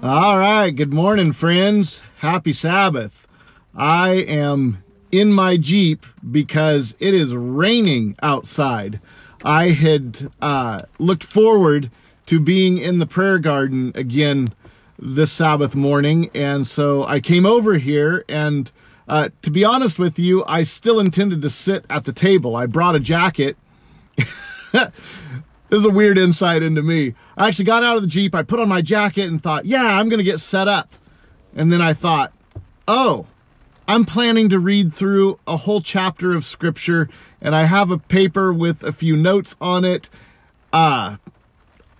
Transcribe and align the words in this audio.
All 0.00 0.38
right, 0.38 0.70
good 0.70 0.92
morning, 0.92 1.32
friends. 1.32 2.02
Happy 2.18 2.52
Sabbath. 2.52 3.26
I 3.74 4.10
am 4.10 4.84
in 5.10 5.32
my 5.32 5.56
Jeep 5.56 6.06
because 6.30 6.94
it 7.00 7.14
is 7.14 7.34
raining 7.34 8.14
outside. 8.22 9.00
I 9.42 9.70
had 9.70 10.30
uh, 10.40 10.82
looked 11.00 11.24
forward 11.24 11.90
to 12.26 12.38
being 12.38 12.78
in 12.78 13.00
the 13.00 13.06
prayer 13.06 13.40
garden 13.40 13.90
again 13.96 14.54
this 15.00 15.32
Sabbath 15.32 15.74
morning, 15.74 16.30
and 16.32 16.64
so 16.64 17.04
I 17.04 17.18
came 17.18 17.44
over 17.44 17.78
here 17.78 18.24
and 18.28 18.70
uh, 19.08 19.30
to 19.42 19.50
be 19.50 19.64
honest 19.64 19.98
with 19.98 20.16
you, 20.16 20.44
I 20.44 20.62
still 20.62 21.00
intended 21.00 21.42
to 21.42 21.50
sit 21.50 21.84
at 21.90 22.04
the 22.04 22.12
table. 22.12 22.54
I 22.54 22.66
brought 22.66 22.94
a 22.94 23.00
jacket. 23.00 23.56
this 25.68 25.80
is 25.80 25.84
a 25.84 25.90
weird 25.90 26.18
insight 26.18 26.62
into 26.62 26.82
me. 26.82 27.14
I 27.36 27.48
actually 27.48 27.66
got 27.66 27.82
out 27.82 27.96
of 27.96 28.02
the 28.02 28.08
Jeep, 28.08 28.34
I 28.34 28.42
put 28.42 28.60
on 28.60 28.68
my 28.68 28.82
jacket 28.82 29.28
and 29.28 29.42
thought, 29.42 29.66
yeah, 29.66 29.84
I'm 29.84 30.08
to 30.10 30.22
get 30.24 30.40
set 30.40 30.68
up. 30.68 30.90
And 31.54 31.72
then 31.72 31.80
I 31.80 31.92
thought, 31.94 32.32
oh, 32.86 33.26
I'm 33.86 34.04
planning 34.04 34.48
to 34.50 34.58
read 34.58 34.92
through 34.92 35.38
a 35.46 35.56
whole 35.56 35.80
chapter 35.80 36.34
of 36.34 36.44
scripture 36.44 37.08
and 37.40 37.54
I 37.54 37.64
have 37.64 37.90
a 37.90 37.98
paper 37.98 38.52
with 38.52 38.82
a 38.82 38.92
few 38.92 39.16
notes 39.16 39.56
on 39.60 39.84
it. 39.84 40.08
Uh, 40.72 41.16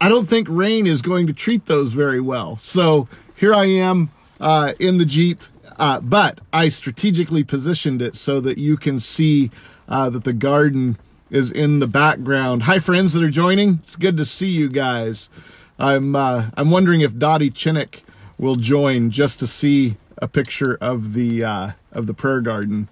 I 0.00 0.08
don't 0.08 0.28
think 0.28 0.48
rain 0.50 0.86
is 0.86 1.00
going 1.00 1.26
to 1.26 1.32
treat 1.32 1.66
those 1.66 1.92
very 1.92 2.20
well. 2.20 2.58
So 2.62 3.08
here 3.34 3.54
I 3.54 3.66
am 3.66 4.10
uh, 4.40 4.74
in 4.78 4.98
the 4.98 5.04
Jeep 5.04 5.42
uh, 5.78 6.00
but 6.00 6.40
I 6.52 6.68
strategically 6.68 7.44
positioned 7.44 8.02
it 8.02 8.16
so 8.16 8.40
that 8.40 8.58
you 8.58 8.76
can 8.76 8.98
see 8.98 9.50
uh, 9.88 10.10
that 10.10 10.24
the 10.24 10.32
garden 10.32 10.98
is 11.30 11.52
in 11.52 11.80
the 11.80 11.86
background. 11.86 12.64
Hi, 12.64 12.78
friends 12.78 13.12
that 13.12 13.22
are 13.22 13.30
joining. 13.30 13.80
It's 13.84 13.96
good 13.96 14.16
to 14.16 14.24
see 14.24 14.48
you 14.48 14.68
guys. 14.68 15.28
I'm 15.78 16.16
uh, 16.16 16.50
I'm 16.56 16.70
wondering 16.70 17.00
if 17.00 17.18
Dottie 17.18 17.50
Chinnick 17.50 18.00
will 18.38 18.56
join 18.56 19.10
just 19.10 19.38
to 19.40 19.46
see 19.46 19.96
a 20.16 20.28
picture 20.28 20.76
of 20.80 21.14
the 21.14 21.44
uh, 21.44 21.70
of 21.92 22.06
the 22.06 22.14
prayer 22.14 22.40
garden. 22.40 22.88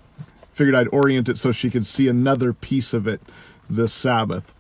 Figured 0.53 0.75
I'd 0.75 0.89
orient 0.89 1.29
it 1.29 1.39
so 1.39 1.53
she 1.53 1.71
could 1.71 1.87
see 1.87 2.09
another 2.09 2.53
piece 2.53 2.93
of 2.95 3.07
it 3.07 3.21
this 3.69 3.93
Sabbath. 3.93 4.53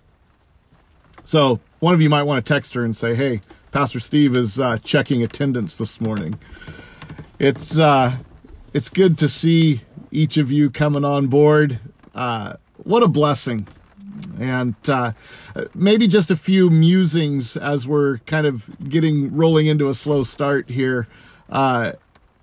So 1.24 1.60
one 1.80 1.94
of 1.94 2.00
you 2.00 2.10
might 2.10 2.24
want 2.24 2.44
to 2.44 2.54
text 2.54 2.74
her 2.74 2.84
and 2.84 2.96
say, 2.96 3.14
"Hey, 3.14 3.40
Pastor 3.72 4.00
Steve 4.00 4.36
is 4.36 4.58
uh, 4.58 4.78
checking 4.82 5.22
attendance 5.22 5.74
this 5.74 6.00
morning." 6.00 6.38
it's 7.38 7.76
uh, 7.76 8.16
it's 8.72 8.88
good 8.88 9.18
to 9.18 9.28
see 9.28 9.82
each 10.10 10.36
of 10.36 10.50
you 10.50 10.70
coming 10.70 11.04
on 11.04 11.26
board. 11.26 11.80
Uh, 12.14 12.54
what 12.86 13.02
a 13.02 13.08
blessing. 13.08 13.66
And 14.40 14.76
uh, 14.88 15.12
maybe 15.74 16.06
just 16.06 16.30
a 16.30 16.36
few 16.36 16.70
musings 16.70 17.56
as 17.56 17.86
we're 17.86 18.18
kind 18.18 18.46
of 18.46 18.88
getting 18.88 19.34
rolling 19.34 19.66
into 19.66 19.90
a 19.90 19.94
slow 19.94 20.24
start 20.24 20.70
here. 20.70 21.06
Uh, 21.50 21.92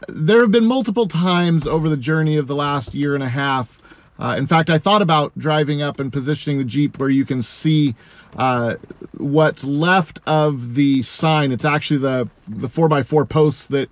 there 0.08 0.42
have 0.42 0.52
been 0.52 0.66
multiple 0.66 1.08
times 1.08 1.66
over 1.66 1.88
the 1.88 1.98
journey 1.98 2.36
of 2.36 2.48
the 2.48 2.56
last 2.56 2.94
year 2.94 3.16
and 3.16 3.24
a 3.24 3.30
half. 3.30 3.80
Uh, 4.20 4.36
in 4.38 4.46
fact, 4.46 4.70
I 4.70 4.78
thought 4.78 5.02
about 5.02 5.38
driving 5.38 5.82
up 5.82 6.00
and 6.00 6.12
positioning 6.12 6.58
the 6.58 6.66
Jeep 6.66 7.00
where 7.00 7.10
you 7.10 7.26
can 7.26 7.42
see 7.42 7.96
uh, 8.36 8.76
what's 9.18 9.64
left 9.64 10.20
of 10.28 10.76
the 10.76 11.04
sign. 11.04 11.52
It's 11.52 11.66
actually 11.66 12.00
the 12.00 12.30
the 12.48 12.68
four 12.68 12.88
by 12.88 13.02
four 13.02 13.26
posts 13.26 13.66
that 13.68 13.90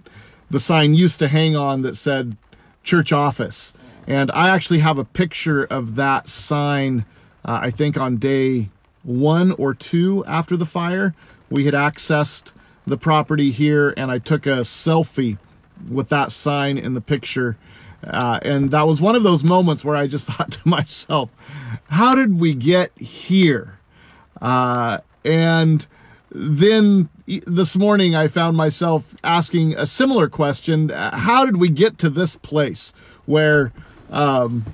the 0.50 0.60
sign 0.60 0.94
used 0.94 1.18
to 1.20 1.28
hang 1.28 1.56
on 1.56 1.82
that 1.84 1.98
said 1.98 2.38
church 2.84 3.12
office. 3.12 3.74
And 4.12 4.30
I 4.34 4.50
actually 4.50 4.80
have 4.80 5.00
a 5.00 5.06
picture 5.06 5.64
of 5.64 5.96
that 5.96 6.28
sign, 6.28 7.06
uh, 7.46 7.60
I 7.62 7.72
think 7.72 7.96
on 7.96 8.18
day 8.18 8.70
one 9.04 9.54
or 9.54 9.74
two 9.74 10.26
after 10.26 10.58
the 10.58 10.66
fire. 10.66 11.16
We 11.50 11.64
had 11.64 11.74
accessed 11.74 12.52
the 12.86 12.98
property 12.98 13.54
here 13.54 13.94
and 13.96 14.12
I 14.12 14.20
took 14.20 14.46
a 14.46 14.66
selfie 14.66 15.38
with 15.90 16.10
that 16.10 16.34
sign 16.34 16.78
in 16.78 16.94
the 16.94 17.00
picture. 17.00 17.56
Uh, 18.04 18.42
and 18.42 18.70
that 18.72 18.86
was 18.86 19.00
one 19.00 19.16
of 19.16 19.24
those 19.24 19.46
moments 19.46 19.86
where 19.86 19.96
I 19.96 20.08
just 20.08 20.28
thought 20.28 20.52
to 20.52 20.68
myself, 20.68 21.30
how 21.88 22.14
did 22.14 22.38
we 22.38 22.54
get 22.54 22.92
here? 22.98 23.80
Uh, 24.42 24.98
and 25.24 25.86
then 26.30 27.08
this 27.26 27.78
morning 27.78 28.14
I 28.14 28.28
found 28.28 28.58
myself 28.58 29.16
asking 29.24 29.74
a 29.78 29.86
similar 29.86 30.28
question. 30.28 30.90
How 30.90 31.46
did 31.46 31.56
we 31.56 31.70
get 31.70 31.98
to 32.00 32.10
this 32.10 32.36
place 32.36 32.92
where 33.26 33.72
um, 34.12 34.66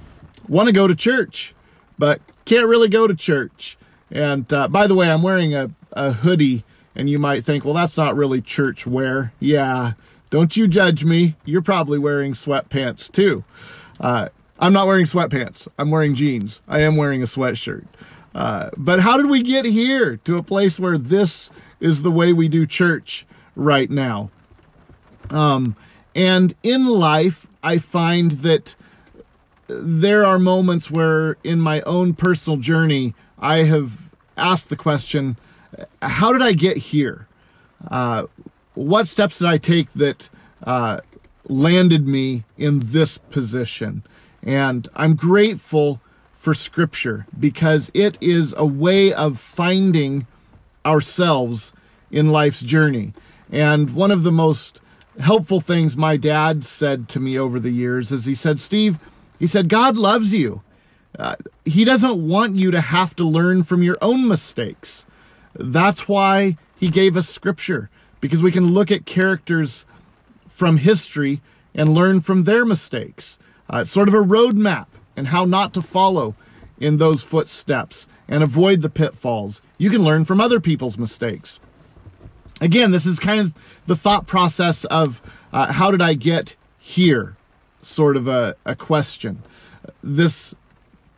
want 0.48 0.68
to 0.68 0.74
go 0.74 0.88
to 0.88 0.96
church, 0.96 1.54
but 1.98 2.20
can't 2.46 2.68
really 2.68 2.90
go 2.90 3.08
to 3.08 3.16
church? 3.16 3.78
And 4.12 4.52
uh, 4.52 4.68
by 4.68 4.88
the 4.88 4.96
way, 4.96 5.10
I'm 5.10 5.22
wearing 5.22 5.56
a, 5.56 5.70
a 5.94 6.12
hoodie, 6.12 6.64
and 6.96 7.10
you 7.10 7.18
might 7.18 7.46
think, 7.46 7.64
well, 7.64 7.74
that's 7.74 7.98
not 7.98 8.16
really 8.16 8.42
church 8.42 8.86
wear. 8.88 9.34
Yeah, 9.40 9.94
don't 10.30 10.58
you 10.58 10.68
judge 10.68 11.04
me. 11.04 11.36
You're 11.46 11.62
probably 11.62 12.00
wearing 12.00 12.34
sweatpants 12.34 13.12
too. 13.12 13.44
Uh, 14.00 14.30
I'm 14.60 14.74
not 14.74 14.88
wearing 14.88 15.06
sweatpants. 15.06 15.68
I'm 15.78 15.92
wearing 15.92 16.16
jeans. 16.16 16.62
I 16.68 16.80
am 16.80 16.96
wearing 16.96 17.22
a 17.22 17.26
sweatshirt. 17.26 17.86
Uh, 18.34 18.70
but 18.76 19.00
how 19.02 19.18
did 19.18 19.28
we 19.28 19.42
get 19.42 19.66
here 19.66 20.18
to 20.18 20.36
a 20.36 20.44
place 20.44 20.80
where 20.80 20.98
this 20.98 21.50
is 21.80 22.04
the 22.04 22.12
way 22.12 22.34
we 22.34 22.48
do 22.48 22.66
church 22.66 23.26
right 23.56 23.90
now? 23.90 24.30
Um, 25.30 25.76
and 26.16 26.56
in 26.64 26.86
life, 26.86 27.48
I 27.64 27.78
find 27.78 28.32
that 28.32 28.76
there 29.68 30.26
are 30.26 30.40
moments 30.40 30.90
where, 30.90 31.38
in 31.44 31.60
my 31.60 31.82
own 31.82 32.14
personal 32.14 32.58
journey, 32.58 33.14
I 33.40 33.64
have 33.64 34.10
asked 34.36 34.70
the 34.70 34.76
question 34.76 35.38
how 36.02 36.32
did 36.32 36.42
I 36.42 36.54
get 36.54 36.78
here? 36.78 37.28
Uh, 37.90 38.24
what 38.74 39.08
steps 39.08 39.40
did 39.40 39.48
I 39.48 39.58
take 39.58 39.92
that 39.94 40.30
uh, 40.64 41.02
landed 41.48 42.08
me 42.08 42.44
in 42.58 42.80
this 42.80 43.18
position? 43.18 44.04
And 44.44 44.88
I'm 44.96 45.16
grateful 45.16 46.00
for 46.34 46.54
Scripture 46.54 47.26
because 47.38 47.92
it 47.94 48.18
is 48.22 48.54
a 48.58 48.66
way 48.66 49.12
of 49.12 49.40
finding 49.40 50.28
ourselves 50.86 51.74
in 52.12 52.28
life's 52.28 52.62
journey. 52.62 53.14
And 53.52 53.94
one 53.94 54.12
of 54.12 54.24
the 54.24 54.32
most 54.32 54.80
helpful 55.20 55.60
things 55.60 55.98
my 55.98 56.16
dad 56.16 56.64
said 56.64 57.10
to 57.10 57.20
me 57.20 57.38
over 57.38 57.60
the 57.60 57.72
years 57.72 58.12
is 58.12 58.26
he 58.26 58.36
said, 58.36 58.62
Steve, 58.62 58.98
he 59.40 59.48
said, 59.48 59.70
God 59.70 59.96
loves 59.98 60.34
you. 60.34 60.62
Uh, 61.18 61.36
he 61.66 61.84
doesn't 61.84 62.28
want 62.28 62.56
you 62.56 62.72
to 62.72 62.82
have 62.82 63.16
to 63.16 63.24
learn 63.24 63.64
from 63.64 63.84
your 63.84 63.98
own 64.02 64.28
mistakes. 64.28 65.06
That's 65.56 66.08
why 66.08 66.58
he 66.76 66.90
gave 66.90 67.18
us 67.18 67.28
scripture, 67.30 67.90
because 68.22 68.44
we 68.44 68.52
can 68.52 68.74
look 68.74 68.92
at 68.92 69.06
characters 69.06 69.86
from 70.50 70.78
history 70.78 71.42
and 71.74 71.94
learn 71.94 72.22
from 72.22 72.44
their 72.44 72.66
mistakes. 72.66 73.38
Uh, 73.70 73.86
sort 73.86 74.08
of 74.08 74.14
a 74.14 74.18
roadmap 74.18 74.88
and 75.16 75.30
how 75.30 75.46
not 75.46 75.74
to 75.74 75.82
follow 75.82 76.36
in 76.80 76.98
those 76.98 77.24
footsteps 77.24 78.08
and 78.28 78.44
avoid 78.44 78.82
the 78.82 78.90
pitfalls. 78.90 79.62
You 79.78 79.90
can 79.90 80.04
learn 80.04 80.26
from 80.26 80.42
other 80.42 80.60
people's 80.60 80.98
mistakes. 80.98 81.60
Again, 82.60 82.92
this 82.92 83.06
is 83.06 83.20
kind 83.20 83.40
of 83.40 83.54
the 83.86 83.96
thought 83.96 84.28
process 84.28 84.84
of 84.86 85.22
uh, 85.54 85.72
how 85.74 85.92
did 85.92 86.02
I 86.02 86.14
get 86.14 86.56
here, 86.80 87.37
sort 87.88 88.18
of 88.18 88.28
a, 88.28 88.56
a 88.66 88.76
question. 88.76 89.44
This 90.04 90.54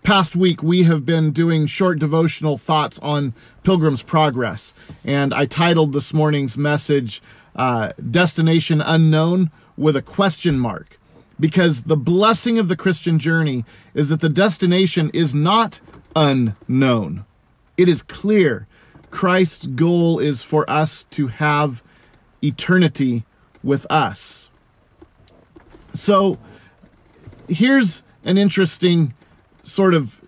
past 0.03 0.35
week, 0.35 0.61
we 0.61 0.83
have 0.83 1.05
been 1.05 1.31
doing 1.31 1.65
short 1.65 1.99
devotional 1.99 2.57
thoughts 2.57 2.99
on 2.99 3.33
Pilgrim's 3.63 4.03
Progress, 4.03 4.73
and 5.03 5.33
I 5.33 5.45
titled 5.45 5.93
this 5.93 6.13
morning's 6.13 6.57
message 6.57 7.21
uh, 7.55 7.93
Destination 8.09 8.81
Unknown 8.81 9.51
with 9.75 9.95
a 9.95 10.01
question 10.01 10.59
mark 10.59 10.99
because 11.39 11.83
the 11.83 11.97
blessing 11.97 12.59
of 12.59 12.67
the 12.67 12.75
Christian 12.75 13.17
journey 13.17 13.65
is 13.93 14.09
that 14.09 14.19
the 14.19 14.29
destination 14.29 15.09
is 15.13 15.33
not 15.33 15.79
unknown. 16.15 17.25
It 17.77 17.87
is 17.87 18.01
clear. 18.01 18.67
Christ's 19.09 19.65
goal 19.65 20.19
is 20.19 20.43
for 20.43 20.69
us 20.69 21.05
to 21.11 21.27
have 21.27 21.81
eternity 22.43 23.25
with 23.63 23.87
us. 23.89 24.49
So 25.93 26.37
here's 27.49 28.03
an 28.23 28.37
interesting 28.37 29.13
sort 29.63 29.93
of 29.93 30.21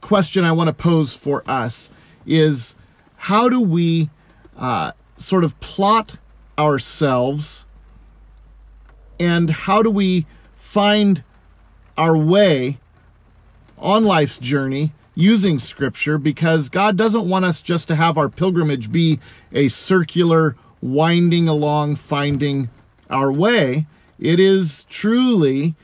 question 0.00 0.44
I 0.44 0.52
want 0.52 0.68
to 0.68 0.72
pose 0.72 1.14
for 1.14 1.42
us 1.48 1.90
is 2.26 2.74
how 3.16 3.48
do 3.48 3.60
we 3.60 4.10
uh, 4.56 4.92
sort 5.18 5.44
of 5.44 5.58
plot 5.60 6.16
ourselves 6.58 7.64
and 9.18 9.50
how 9.50 9.82
do 9.82 9.90
we 9.90 10.26
find 10.56 11.22
our 11.96 12.16
way 12.16 12.78
on 13.78 14.04
life's 14.04 14.38
journey 14.38 14.92
using 15.14 15.58
scripture 15.58 16.18
because 16.18 16.68
God 16.68 16.96
doesn't 16.96 17.28
want 17.28 17.44
us 17.44 17.62
just 17.62 17.88
to 17.88 17.96
have 17.96 18.18
our 18.18 18.28
pilgrimage 18.28 18.92
be 18.92 19.18
a 19.52 19.68
circular 19.68 20.56
winding 20.82 21.48
along 21.48 21.96
finding 21.96 22.68
our 23.08 23.32
way. 23.32 23.86
It 24.18 24.38
is 24.38 24.84
truly 24.84 25.74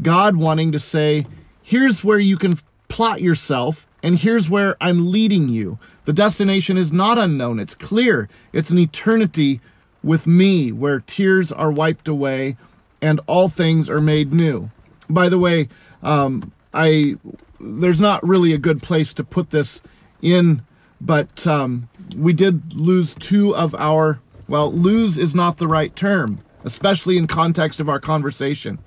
God 0.00 0.36
wanting 0.36 0.72
to 0.72 0.78
say, 0.78 1.26
here's 1.62 2.02
where 2.02 2.18
you 2.18 2.36
can 2.36 2.58
plot 2.88 3.20
yourself 3.20 3.86
and 4.02 4.18
here's 4.18 4.48
where 4.48 4.76
I'm 4.80 5.10
leading 5.10 5.48
you. 5.48 5.78
The 6.04 6.12
destination 6.12 6.76
is 6.76 6.90
not 6.90 7.18
unknown. 7.18 7.60
It's 7.60 7.74
clear. 7.74 8.28
It's 8.52 8.70
an 8.70 8.78
eternity 8.78 9.60
with 10.02 10.26
me, 10.26 10.72
where 10.72 10.98
tears 10.98 11.52
are 11.52 11.70
wiped 11.70 12.08
away 12.08 12.56
and 13.00 13.20
all 13.26 13.48
things 13.48 13.88
are 13.88 14.00
made 14.00 14.32
new. 14.32 14.70
By 15.08 15.28
the 15.28 15.38
way, 15.38 15.68
um, 16.02 16.52
I 16.74 17.16
there's 17.60 18.00
not 18.00 18.26
really 18.26 18.52
a 18.52 18.58
good 18.58 18.82
place 18.82 19.14
to 19.14 19.22
put 19.22 19.50
this 19.50 19.80
in, 20.20 20.62
but 21.00 21.46
um, 21.46 21.88
we 22.16 22.32
did 22.32 22.74
lose 22.74 23.14
two 23.14 23.54
of 23.54 23.74
our 23.76 24.20
well, 24.48 24.72
lose 24.72 25.16
is 25.16 25.34
not 25.34 25.58
the 25.58 25.68
right 25.68 25.94
term, 25.94 26.40
especially 26.64 27.16
in 27.16 27.26
context 27.26 27.80
of 27.80 27.88
our 27.88 28.00
conversation. 28.00 28.78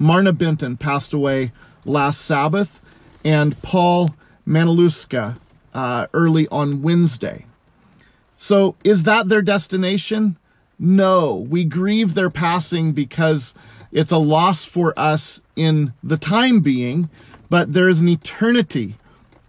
Marna 0.00 0.32
Benton 0.32 0.78
passed 0.78 1.12
away 1.12 1.52
last 1.84 2.22
Sabbath, 2.22 2.80
and 3.22 3.60
Paul 3.60 4.14
Maniluska 4.48 5.38
uh, 5.74 6.06
early 6.14 6.48
on 6.48 6.80
Wednesday. 6.80 7.44
So, 8.34 8.76
is 8.82 9.02
that 9.02 9.28
their 9.28 9.42
destination? 9.42 10.38
No, 10.78 11.34
we 11.34 11.64
grieve 11.64 12.14
their 12.14 12.30
passing 12.30 12.92
because 12.92 13.52
it's 13.92 14.10
a 14.10 14.16
loss 14.16 14.64
for 14.64 14.98
us 14.98 15.42
in 15.54 15.92
the 16.02 16.16
time 16.16 16.60
being, 16.60 17.10
but 17.50 17.74
there 17.74 17.90
is 17.90 18.00
an 18.00 18.08
eternity 18.08 18.96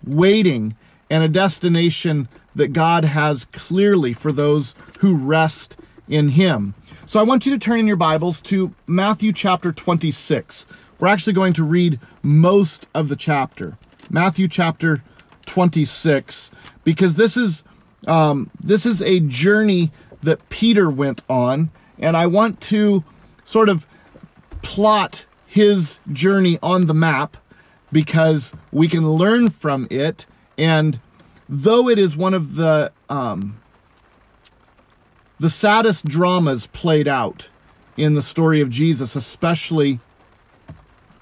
waiting 0.05 0.75
and 1.09 1.23
a 1.23 1.29
destination 1.29 2.27
that 2.53 2.73
God 2.73 3.05
has 3.05 3.45
clearly 3.45 4.11
for 4.11 4.33
those 4.33 4.75
who 4.99 5.15
rest 5.15 5.77
in 6.09 6.29
Him. 6.29 6.75
So 7.11 7.19
I 7.19 7.23
want 7.23 7.45
you 7.45 7.51
to 7.51 7.59
turn 7.59 7.77
in 7.77 7.87
your 7.87 7.97
Bibles 7.97 8.39
to 8.43 8.73
Matthew 8.87 9.33
chapter 9.33 9.73
26. 9.73 10.65
We're 10.97 11.09
actually 11.09 11.33
going 11.33 11.51
to 11.51 11.63
read 11.65 11.99
most 12.23 12.87
of 12.93 13.09
the 13.09 13.17
chapter. 13.17 13.77
Matthew 14.09 14.47
chapter 14.47 15.03
26, 15.45 16.51
because 16.85 17.15
this 17.15 17.35
is 17.35 17.65
um, 18.07 18.49
this 18.63 18.85
is 18.85 19.01
a 19.01 19.19
journey 19.19 19.91
that 20.21 20.47
Peter 20.47 20.89
went 20.89 21.21
on, 21.29 21.71
and 21.99 22.15
I 22.15 22.27
want 22.27 22.61
to 22.61 23.03
sort 23.43 23.67
of 23.67 23.85
plot 24.61 25.25
his 25.45 25.99
journey 26.13 26.59
on 26.63 26.85
the 26.85 26.93
map 26.93 27.35
because 27.91 28.53
we 28.71 28.87
can 28.87 29.11
learn 29.11 29.49
from 29.49 29.85
it. 29.91 30.27
And 30.57 31.01
though 31.49 31.89
it 31.89 31.99
is 31.99 32.15
one 32.15 32.33
of 32.33 32.55
the 32.55 32.93
um, 33.09 33.60
the 35.41 35.49
saddest 35.49 36.05
dramas 36.05 36.67
played 36.67 37.07
out 37.07 37.49
in 37.97 38.13
the 38.13 38.21
story 38.21 38.61
of 38.61 38.69
Jesus, 38.69 39.15
especially 39.15 39.99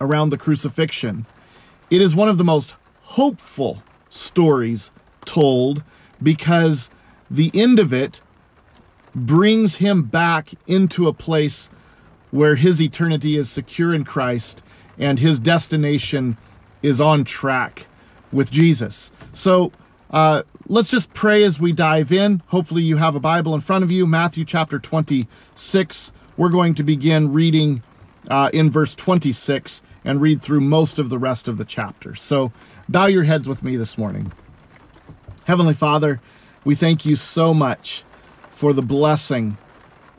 around 0.01 0.29
the 0.29 0.37
crucifixion, 0.37 1.25
it 1.89 2.01
is 2.01 2.13
one 2.13 2.27
of 2.27 2.37
the 2.37 2.43
most 2.43 2.73
hopeful 3.03 3.81
stories 4.09 4.91
told 5.23 5.83
because 6.21 6.89
the 7.31 7.49
end 7.53 7.79
of 7.79 7.93
it 7.93 8.19
brings 9.15 9.77
him 9.77 10.03
back 10.03 10.49
into 10.67 11.07
a 11.07 11.13
place 11.13 11.69
where 12.29 12.55
his 12.55 12.81
eternity 12.81 13.37
is 13.37 13.49
secure 13.49 13.93
in 13.93 14.03
Christ 14.03 14.61
and 14.97 15.19
his 15.19 15.39
destination 15.39 16.35
is 16.81 16.99
on 16.99 17.23
track 17.23 17.85
with 18.33 18.51
Jesus. 18.51 19.13
So 19.31 19.71
uh, 20.11 20.43
let's 20.69 20.89
just 20.89 21.11
pray 21.13 21.43
as 21.43 21.59
we 21.59 21.73
dive 21.73 22.11
in. 22.11 22.43
Hopefully, 22.47 22.83
you 22.83 22.97
have 22.97 23.15
a 23.15 23.19
Bible 23.19 23.55
in 23.55 23.61
front 23.61 23.83
of 23.83 23.91
you. 23.91 24.05
Matthew 24.05 24.45
chapter 24.45 24.77
26. 24.79 26.11
We're 26.37 26.49
going 26.49 26.75
to 26.75 26.83
begin 26.83 27.33
reading 27.33 27.81
uh, 28.29 28.51
in 28.53 28.69
verse 28.69 28.93
26 28.95 29.81
and 30.05 30.21
read 30.21 30.41
through 30.41 30.61
most 30.61 30.99
of 30.99 31.09
the 31.09 31.17
rest 31.17 31.47
of 31.47 31.57
the 31.57 31.65
chapter. 31.65 32.15
So 32.15 32.53
bow 32.87 33.07
your 33.07 33.23
heads 33.23 33.47
with 33.47 33.63
me 33.63 33.75
this 33.75 33.97
morning. 33.97 34.31
Heavenly 35.45 35.73
Father, 35.73 36.21
we 36.63 36.75
thank 36.75 37.03
you 37.03 37.15
so 37.15 37.53
much 37.53 38.03
for 38.51 38.71
the 38.71 38.83
blessing 38.83 39.57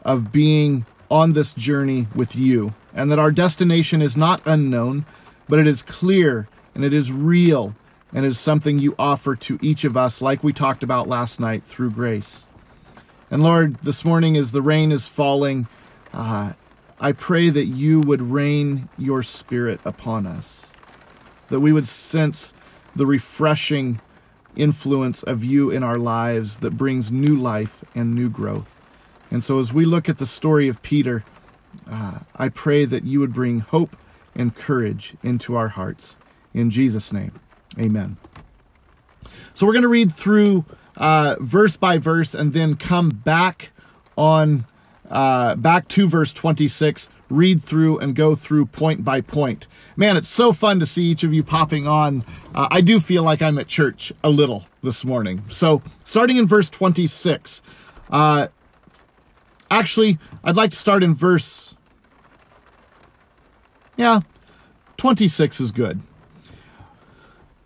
of 0.05 0.32
being 0.32 0.85
on 1.11 1.32
this 1.32 1.52
journey 1.52 2.08
with 2.14 2.35
you, 2.35 2.75
and 2.93 3.11
that 3.11 3.19
our 3.19 3.31
destination 3.31 4.02
is 4.02 4.17
not 4.17 4.43
unknown, 4.44 5.06
but 5.49 5.58
it 5.58 5.67
is 5.67 5.82
clear 5.82 6.49
and 6.75 6.85
it 6.85 6.93
is 6.93 7.12
real 7.12 7.75
and 8.12 8.27
is 8.27 8.39
something 8.39 8.79
you 8.79 8.95
offer 8.99 9.37
to 9.37 9.59
each 9.62 9.85
of 9.85 9.97
us, 9.97 10.21
like 10.21 10.43
we 10.43 10.53
talked 10.53 10.83
about 10.83 11.09
last 11.09 11.39
night, 11.39 11.65
through 11.65 11.91
grace. 11.91 12.45
And 13.31 13.43
Lord, 13.43 13.77
this 13.83 14.05
morning 14.05 14.37
as 14.37 14.53
the 14.53 14.62
rain 14.62 14.91
is 14.91 15.07
falling, 15.07 15.69
uh, 16.12 16.55
I 16.99 17.12
pray 17.12 17.49
that 17.49 17.67
you 17.67 18.01
would 18.01 18.21
rain 18.21 18.89
your 18.99 19.23
spirit 19.23 19.81
upon 19.85 20.27
us, 20.27 20.67
that 21.49 21.61
we 21.61 21.73
would 21.73 21.89
sense 21.89 22.53
the 22.95 23.07
refreshing 23.07 24.01
influence 24.57 25.23
of 25.23 25.45
you 25.45 25.71
in 25.71 25.83
our 25.83 25.95
lives 25.95 26.59
that 26.59 26.73
brings 26.73 27.11
new 27.11 27.37
life 27.37 27.85
and 27.95 28.15
new 28.15 28.29
growth. 28.29 28.81
And 29.31 29.45
so, 29.45 29.61
as 29.61 29.73
we 29.73 29.85
look 29.85 30.09
at 30.09 30.19
the 30.19 30.27
story 30.27 30.67
of 30.69 30.83
Peter, 30.83 31.25
uh, 31.89 32.21
I 32.35 32.49
pray 32.49 32.85
that 32.85 33.05
you 33.05 33.21
would 33.21 33.33
bring 33.33 33.61
hope 33.61 33.97
and 34.35 34.55
courage 34.55 35.15
into 35.23 35.55
our 35.55 35.69
hearts. 35.69 36.17
In 36.53 36.71
Jesus' 36.71 37.12
name, 37.12 37.39
amen. 37.79 38.17
So, 39.55 39.67
we're 39.67 39.73
going 39.73 39.83
to 39.83 39.89
read 39.89 40.13
through 40.13 40.65
uh, 40.97 41.37
verse 41.41 41.77
by 41.77 41.99
verse 41.99 42.35
and 42.35 42.53
then 42.53 42.77
come 42.77 43.11
back 43.11 43.71
on 44.17 44.67
uh, 45.11 45.57
back 45.57 45.89
to 45.89 46.09
verse 46.09 46.33
26 46.33 47.09
read 47.31 47.63
through 47.63 47.99
and 47.99 48.15
go 48.15 48.35
through 48.35 48.67
point 48.67 49.05
by 49.05 49.21
point. 49.21 49.67
Man, 49.97 50.17
it's 50.17 50.29
so 50.29 50.53
fun 50.53 50.81
to 50.81 50.87
see 50.87 51.05
each 51.05 51.23
of 51.23 51.33
you 51.33 51.43
popping 51.43 51.87
on. 51.87 52.25
Uh, 52.55 52.69
I 52.71 52.81
do 52.81 53.01
feel 53.01 53.23
like 53.23 53.41
I'm 53.41 53.59
at 53.59 53.69
church 53.69 54.13
a 54.23 54.29
little 54.29 54.67
this 54.83 55.05
morning. 55.05 55.45
So, 55.49 55.83
starting 56.05 56.37
in 56.37 56.47
verse 56.47 56.69
26, 56.69 57.63
uh, 58.11 58.49
actually, 59.71 60.19
I'd 60.43 60.57
like 60.57 60.73
to 60.73 60.77
start 60.77 61.03
in 61.03 61.15
verse. 61.15 61.75
Yeah, 63.97 64.21
26 64.97 65.61
is 65.61 65.73
good. 65.73 66.01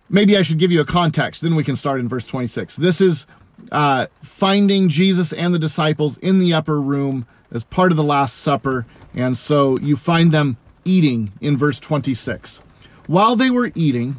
Maybe 0.09 0.37
I 0.37 0.43
should 0.43 0.59
give 0.59 0.71
you 0.71 0.81
a 0.81 0.87
context, 0.87 1.41
then 1.41 1.55
we 1.55 1.65
can 1.65 1.77
start 1.77 2.01
in 2.01 2.09
verse 2.09 2.27
26. 2.27 2.77
This 2.77 3.01
is 3.01 3.27
uh, 3.73 4.06
finding 4.23 4.89
Jesus 4.89 5.33
and 5.33 5.55
the 5.55 5.59
disciples 5.59 6.19
in 6.19 6.39
the 6.39 6.53
upper 6.53 6.81
room 6.81 7.27
as 7.51 7.65
part 7.65 7.91
of 7.91 7.97
the 7.97 8.03
Last 8.03 8.37
Supper 8.37 8.87
and 9.15 9.39
so 9.39 9.77
you 9.81 9.97
find 9.97 10.33
them 10.33 10.56
eating 10.85 11.33
in 11.41 11.56
verse 11.56 11.79
26. 11.79 12.59
While 13.06 13.37
they 13.37 13.51
were 13.51 13.71
eating, 13.75 14.17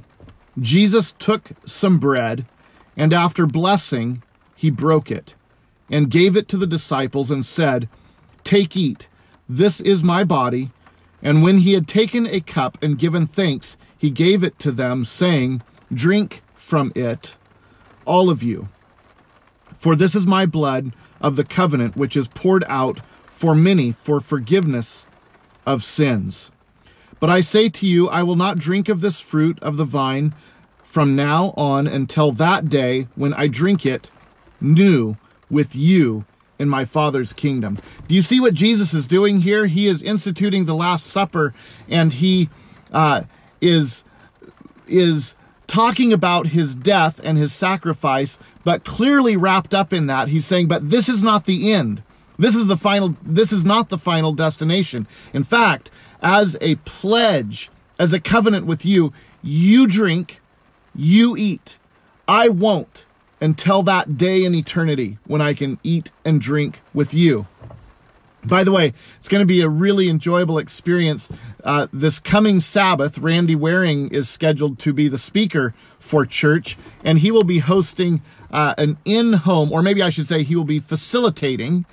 Jesus 0.60 1.14
took 1.20 1.50
some 1.66 2.00
bread, 2.00 2.46
and 2.96 3.12
after 3.12 3.46
blessing, 3.46 4.24
he 4.56 4.70
broke 4.70 5.12
it 5.12 5.36
and 5.90 6.10
gave 6.10 6.38
it 6.38 6.48
to 6.50 6.58
the 6.58 6.68
disciples 6.68 7.30
and 7.30 7.46
said, 7.46 7.90
Take, 8.44 8.78
eat, 8.78 9.08
this 9.50 9.82
is 9.82 10.04
my 10.04 10.24
body. 10.24 10.72
And 11.22 11.44
when 11.44 11.60
he 11.60 11.74
had 11.74 11.88
taken 11.88 12.26
a 12.26 12.40
cup 12.40 12.78
and 12.82 12.98
given 12.98 13.28
thanks, 13.28 13.76
he 13.98 14.10
gave 14.10 14.44
it 14.44 14.58
to 14.60 14.72
them, 14.72 15.04
saying, 15.04 15.62
Drink 15.94 16.42
from 16.56 16.92
it, 16.96 17.36
all 18.06 18.30
of 18.30 18.42
you. 18.44 18.70
For 19.78 19.96
this 19.96 20.16
is 20.16 20.26
my 20.26 20.46
blood 20.46 20.94
of 21.22 21.36
the 21.36 21.44
covenant, 21.44 21.96
which 21.96 22.16
is 22.18 22.28
poured 22.28 22.64
out 22.68 23.02
for 23.26 23.54
many 23.56 23.92
for 23.92 24.20
forgiveness 24.20 25.06
of 25.66 25.84
sins. 25.84 26.52
But 27.20 27.30
I 27.30 27.42
say 27.42 27.70
to 27.70 27.88
you, 27.88 28.08
I 28.10 28.24
will 28.24 28.36
not 28.36 28.58
drink 28.58 28.90
of 28.90 29.02
this 29.02 29.20
fruit 29.20 29.60
of 29.62 29.78
the 29.78 29.86
vine 29.86 30.34
from 30.84 31.16
now 31.16 31.54
on 31.58 31.88
until 31.88 32.32
that 32.34 32.70
day 32.70 33.08
when 33.16 33.34
I 33.34 33.48
drink 33.48 33.86
it 33.86 34.10
new 34.62 35.18
with 35.50 35.76
you 35.76 36.26
in 36.58 36.70
my 36.70 36.86
Father's 36.86 37.34
kingdom. 37.34 37.80
Do 38.08 38.16
you 38.16 38.22
see 38.22 38.40
what 38.40 38.54
Jesus 38.54 38.94
is 38.94 39.08
doing 39.08 39.42
here? 39.42 39.66
He 39.66 39.88
is 39.88 40.02
instituting 40.02 40.66
the 40.66 40.76
Last 40.76 41.08
Supper, 41.08 41.54
and 41.90 42.14
he 42.14 42.50
uh, 42.92 43.24
is 43.62 44.04
is 44.88 45.36
talking 45.68 46.14
about 46.14 46.48
his 46.48 46.76
death 46.76 47.20
and 47.24 47.38
his 47.38 47.54
sacrifice, 47.54 48.38
but 48.64 48.84
clearly 48.84 49.36
wrapped 49.36 49.74
up 49.74 49.94
in 49.94 50.08
that, 50.08 50.30
he's 50.30 50.46
saying, 50.46 50.68
"But 50.68 50.90
this 50.90 51.10
is 51.10 51.22
not 51.22 51.46
the 51.46 51.72
end." 51.72 52.04
This 52.38 52.56
is 52.56 52.68
the 52.68 52.78
final, 52.78 53.16
this 53.24 53.54
is 53.54 53.64
not 53.64 53.90
the 53.90 53.98
final 53.98 54.34
destination. 54.34 55.08
In 55.34 55.44
fact, 55.44 55.90
as 56.22 56.58
a 56.60 56.76
pledge, 56.76 57.70
as 57.98 58.12
a 58.12 58.20
covenant 58.20 58.66
with 58.66 58.86
you, 58.86 59.14
you 59.42 59.88
drink, 59.88 60.42
you 60.94 61.38
eat. 61.38 61.78
I 62.28 62.50
won't 62.50 63.06
until 63.40 63.84
that 63.84 64.18
day 64.18 64.44
in 64.44 64.56
eternity 64.56 65.18
when 65.26 65.42
I 65.42 65.54
can 65.54 65.78
eat 65.84 66.12
and 66.26 66.42
drink 66.42 66.82
with 66.94 67.14
you. 67.14 67.48
By 68.48 68.64
the 68.64 68.72
way, 68.72 68.94
it's 69.20 69.28
going 69.28 69.42
to 69.42 69.46
be 69.46 69.62
a 69.62 69.70
really 69.70 70.08
enjoyable 70.08 70.58
experience. 70.58 71.28
Uh, 71.64 71.88
this 71.92 72.20
coming 72.20 72.60
Sabbath, 72.60 73.18
Randy 73.18 73.56
Waring 73.56 74.10
is 74.10 74.30
scheduled 74.30 74.78
to 74.80 74.94
be 74.94 75.08
the 75.08 75.18
speaker 75.18 75.74
for 76.00 76.26
church, 76.26 76.78
and 77.04 77.20
he 77.20 77.32
will 77.32 77.44
be 77.44 77.60
hosting 77.60 78.22
uh, 78.52 78.76
an 78.78 78.98
in 79.04 79.34
home, 79.34 79.72
or 79.72 79.82
maybe 79.82 80.02
I 80.02 80.10
should 80.10 80.28
say, 80.28 80.44
he 80.44 80.56
will 80.56 80.64
be 80.64 80.80
facilitating 80.80 81.86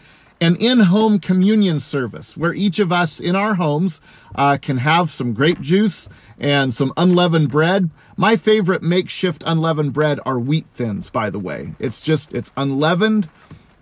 an 0.43 0.57
in-home 0.57 1.21
communion 1.21 1.79
service 1.79 2.37
where 2.37 2.53
each 2.53 2.81
of 2.81 2.91
us 2.91 3.21
in 3.21 3.37
our 3.37 3.55
homes 3.55 4.01
uh, 4.35 4.59
can 4.61 4.79
have 4.79 5.11
some 5.11 5.33
grape 5.33 5.61
juice 5.61 6.09
and 6.37 6.75
some 6.75 6.93
unleavened 6.97 7.49
bread. 7.49 7.91
My 8.17 8.37
favorite 8.37 8.83
makeshift 8.83 9.45
unleavened 9.47 9.93
bread 9.93 10.19
are 10.27 10.41
wheat 10.41 10.67
thins, 10.75 11.11
by 11.11 11.31
the 11.31 11.39
way. 11.39 11.75
It's 11.79 12.01
just, 12.01 12.35
it's 12.35 12.51
unleavened. 12.57 13.29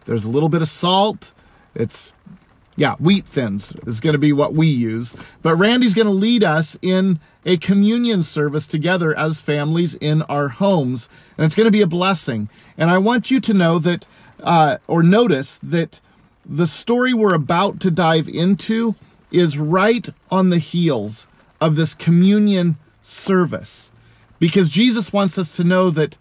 There's 0.04 0.24
a 0.24 0.28
little 0.28 0.50
bit 0.50 0.60
of 0.60 0.68
salt. 0.68 1.32
It's 1.74 2.12
yeah, 2.76 2.94
wheat 2.96 3.26
thins 3.26 3.72
is 3.86 4.00
going 4.00 4.12
to 4.12 4.18
be 4.18 4.32
what 4.32 4.54
we 4.54 4.66
use. 4.66 5.14
But 5.42 5.56
Randy's 5.56 5.94
going 5.94 6.06
to 6.06 6.12
lead 6.12 6.42
us 6.44 6.78
in 6.80 7.20
a 7.44 7.56
communion 7.56 8.22
service 8.22 8.66
together 8.66 9.16
as 9.18 9.40
families 9.40 9.94
in 9.94 10.22
our 10.22 10.48
homes, 10.48 11.08
and 11.36 11.44
it's 11.44 11.54
going 11.54 11.66
to 11.66 11.70
be 11.70 11.82
a 11.82 11.86
blessing. 11.86 12.48
And 12.76 12.90
I 12.90 12.98
want 12.98 13.30
you 13.30 13.40
to 13.40 13.54
know 13.54 13.78
that, 13.78 14.06
uh, 14.42 14.78
or 14.86 15.02
notice 15.02 15.58
that 15.62 16.00
the 16.44 16.66
story 16.66 17.12
we're 17.12 17.34
about 17.34 17.80
to 17.80 17.90
dive 17.90 18.28
into 18.28 18.94
is 19.30 19.58
right 19.58 20.08
on 20.30 20.50
the 20.50 20.58
heels 20.58 21.26
of 21.60 21.76
this 21.76 21.94
communion 21.94 22.78
service. 23.02 23.90
Because 24.38 24.70
Jesus 24.70 25.12
wants 25.12 25.36
us 25.38 25.52
to 25.52 25.64
know 25.64 25.90
that 25.90 26.16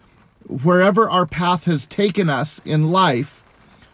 wherever 0.47 1.09
our 1.09 1.25
path 1.25 1.65
has 1.65 1.85
taken 1.85 2.29
us 2.29 2.59
in 2.65 2.91
life, 2.91 3.41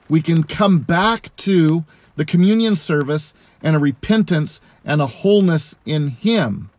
we 0.09 0.21
can 0.21 0.43
come 0.43 0.79
back 0.79 1.35
to 1.37 1.85
the 2.15 2.25
communion 2.25 2.75
service 2.75 3.33
and 3.61 3.75
a 3.75 3.79
repentance 3.79 4.61
and 4.83 5.01
a 5.01 5.07
wholeness 5.07 5.75
in 5.85 6.09
Him. 6.09 6.69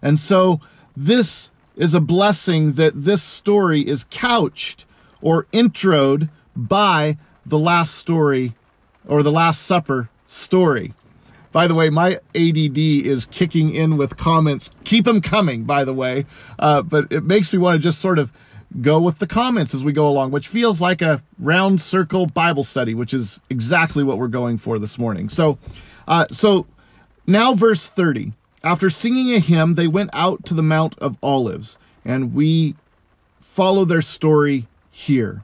And 0.00 0.18
so 0.18 0.60
this 0.96 1.50
is 1.76 1.94
a 1.94 2.00
blessing 2.00 2.72
that 2.72 3.04
this 3.04 3.22
story 3.22 3.86
is 3.86 4.04
couched 4.10 4.84
or 5.20 5.44
introed 5.52 6.28
by 6.54 7.18
the 7.46 7.58
last 7.58 7.94
story 7.94 8.54
or 9.06 9.22
the 9.22 9.32
Last 9.32 9.62
Supper 9.62 10.10
story. 10.26 10.94
By 11.50 11.66
the 11.66 11.74
way, 11.74 11.90
my 11.90 12.14
ADD 12.34 12.78
is 12.78 13.26
kicking 13.26 13.74
in 13.74 13.96
with 13.96 14.16
comments. 14.16 14.70
Keep 14.84 15.04
them 15.04 15.20
coming, 15.20 15.64
by 15.64 15.84
the 15.84 15.92
way. 15.92 16.24
Uh, 16.58 16.82
but 16.82 17.10
it 17.10 17.24
makes 17.24 17.52
me 17.52 17.58
want 17.58 17.76
to 17.76 17.82
just 17.82 18.00
sort 18.00 18.18
of 18.18 18.32
go 18.80 19.00
with 19.00 19.18
the 19.18 19.26
comments 19.26 19.74
as 19.74 19.84
we 19.84 19.92
go 19.92 20.08
along, 20.08 20.30
which 20.30 20.48
feels 20.48 20.80
like 20.80 21.02
a 21.02 21.22
round 21.38 21.80
circle 21.80 22.26
Bible 22.26 22.64
study, 22.64 22.94
which 22.94 23.12
is 23.12 23.40
exactly 23.50 24.02
what 24.02 24.18
we're 24.18 24.28
going 24.28 24.58
for 24.58 24.78
this 24.78 24.98
morning. 24.98 25.28
So, 25.28 25.58
uh, 26.08 26.26
so 26.30 26.66
now 27.26 27.54
verse 27.54 27.86
30. 27.86 28.32
After 28.64 28.90
singing 28.90 29.34
a 29.34 29.40
hymn, 29.40 29.74
they 29.74 29.88
went 29.88 30.10
out 30.12 30.44
to 30.46 30.54
the 30.54 30.62
Mount 30.62 30.96
of 30.98 31.16
Olives, 31.22 31.78
and 32.04 32.32
we 32.32 32.76
follow 33.40 33.84
their 33.84 34.02
story 34.02 34.68
here. 34.90 35.42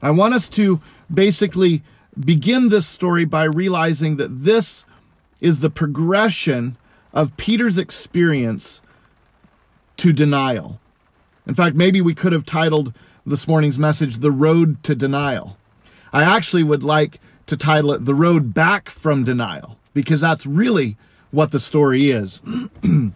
I 0.00 0.12
want 0.12 0.34
us 0.34 0.48
to 0.50 0.80
basically 1.12 1.82
begin 2.18 2.68
this 2.68 2.86
story 2.86 3.24
by 3.24 3.44
realizing 3.44 4.16
that 4.16 4.44
this 4.44 4.84
is 5.40 5.60
the 5.60 5.70
progression 5.70 6.76
of 7.12 7.36
Peter's 7.36 7.78
experience 7.78 8.80
to 9.96 10.12
denial. 10.12 10.80
In 11.50 11.56
fact, 11.56 11.74
maybe 11.74 12.00
we 12.00 12.14
could 12.14 12.30
have 12.30 12.46
titled 12.46 12.94
this 13.26 13.48
morning's 13.48 13.76
message, 13.76 14.18
The 14.18 14.30
Road 14.30 14.84
to 14.84 14.94
Denial. 14.94 15.56
I 16.12 16.22
actually 16.22 16.62
would 16.62 16.84
like 16.84 17.20
to 17.46 17.56
title 17.56 17.90
it 17.90 18.04
The 18.04 18.14
Road 18.14 18.54
Back 18.54 18.88
from 18.88 19.24
Denial, 19.24 19.76
because 19.92 20.20
that's 20.20 20.46
really 20.46 20.96
what 21.32 21.50
the 21.50 21.58
story 21.58 22.12
is. 22.12 22.40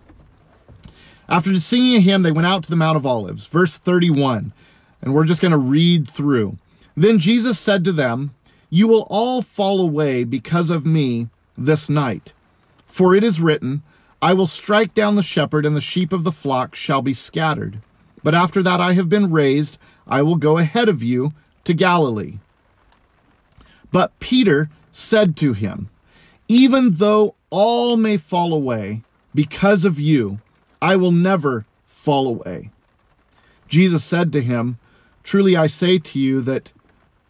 After 1.28 1.56
singing 1.60 1.94
a 1.94 2.00
hymn, 2.00 2.24
they 2.24 2.32
went 2.32 2.48
out 2.48 2.64
to 2.64 2.70
the 2.70 2.74
Mount 2.74 2.96
of 2.96 3.06
Olives. 3.06 3.46
Verse 3.46 3.78
31, 3.78 4.52
and 5.00 5.14
we're 5.14 5.26
just 5.26 5.40
going 5.40 5.52
to 5.52 5.56
read 5.56 6.10
through. 6.10 6.58
Then 6.96 7.20
Jesus 7.20 7.56
said 7.56 7.84
to 7.84 7.92
them, 7.92 8.34
You 8.68 8.88
will 8.88 9.06
all 9.08 9.42
fall 9.42 9.80
away 9.80 10.24
because 10.24 10.70
of 10.70 10.84
me 10.84 11.28
this 11.56 11.88
night. 11.88 12.32
For 12.84 13.14
it 13.14 13.22
is 13.22 13.40
written, 13.40 13.84
I 14.20 14.32
will 14.32 14.48
strike 14.48 14.92
down 14.92 15.14
the 15.14 15.22
shepherd, 15.22 15.64
and 15.64 15.76
the 15.76 15.80
sheep 15.80 16.12
of 16.12 16.24
the 16.24 16.32
flock 16.32 16.74
shall 16.74 17.00
be 17.00 17.14
scattered. 17.14 17.80
But 18.24 18.34
after 18.34 18.62
that 18.62 18.80
I 18.80 18.94
have 18.94 19.08
been 19.08 19.30
raised, 19.30 19.78
I 20.08 20.22
will 20.22 20.36
go 20.36 20.58
ahead 20.58 20.88
of 20.88 21.02
you 21.02 21.32
to 21.64 21.74
Galilee. 21.74 22.38
But 23.92 24.18
Peter 24.18 24.70
said 24.92 25.36
to 25.36 25.52
him, 25.52 25.90
Even 26.48 26.96
though 26.96 27.36
all 27.50 27.96
may 27.96 28.16
fall 28.16 28.52
away 28.52 29.02
because 29.34 29.84
of 29.84 30.00
you, 30.00 30.40
I 30.82 30.96
will 30.96 31.12
never 31.12 31.66
fall 31.86 32.26
away. 32.26 32.70
Jesus 33.68 34.02
said 34.02 34.32
to 34.32 34.42
him, 34.42 34.78
Truly 35.22 35.56
I 35.56 35.66
say 35.66 35.98
to 35.98 36.18
you 36.18 36.40
that 36.42 36.72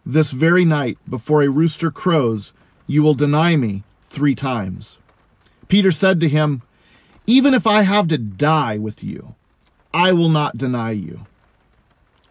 this 0.07 0.31
very 0.31 0.65
night, 0.65 0.99
before 1.09 1.43
a 1.43 1.49
rooster 1.49 1.91
crows, 1.91 2.53
you 2.87 3.03
will 3.03 3.15
deny 3.15 3.57
me 3.57 3.83
three 4.03 4.35
times. 4.35 4.99
Peter 5.69 5.91
said 5.91 6.21
to 6.21 6.29
him, 6.29 6.63
Even 7.27 7.55
if 7.55 7.67
I 7.67 7.83
have 7.83 8.09
to 8.09 8.19
die 8.19 8.79
with 8.79 9.03
you, 9.03 9.35
I 9.95 10.13
will 10.13 10.29
not 10.29 10.59
deny 10.59 10.91
you. 10.91 11.21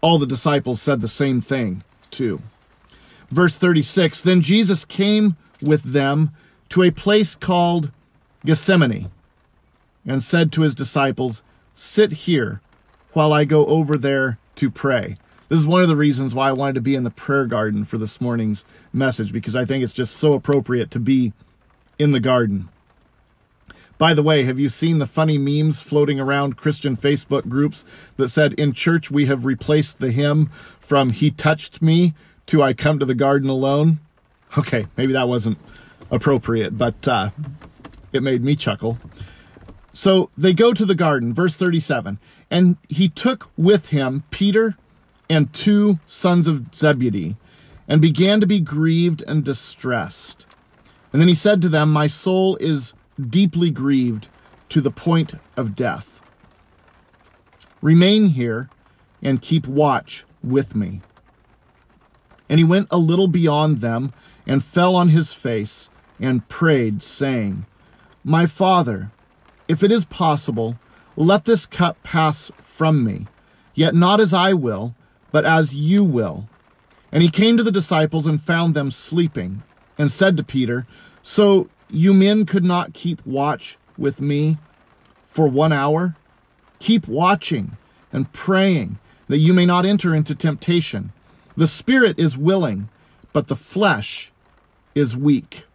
All 0.01 0.20
the 0.20 0.27
disciples 0.27 0.82
said 0.82 1.00
the 1.00 1.08
same 1.08 1.39
thing, 1.39 1.84
too. 2.12 2.41
Verse 3.32 3.58
36 3.58 4.22
Then 4.22 4.41
Jesus 4.41 4.84
came 4.84 5.38
with 5.62 5.82
them 5.84 6.32
to 6.70 6.84
a 6.84 6.91
place 6.91 7.36
called 7.36 7.89
Gethsemane 8.46 9.10
and 10.05 10.22
said 10.22 10.51
to 10.51 10.62
his 10.62 10.75
disciples, 10.75 11.41
Sit 11.74 12.12
here 12.12 12.60
while 13.13 13.32
I 13.32 13.46
go 13.46 13.65
over 13.67 13.98
there 13.98 14.38
to 14.58 14.70
pray. 14.70 15.17
This 15.48 15.60
is 15.60 15.67
one 15.67 15.82
of 15.82 15.88
the 15.88 15.96
reasons 15.96 16.34
why 16.34 16.50
I 16.50 16.53
wanted 16.53 16.75
to 16.75 16.82
be 16.82 16.96
in 16.96 17.03
the 17.03 17.10
prayer 17.10 17.46
garden 17.46 17.86
for 17.86 17.98
this 17.98 18.20
morning's 18.20 18.65
message 18.91 19.32
because 19.32 19.55
I 19.55 19.63
think 19.63 19.84
it's 19.84 19.93
just 19.93 20.17
so 20.17 20.34
appropriate 20.34 20.91
to 20.91 21.00
be 21.00 21.32
in 21.98 22.12
the 22.12 22.20
garden. 22.20 22.67
By 24.03 24.13
the 24.13 24.22
way, 24.22 24.43
have 24.43 24.60
you 24.60 24.67
seen 24.67 25.00
the 25.00 25.07
funny 25.07 25.38
memes 25.38 25.79
floating 25.79 26.19
around 26.19 26.57
Christian 26.57 26.98
Facebook 26.98 27.48
groups 27.48 27.86
that 28.17 28.27
said, 28.27 28.51
In 28.55 28.74
church 28.74 29.10
we 29.10 29.27
have 29.27 29.45
replaced 29.45 30.00
the 30.00 30.12
hymn 30.12 30.51
from 30.77 31.12
He 31.12 31.31
Touched 31.31 31.81
Me 31.81 32.13
to 32.48 32.62
I 32.62 32.74
Come 32.74 33.00
to 33.00 33.05
the 33.05 33.15
Garden 33.15 33.50
Alone? 33.50 34.00
Okay, 34.57 34.88
maybe 34.98 35.13
that 35.13 35.29
wasn't 35.29 35.57
appropriate, 36.12 36.77
but 36.77 37.07
uh, 37.07 37.29
it 38.12 38.22
made 38.22 38.43
me 38.43 38.57
chuckle. 38.57 38.98
So 39.93 40.29
they 40.38 40.51
go 40.51 40.74
to 40.74 40.86
the 40.86 40.95
garden, 40.95 41.33
verse 41.33 41.55
37. 41.55 42.19
And 42.51 42.75
he 42.89 43.07
took 43.07 43.51
with 43.55 43.88
him 43.88 44.25
Peter 44.31 44.75
and 45.29 45.53
two 45.53 46.00
sons 46.05 46.50
of 46.50 46.75
Zebedee 46.75 47.38
and 47.88 48.01
began 48.01 48.41
to 48.41 48.48
be 48.48 48.60
grieved 48.60 49.24
and 49.25 49.45
distressed. 49.45 50.45
And 51.13 51.22
then 51.22 51.29
he 51.29 51.33
said 51.33 51.62
to 51.62 51.69
them, 51.69 51.89
My 51.89 52.07
soul 52.07 52.57
is 52.57 52.93
deeply 53.20 53.70
grieved 53.70 54.27
to 54.70 54.82
the 54.82 54.91
point 54.91 55.36
of 55.55 55.75
death. 55.75 56.22
Remain 57.82 58.29
here 58.29 58.70
and 59.22 59.41
keep 59.41 59.67
watch 59.67 60.25
with 60.43 60.75
me. 60.75 61.01
And 62.50 62.60
he 62.60 62.63
went 62.63 62.88
a 62.91 62.98
little 62.98 63.27
beyond 63.27 63.77
them 63.77 64.13
and 64.46 64.63
fell 64.63 64.96
on 64.96 65.10
his 65.10 65.34
face 65.34 65.89
and 66.20 66.48
prayed, 66.48 67.01
saying, 67.03 67.65
My 68.24 68.46
father, 68.46 69.12
if 69.67 69.84
it 69.84 69.91
is 69.91 70.05
possible, 70.05 70.77
let 71.15 71.46
this 71.46 71.65
cup 71.65 72.01
pass 72.03 72.51
from 72.62 73.03
me, 73.03 73.27
yet 73.74 73.96
not 73.96 74.20
as 74.20 74.34
I 74.34 74.53
will, 74.53 74.96
but 75.32 75.46
as 75.46 75.74
you 75.74 76.03
will. 76.03 76.48
And 77.12 77.22
he 77.22 77.29
came 77.29 77.58
to 77.58 77.63
the 77.63 77.72
disciples 77.72 78.25
and 78.25 78.41
found 78.41 78.74
them 78.74 78.91
sleeping, 78.91 79.63
and 79.98 80.12
said 80.12 80.36
to 80.38 80.43
Peter, 80.43 80.88
So 81.22 81.70
you 81.90 82.13
men 82.13 82.46
could 82.46 82.63
not 82.63 82.94
keep 82.94 83.25
watch 83.25 83.78
with 83.98 84.22
me 84.22 84.58
for 85.25 85.48
one 85.48 85.74
hour? 85.74 86.16
Keep 86.80 87.08
watching 87.08 87.78
and 88.12 88.32
praying 88.34 89.00
that 89.28 89.40
you 89.40 89.54
may 89.54 89.66
not 89.66 89.86
enter 89.86 90.13
into 90.13 90.36
temptation. 90.36 91.12
The 91.56 91.68
spirit 91.68 92.18
is 92.20 92.38
willing, 92.38 92.90
but 93.32 93.48
the 93.48 93.56
flesh 93.56 94.32
is 94.96 95.16
weak. 95.16 95.66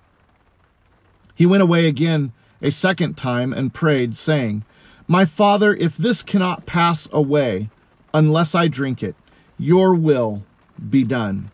He 1.35 1.47
went 1.47 1.63
away 1.63 1.87
again 1.87 2.33
a 2.61 2.71
second 2.71 3.17
time 3.17 3.53
and 3.53 3.73
prayed, 3.73 4.17
saying, 4.17 4.65
My 5.07 5.25
father, 5.25 5.75
if 5.75 5.97
this 5.97 6.23
cannot 6.23 6.67
pass 6.67 7.09
away 7.13 7.71
unless 8.13 8.55
I 8.55 8.69
drink 8.69 9.03
it, 9.03 9.15
your 9.57 9.95
will 9.95 10.45
be 10.91 11.05
done. 11.05 11.51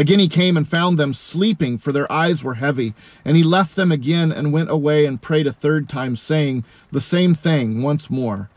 Again 0.00 0.18
he 0.18 0.28
came 0.28 0.56
and 0.56 0.66
found 0.66 0.98
them 0.98 1.12
sleeping, 1.12 1.76
for 1.76 1.92
their 1.92 2.10
eyes 2.10 2.42
were 2.42 2.54
heavy. 2.54 2.94
And 3.22 3.36
he 3.36 3.42
left 3.42 3.76
them 3.76 3.92
again 3.92 4.32
and 4.32 4.50
went 4.50 4.70
away 4.70 5.04
and 5.04 5.20
prayed 5.20 5.46
a 5.46 5.52
third 5.52 5.90
time, 5.90 6.16
saying 6.16 6.64
the 6.90 7.02
same 7.02 7.34
thing 7.34 7.82
once 7.82 8.08
more. 8.08 8.48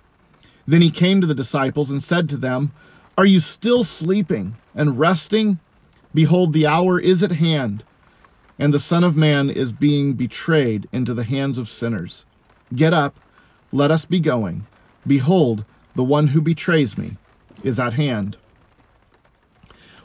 Then 0.66 0.82
he 0.82 0.90
came 0.90 1.20
to 1.20 1.28
the 1.28 1.36
disciples 1.36 1.92
and 1.92 2.02
said 2.02 2.30
to 2.30 2.38
them, 2.38 2.72
Are 3.18 3.26
you 3.26 3.42
still 3.42 3.84
sleeping 3.84 4.56
and 4.74 4.98
resting? 4.98 5.60
Behold, 6.14 6.54
the 6.54 6.66
hour 6.66 6.98
is 6.98 7.22
at 7.22 7.34
hand, 7.34 7.84
and 8.58 8.74
the 8.74 8.80
Son 8.80 9.04
of 9.04 9.18
Man 9.18 9.50
is 9.50 9.74
being 9.74 10.14
betrayed 10.14 10.88
into 10.94 11.14
the 11.14 11.26
hands 11.26 11.58
of 11.58 11.68
sinners. 11.68 12.24
Get 12.74 12.94
up, 12.94 13.20
let 13.74 13.92
us 13.92 14.06
be 14.06 14.22
going. 14.22 14.66
Behold, 15.06 15.66
the 15.94 16.06
one 16.06 16.28
who 16.28 16.40
betrays 16.40 16.98
me 16.98 17.18
is 17.66 17.82
at 17.82 17.96
hand. 17.96 18.38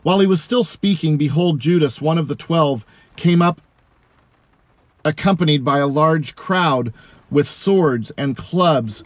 While 0.08 0.20
he 0.20 0.26
was 0.26 0.42
still 0.42 0.64
speaking, 0.64 1.18
behold, 1.18 1.60
Judas, 1.60 2.00
one 2.00 2.16
of 2.16 2.28
the 2.28 2.34
twelve, 2.34 2.86
came 3.14 3.42
up 3.42 3.60
accompanied 5.04 5.66
by 5.66 5.80
a 5.80 5.86
large 5.86 6.34
crowd 6.34 6.94
with 7.30 7.46
swords 7.46 8.10
and 8.16 8.34
clubs, 8.34 9.04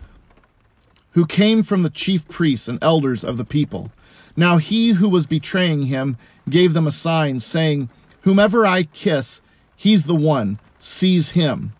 who 1.15 1.27
came 1.27 1.65
from 1.65 1.83
the 1.83 1.91
chief 1.91 2.29
priests 2.29 2.69
and 2.69 2.79
elders 2.81 3.25
of 3.25 3.37
the 3.37 3.45
people. 3.45 3.91
Now 4.37 4.59
he 4.59 4.91
who 4.91 5.09
was 5.09 5.27
betraying 5.27 5.87
him 5.87 6.19
gave 6.49 6.73
them 6.73 6.87
a 6.87 6.93
sign, 6.93 7.41
saying, 7.41 7.91
Whomever 8.21 8.65
I 8.65 8.85
kiss, 8.85 9.43
he's 9.75 10.05
the 10.05 10.15
one. 10.15 10.61
Seize 10.79 11.31
him. 11.31 11.73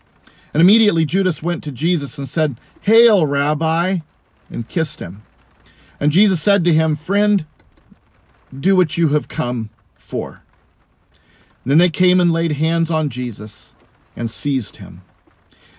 And 0.53 0.59
immediately 0.59 1.05
Judas 1.05 1.41
went 1.41 1.63
to 1.63 1.71
Jesus 1.71 2.17
and 2.17 2.27
said, 2.27 2.59
Hail, 2.81 3.25
Rabbi, 3.25 3.99
and 4.49 4.67
kissed 4.67 4.99
him. 4.99 5.23
And 5.97 6.11
Jesus 6.11 6.41
said 6.41 6.65
to 6.65 6.73
him, 6.73 6.97
Friend, 6.97 7.45
do 8.59 8.75
what 8.75 8.97
you 8.97 9.09
have 9.09 9.27
come 9.27 9.69
for. 9.95 10.41
Then 11.65 11.77
they 11.77 11.89
came 11.89 12.19
and 12.19 12.31
laid 12.31 12.53
hands 12.53 12.91
on 12.91 13.09
Jesus 13.09 13.73
and 14.15 14.29
seized 14.29 14.77
him. 14.77 15.01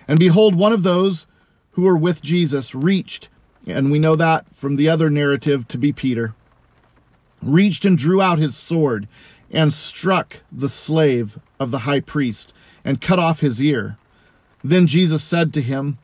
And 0.07 0.19
behold, 0.19 0.55
one 0.55 0.73
of 0.73 0.83
those 0.83 1.25
who 1.71 1.83
were 1.83 1.97
with 1.97 2.21
Jesus 2.21 2.75
reached, 2.75 3.29
and 3.67 3.91
we 3.91 3.99
know 3.99 4.15
that 4.15 4.53
from 4.53 4.75
the 4.75 4.89
other 4.89 5.09
narrative 5.09 5.67
to 5.69 5.77
be 5.77 5.91
Peter, 5.91 6.33
reached 7.41 7.85
and 7.85 7.97
drew 7.97 8.21
out 8.21 8.39
his 8.39 8.55
sword 8.55 9.07
and 9.51 9.73
struck 9.73 10.41
the 10.51 10.69
slave 10.69 11.39
of 11.59 11.71
the 11.71 11.79
high 11.79 11.99
priest 11.99 12.53
and 12.83 13.01
cut 13.01 13.19
off 13.19 13.39
his 13.39 13.61
ear. 13.61 13.97
Then 14.63 14.87
Jesus 14.87 15.23
said 15.23 15.53
to 15.53 15.61
him, 15.61 15.97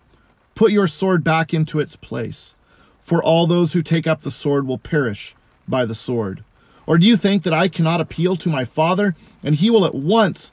Put 0.53 0.71
your 0.71 0.87
sword 0.87 1.23
back 1.23 1.53
into 1.53 1.79
its 1.79 1.95
place, 1.95 2.53
for 2.99 3.23
all 3.23 3.47
those 3.47 3.73
who 3.73 3.81
take 3.81 4.05
up 4.05 4.21
the 4.21 4.31
sword 4.31 4.67
will 4.67 4.77
perish 4.77 5.35
by 5.67 5.85
the 5.85 5.95
sword. 5.95 6.43
Or 6.85 6.97
do 6.97 7.05
you 7.05 7.17
think 7.17 7.43
that 7.43 7.53
I 7.53 7.67
cannot 7.67 8.01
appeal 8.01 8.35
to 8.37 8.49
my 8.49 8.65
Father, 8.65 9.15
and 9.43 9.55
he 9.55 9.69
will 9.69 9.85
at 9.85 9.95
once 9.95 10.51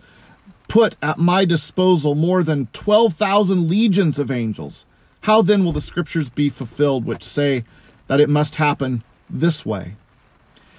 put 0.69 0.97
at 1.03 1.19
my 1.19 1.45
disposal 1.45 2.15
more 2.15 2.43
than 2.43 2.69
12,000 2.73 3.69
legions 3.69 4.19
of 4.19 4.31
angels? 4.31 4.85
How 5.23 5.43
then 5.43 5.65
will 5.65 5.73
the 5.73 5.81
scriptures 5.81 6.29
be 6.29 6.49
fulfilled 6.49 7.05
which 7.05 7.25
say 7.25 7.65
that 8.07 8.21
it 8.21 8.29
must 8.29 8.57
happen 8.57 9.03
this 9.29 9.67
way? 9.67 9.97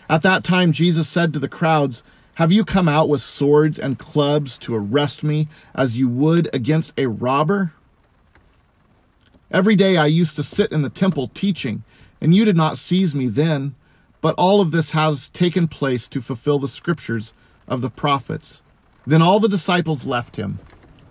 At 0.10 0.22
that 0.24 0.44
time, 0.44 0.72
Jesus 0.72 1.08
said 1.08 1.34
to 1.34 1.40
the 1.40 1.48
crowds, 1.48 2.02
Have 2.36 2.52
you 2.52 2.66
come 2.66 2.88
out 2.88 3.10
with 3.10 3.22
swords 3.22 3.78
and 3.78 4.00
clubs 4.00 4.58
to 4.60 4.76
arrest 4.76 5.24
me 5.24 5.48
as 5.76 5.98
you 5.98 6.08
would 6.08 6.50
against 6.54 6.94
a 6.98 7.08
robber? 7.08 7.74
Every 9.52 9.76
day 9.76 9.98
I 9.98 10.06
used 10.06 10.36
to 10.36 10.44
sit 10.44 10.72
in 10.72 10.84
the 10.84 10.90
temple 10.90 11.30
teaching, 11.34 11.84
and 12.22 12.36
you 12.36 12.46
did 12.46 12.58
not 12.58 12.78
seize 12.78 13.14
me 13.14 13.28
then. 13.28 13.76
But 14.22 14.36
all 14.36 14.62
of 14.62 14.72
this 14.72 14.92
has 14.92 15.30
taken 15.30 15.68
place 15.68 16.08
to 16.10 16.22
fulfill 16.22 16.60
the 16.60 16.68
scriptures 16.68 17.34
of 17.68 17.82
the 17.82 17.90
prophets. 17.90 18.62
Then 19.06 19.22
all 19.22 19.40
the 19.40 19.48
disciples 19.48 20.06
left 20.06 20.36
him 20.36 20.60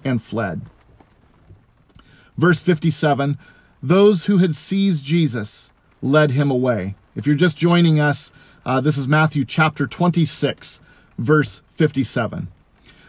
and 0.04 0.22
fled. 0.22 0.62
Verse 2.36 2.60
57 2.60 3.38
Those 3.82 4.26
who 4.26 4.38
had 4.38 4.54
seized 4.54 5.04
Jesus 5.04 5.70
led 6.02 6.32
him 6.32 6.50
away. 6.50 6.94
If 7.16 7.26
you're 7.26 7.34
just 7.34 7.56
joining 7.56 7.98
us, 7.98 8.30
uh, 8.64 8.80
this 8.80 8.98
is 8.98 9.08
Matthew 9.08 9.44
chapter 9.44 9.86
26, 9.86 10.80
verse 11.18 11.62
57. 11.72 12.48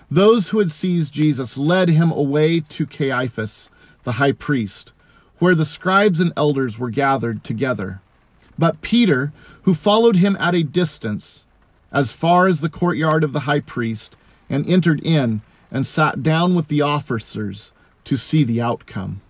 Those 0.10 0.50
who 0.50 0.60
had 0.60 0.72
seized 0.72 1.14
Jesus 1.14 1.58
led 1.58 1.90
him 1.90 2.12
away 2.12 2.62
to 2.62 2.88
Caiaphas, 2.88 3.70
the 4.04 4.14
high 4.14 4.32
priest, 4.32 4.94
where 5.38 5.54
the 5.54 5.66
scribes 5.66 6.20
and 6.20 6.34
elders 6.36 6.80
were 6.80 6.90
gathered 6.90 7.44
together. 7.44 8.02
But 8.60 8.82
Peter, 8.82 9.32
who 9.62 9.74
followed 9.74 10.18
him 10.18 10.36
at 10.38 10.54
a 10.54 10.64
distance, 10.64 11.46
as 11.94 12.12
far 12.12 12.46
as 12.46 12.60
the 12.60 12.70
courtyard 12.70 13.24
of 13.24 13.32
the 13.32 13.42
high 13.42 13.62
priest, 13.62 14.18
and 14.50 14.68
entered 14.68 15.00
in 15.00 15.42
and 15.72 15.88
sat 15.88 16.22
down 16.22 16.56
with 16.56 16.68
the 16.68 16.82
officers 16.82 17.72
to 18.04 18.18
see 18.18 18.44
the 18.44 18.60
outcome. 18.62 19.22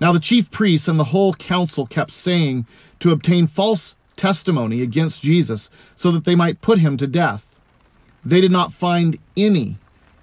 Now 0.00 0.12
the 0.12 0.20
chief 0.20 0.50
priests 0.50 0.88
and 0.88 0.98
the 0.98 1.12
whole 1.12 1.34
council 1.34 1.86
kept 1.86 2.12
saying 2.12 2.66
to 3.00 3.12
obtain 3.12 3.46
false 3.46 3.94
testimony 4.16 4.80
against 4.80 5.22
Jesus 5.22 5.68
so 5.94 6.10
that 6.10 6.24
they 6.24 6.34
might 6.34 6.62
put 6.62 6.78
him 6.78 6.96
to 6.96 7.06
death. 7.06 7.46
They 8.24 8.40
did 8.40 8.52
not 8.52 8.72
find 8.72 9.18
any, 9.36 9.76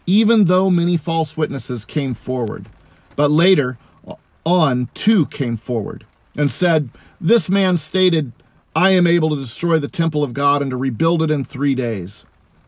even 0.08 0.46
though 0.46 0.72
many 0.72 0.98
false 0.98 1.38
witnesses 1.38 1.86
came 1.86 2.16
forward. 2.16 2.68
But 3.16 3.30
later 3.30 3.78
on, 4.44 4.90
two 4.96 5.28
came 5.28 5.58
forward 5.58 6.06
and 6.36 6.50
said, 6.50 6.90
This 7.20 7.50
man 7.50 7.78
stated, 7.78 8.32
I 8.76 8.92
am 8.92 9.08
able 9.08 9.30
to 9.32 9.42
destroy 9.42 9.80
the 9.80 9.88
temple 9.88 10.24
of 10.24 10.36
God 10.36 10.62
and 10.62 10.70
to 10.70 10.78
rebuild 10.78 11.24
it 11.24 11.32
in 11.32 11.44
three 11.44 11.74
days. 11.74 12.26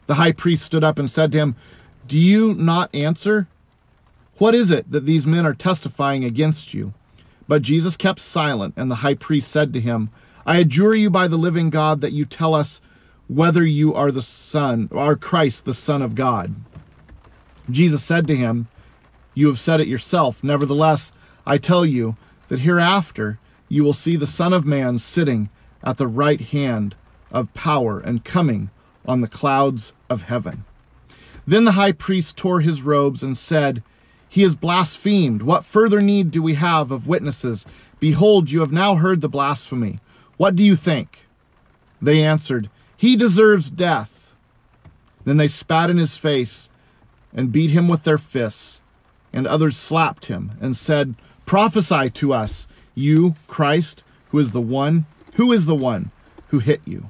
The 0.07 0.15
high 0.15 0.31
priest 0.31 0.65
stood 0.65 0.83
up 0.83 0.97
and 0.97 1.09
said 1.09 1.31
to 1.31 1.37
him, 1.37 1.55
Do 2.07 2.17
you 2.17 2.55
not 2.55 2.93
answer? 2.95 3.47
What 4.39 4.55
is 4.55 4.71
it 4.71 4.89
that 4.91 5.05
these 5.05 5.27
men 5.27 5.45
are 5.45 5.53
testifying 5.53 6.23
against 6.23 6.73
you? 6.73 6.93
But 7.47 7.61
Jesus 7.61 7.95
kept 7.95 8.21
silent, 8.21 8.73
and 8.75 8.89
the 8.89 8.95
high 8.95 9.13
priest 9.13 9.51
said 9.51 9.71
to 9.73 9.79
him, 9.79 10.09
I 10.45 10.57
adjure 10.57 10.95
you 10.95 11.11
by 11.11 11.27
the 11.27 11.37
living 11.37 11.69
God 11.69 12.01
that 12.01 12.13
you 12.13 12.25
tell 12.25 12.55
us 12.55 12.81
whether 13.27 13.63
you 13.63 13.93
are 13.93 14.11
the 14.11 14.23
Son, 14.23 14.89
or 14.91 15.15
Christ, 15.15 15.65
the 15.65 15.75
Son 15.75 16.01
of 16.01 16.15
God. 16.15 16.55
Jesus 17.69 18.03
said 18.03 18.25
to 18.27 18.35
him, 18.35 18.67
You 19.35 19.47
have 19.47 19.59
said 19.59 19.79
it 19.79 19.87
yourself. 19.87 20.43
Nevertheless, 20.43 21.11
I 21.45 21.59
tell 21.59 21.85
you 21.85 22.17
that 22.47 22.61
hereafter 22.61 23.37
you 23.69 23.83
will 23.83 23.93
see 23.93 24.15
the 24.15 24.27
Son 24.27 24.51
of 24.51 24.65
Man 24.65 24.99
sitting 24.99 25.49
at 25.83 25.97
the 25.97 26.07
right 26.07 26.41
hand 26.41 26.95
of 27.31 27.53
power 27.53 27.99
and 27.99 28.25
coming 28.25 28.71
on 29.05 29.21
the 29.21 29.27
clouds 29.27 29.93
of 30.09 30.23
heaven. 30.23 30.65
Then 31.47 31.65
the 31.65 31.73
high 31.73 31.93
priest 31.93 32.35
tore 32.35 32.61
his 32.61 32.81
robes 32.81 33.23
and 33.23 33.37
said, 33.37 33.81
He 34.27 34.41
has 34.41 34.55
blasphemed. 34.55 35.41
What 35.43 35.65
further 35.65 36.01
need 36.01 36.31
do 36.31 36.41
we 36.41 36.55
have 36.55 36.91
of 36.91 37.07
witnesses? 37.07 37.65
Behold, 37.99 38.51
you 38.51 38.59
have 38.59 38.71
now 38.71 38.95
heard 38.95 39.21
the 39.21 39.29
blasphemy. 39.29 39.99
What 40.37 40.55
do 40.55 40.63
you 40.63 40.75
think? 40.75 41.19
They 42.01 42.23
answered, 42.23 42.69
He 42.97 43.15
deserves 43.15 43.69
death. 43.69 44.31
Then 45.25 45.37
they 45.37 45.47
spat 45.47 45.89
in 45.89 45.97
his 45.97 46.17
face 46.17 46.69
and 47.33 47.51
beat 47.51 47.71
him 47.71 47.87
with 47.87 48.03
their 48.03 48.17
fists, 48.17 48.81
and 49.31 49.45
others 49.45 49.77
slapped 49.77 50.25
him 50.25 50.51
and 50.61 50.75
said, 50.75 51.15
Prophesy 51.45 52.09
to 52.11 52.33
us, 52.33 52.67
you, 52.95 53.35
Christ, 53.47 54.03
who 54.31 54.39
is 54.39 54.51
the 54.51 54.61
one, 54.61 55.05
who 55.35 55.51
is 55.51 55.65
the 55.65 55.75
one 55.75 56.11
who 56.47 56.59
hit 56.59 56.81
you? 56.85 57.09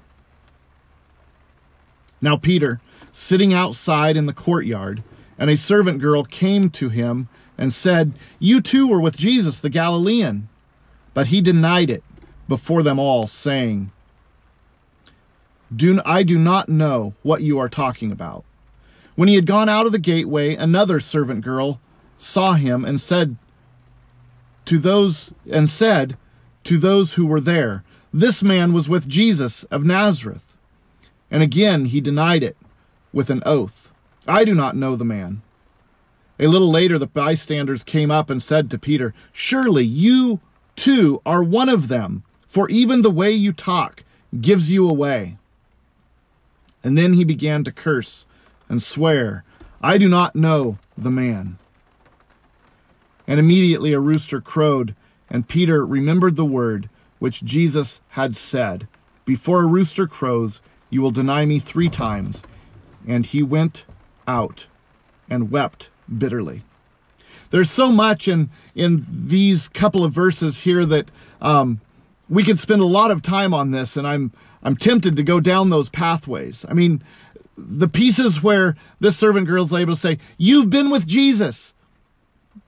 Now 2.22 2.38
Peter, 2.38 2.82
sitting 3.12 3.54
outside 3.54 4.18
in 4.18 4.26
the 4.26 4.34
courtyard, 4.34 5.04
and 5.38 5.50
a 5.50 5.56
servant 5.58 6.00
girl 6.00 6.24
came 6.24 6.70
to 6.72 6.90
him 6.90 7.30
and 7.58 7.74
said, 7.74 8.14
You 8.40 8.62
too 8.62 8.88
were 8.88 9.00
with 9.00 9.18
Jesus 9.18 9.60
the 9.60 9.70
Galilean. 9.70 10.50
But 11.14 11.28
he 11.28 11.42
denied 11.42 11.90
it 11.90 12.04
before 12.48 12.84
them 12.84 13.00
all, 13.00 13.26
saying, 13.28 13.92
do, 15.76 16.02
I 16.04 16.24
do 16.24 16.38
not 16.38 16.70
know 16.70 17.14
what 17.22 17.42
you 17.42 17.60
are 17.60 17.70
talking 17.70 18.12
about. 18.12 18.44
When 19.16 19.28
he 19.28 19.36
had 19.36 19.46
gone 19.46 19.70
out 19.70 19.86
of 19.86 19.92
the 19.92 20.00
gateway, 20.00 20.56
another 20.56 21.00
servant 21.00 21.44
girl 21.44 21.80
saw 22.18 22.54
him 22.54 22.84
and 22.86 23.00
said 23.00 23.38
to 24.70 24.78
those 24.78 25.34
and 25.52 25.68
said 25.68 26.16
to 26.64 26.78
those 26.78 27.16
who 27.16 27.26
were 27.26 27.42
there, 27.42 27.84
This 28.14 28.44
man 28.44 28.72
was 28.72 28.88
with 28.88 29.10
Jesus 29.10 29.64
of 29.72 29.84
Nazareth. 29.84 30.56
And 31.32 31.42
again 31.42 31.86
he 31.86 32.00
denied 32.00 32.44
it 32.44 32.56
with 33.12 33.32
an 33.32 33.42
oath. 33.48 33.92
I 34.28 34.46
do 34.46 34.54
not 34.54 34.76
know 34.76 34.96
the 34.96 35.04
man. 35.04 35.42
A 36.40 36.46
little 36.46 36.70
later, 36.70 37.00
the 37.00 37.08
bystanders 37.08 37.84
came 37.84 38.12
up 38.12 38.30
and 38.30 38.44
said 38.44 38.70
to 38.70 38.78
Peter, 38.78 39.16
Surely 39.32 39.84
you 39.84 40.40
too 40.76 41.20
are 41.26 41.44
one 41.44 41.68
of 41.68 41.88
them, 41.88 42.24
for 42.48 42.70
even 42.70 43.02
the 43.02 43.10
way 43.10 43.32
you 43.32 43.52
talk 43.52 44.04
gives 44.40 44.70
you 44.70 44.88
away. 44.88 45.38
And 46.84 46.96
then 46.96 47.14
he 47.14 47.24
began 47.24 47.64
to 47.64 47.72
curse 47.72 48.28
and 48.70 48.84
swear, 48.84 49.44
I 49.82 49.98
do 49.98 50.08
not 50.08 50.36
know 50.36 50.78
the 50.96 51.10
man. 51.10 51.58
And 53.30 53.40
immediately 53.40 53.94
a 53.94 54.00
rooster 54.00 54.42
crowed, 54.42 54.96
and 55.30 55.48
Peter 55.48 55.86
remembered 55.86 56.36
the 56.36 56.44
word 56.44 56.90
which 57.20 57.44
Jesus 57.44 58.02
had 58.10 58.36
said, 58.36 58.88
Before 59.24 59.62
a 59.62 59.68
rooster 59.68 60.08
crows, 60.08 60.62
you 60.90 61.00
will 61.04 61.12
deny 61.12 61.46
me 61.46 61.60
three 61.60 61.90
times. 61.90 62.42
And 63.08 63.28
he 63.28 63.44
went 63.44 63.86
out 64.28 64.66
and 65.30 65.52
wept 65.52 65.90
bitterly. 66.18 66.64
There's 67.52 67.70
so 67.70 67.92
much 67.92 68.28
in, 68.28 68.50
in 68.74 69.06
these 69.08 69.68
couple 69.68 70.04
of 70.04 70.12
verses 70.12 70.62
here 70.62 70.84
that 70.88 71.10
um, 71.40 71.82
we 72.30 72.44
could 72.44 72.58
spend 72.58 72.82
a 72.82 72.86
lot 72.86 73.12
of 73.12 73.22
time 73.22 73.54
on 73.54 73.70
this, 73.70 73.96
and 73.96 74.08
I'm 74.08 74.34
I'm 74.64 74.76
tempted 74.76 75.16
to 75.16 75.24
go 75.24 75.40
down 75.40 75.70
those 75.70 75.90
pathways. 75.90 76.66
I 76.68 76.74
mean, 76.74 77.04
the 77.56 77.88
pieces 77.88 78.42
where 78.42 78.76
this 79.00 79.18
servant 79.18 79.46
girl 79.46 79.66
is 79.66 79.72
able 79.72 79.94
to 79.94 80.00
say, 80.00 80.18
You've 80.40 80.72
been 80.72 80.90
with 80.90 81.06
Jesus 81.06 81.74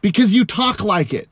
because 0.01 0.33
you 0.33 0.45
talk 0.45 0.83
like 0.83 1.13
it. 1.13 1.29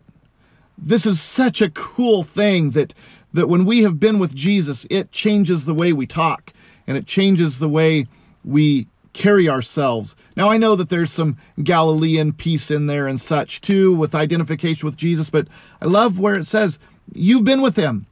This 0.77 1.05
is 1.05 1.19
such 1.19 1.61
a 1.61 1.69
cool 1.69 2.23
thing 2.23 2.71
that, 2.71 2.93
that 3.33 3.49
when 3.49 3.65
we 3.65 3.83
have 3.83 3.99
been 3.99 4.19
with 4.19 4.35
Jesus, 4.35 4.85
it 4.89 5.11
changes 5.11 5.65
the 5.65 5.73
way 5.73 5.91
we 5.91 6.07
talk 6.07 6.53
and 6.87 6.95
it 6.95 7.05
changes 7.05 7.59
the 7.59 7.69
way 7.69 8.07
we 8.43 8.87
carry 9.13 9.49
ourselves. 9.49 10.15
Now, 10.35 10.49
I 10.49 10.57
know 10.57 10.75
that 10.75 10.89
there's 10.89 11.11
some 11.11 11.37
Galilean 11.61 12.33
piece 12.33 12.71
in 12.71 12.85
there 12.85 13.07
and 13.07 13.19
such 13.19 13.59
too 13.59 13.93
with 13.93 14.15
identification 14.15 14.85
with 14.85 14.95
Jesus, 14.95 15.29
but 15.29 15.47
I 15.81 15.85
love 15.85 16.19
where 16.19 16.37
it 16.37 16.47
says, 16.47 16.79
You've 17.13 17.43
been 17.43 17.61
with 17.61 17.75
him. 17.75 18.05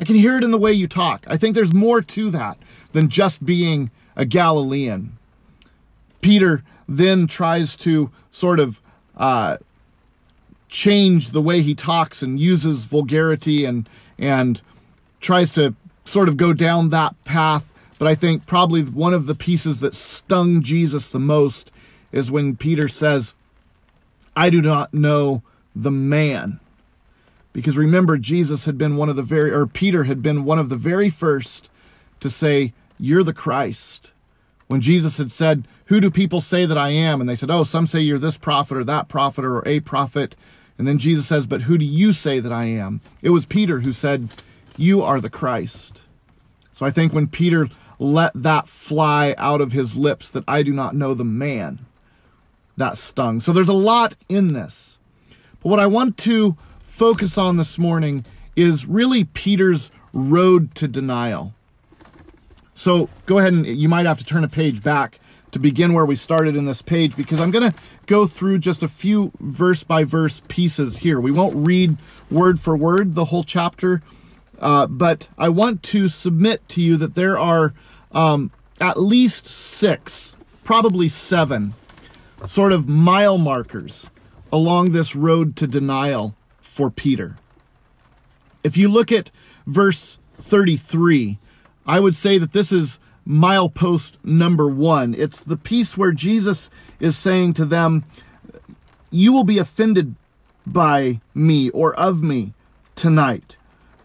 I 0.00 0.04
can 0.04 0.16
hear 0.16 0.36
it 0.36 0.44
in 0.44 0.52
the 0.52 0.58
way 0.58 0.72
you 0.72 0.86
talk. 0.86 1.24
I 1.26 1.36
think 1.36 1.54
there's 1.54 1.74
more 1.74 2.00
to 2.00 2.30
that 2.30 2.56
than 2.92 3.10
just 3.10 3.44
being 3.44 3.90
a 4.16 4.24
Galilean. 4.24 5.18
Peter 6.20 6.62
then 6.88 7.26
tries 7.26 7.76
to 7.76 8.10
sort 8.30 8.58
of 8.58 8.80
uh, 9.16 9.58
change 10.68 11.30
the 11.30 11.42
way 11.42 11.62
he 11.62 11.74
talks 11.74 12.22
and 12.22 12.38
uses 12.38 12.84
vulgarity 12.84 13.64
and 13.64 13.88
and 14.18 14.60
tries 15.20 15.52
to 15.52 15.74
sort 16.04 16.28
of 16.28 16.36
go 16.36 16.52
down 16.52 16.90
that 16.90 17.14
path. 17.24 17.70
But 17.98 18.08
I 18.08 18.14
think 18.14 18.46
probably 18.46 18.82
one 18.82 19.14
of 19.14 19.26
the 19.26 19.34
pieces 19.34 19.80
that 19.80 19.94
stung 19.94 20.62
Jesus 20.62 21.08
the 21.08 21.18
most 21.18 21.70
is 22.12 22.30
when 22.30 22.56
Peter 22.56 22.88
says, 22.88 23.34
I 24.36 24.50
do 24.50 24.62
not 24.62 24.94
know 24.94 25.42
the 25.74 25.90
man. 25.90 26.60
Because 27.52 27.76
remember, 27.76 28.18
Jesus 28.18 28.66
had 28.66 28.78
been 28.78 28.96
one 28.96 29.08
of 29.08 29.16
the 29.16 29.22
very, 29.22 29.50
or 29.50 29.66
Peter 29.66 30.04
had 30.04 30.22
been 30.22 30.44
one 30.44 30.58
of 30.58 30.68
the 30.68 30.76
very 30.76 31.10
first 31.10 31.70
to 32.20 32.30
say, 32.30 32.72
You're 32.98 33.24
the 33.24 33.32
Christ. 33.32 34.12
When 34.68 34.80
Jesus 34.80 35.16
had 35.16 35.32
said, 35.32 35.66
Who 35.86 36.00
do 36.00 36.10
people 36.10 36.40
say 36.40 36.66
that 36.66 36.78
I 36.78 36.90
am? 36.90 37.20
And 37.20 37.28
they 37.28 37.36
said, 37.36 37.50
Oh, 37.50 37.64
some 37.64 37.86
say 37.86 38.00
you're 38.00 38.18
this 38.18 38.36
prophet 38.36 38.76
or 38.76 38.84
that 38.84 39.08
prophet 39.08 39.44
or 39.44 39.66
a 39.66 39.80
prophet. 39.80 40.36
And 40.78 40.86
then 40.86 40.98
Jesus 40.98 41.26
says, 41.26 41.44
But 41.44 41.62
who 41.62 41.76
do 41.76 41.84
you 41.84 42.12
say 42.12 42.40
that 42.40 42.52
I 42.52 42.66
am? 42.66 43.00
It 43.20 43.30
was 43.30 43.44
Peter 43.44 43.80
who 43.80 43.92
said, 43.92 44.28
You 44.76 45.02
are 45.02 45.20
the 45.20 45.28
Christ. 45.28 46.02
So 46.72 46.86
I 46.86 46.90
think 46.92 47.12
when 47.12 47.26
Peter 47.26 47.68
let 47.98 48.30
that 48.34 48.68
fly 48.68 49.34
out 49.36 49.60
of 49.60 49.72
his 49.72 49.96
lips 49.96 50.30
that 50.30 50.44
I 50.46 50.62
do 50.62 50.72
not 50.72 50.94
know 50.94 51.14
the 51.14 51.24
man, 51.24 51.84
that 52.76 52.96
stung. 52.96 53.40
So 53.40 53.52
there's 53.52 53.68
a 53.68 53.74
lot 53.74 54.14
in 54.28 54.54
this. 54.54 54.98
But 55.60 55.70
what 55.70 55.80
I 55.80 55.86
want 55.86 56.16
to 56.18 56.56
focus 56.84 57.36
on 57.36 57.56
this 57.56 57.78
morning 57.78 58.24
is 58.54 58.86
really 58.86 59.24
Peter's 59.24 59.90
road 60.12 60.74
to 60.76 60.86
denial. 60.86 61.54
So 62.72 63.08
go 63.26 63.38
ahead 63.38 63.52
and 63.52 63.66
you 63.66 63.88
might 63.88 64.06
have 64.06 64.18
to 64.18 64.24
turn 64.24 64.44
a 64.44 64.48
page 64.48 64.82
back 64.82 65.18
to 65.52 65.58
begin 65.58 65.92
where 65.92 66.04
we 66.04 66.16
started 66.16 66.56
in 66.56 66.66
this 66.66 66.82
page 66.82 67.16
because 67.16 67.40
I'm 67.40 67.50
going 67.50 67.70
to 67.70 67.76
go 68.06 68.26
through 68.26 68.58
just 68.58 68.82
a 68.82 68.88
few 68.88 69.32
verse 69.40 69.82
by 69.82 70.04
verse 70.04 70.42
pieces 70.48 70.98
here. 70.98 71.20
We 71.20 71.30
won't 71.30 71.66
read 71.66 71.96
word 72.30 72.60
for 72.60 72.76
word 72.76 73.14
the 73.14 73.26
whole 73.26 73.44
chapter, 73.44 74.02
uh, 74.58 74.86
but 74.86 75.28
I 75.38 75.48
want 75.48 75.82
to 75.84 76.08
submit 76.08 76.68
to 76.70 76.82
you 76.82 76.96
that 76.96 77.14
there 77.14 77.38
are 77.38 77.74
um, 78.12 78.50
at 78.80 79.00
least 79.00 79.46
six, 79.46 80.36
probably 80.64 81.08
seven, 81.08 81.74
sort 82.46 82.72
of 82.72 82.88
mile 82.88 83.38
markers 83.38 84.06
along 84.52 84.92
this 84.92 85.14
road 85.14 85.56
to 85.56 85.66
denial 85.66 86.34
for 86.60 86.90
Peter. 86.90 87.36
If 88.62 88.76
you 88.76 88.88
look 88.88 89.10
at 89.10 89.30
verse 89.66 90.18
33, 90.34 91.38
I 91.86 92.00
would 92.00 92.14
say 92.14 92.38
that 92.38 92.52
this 92.52 92.70
is 92.70 92.98
milepost 93.28 94.12
number 94.24 94.68
one. 94.68 95.14
It's 95.14 95.40
the 95.40 95.56
piece 95.56 95.96
where 95.96 96.12
Jesus 96.12 96.70
is 96.98 97.16
saying 97.16 97.54
to 97.54 97.64
them, 97.64 98.04
You 99.10 99.32
will 99.32 99.44
be 99.44 99.58
offended 99.58 100.14
by 100.66 101.20
me 101.34 101.70
or 101.70 101.94
of 101.94 102.22
me 102.22 102.54
tonight. 102.96 103.56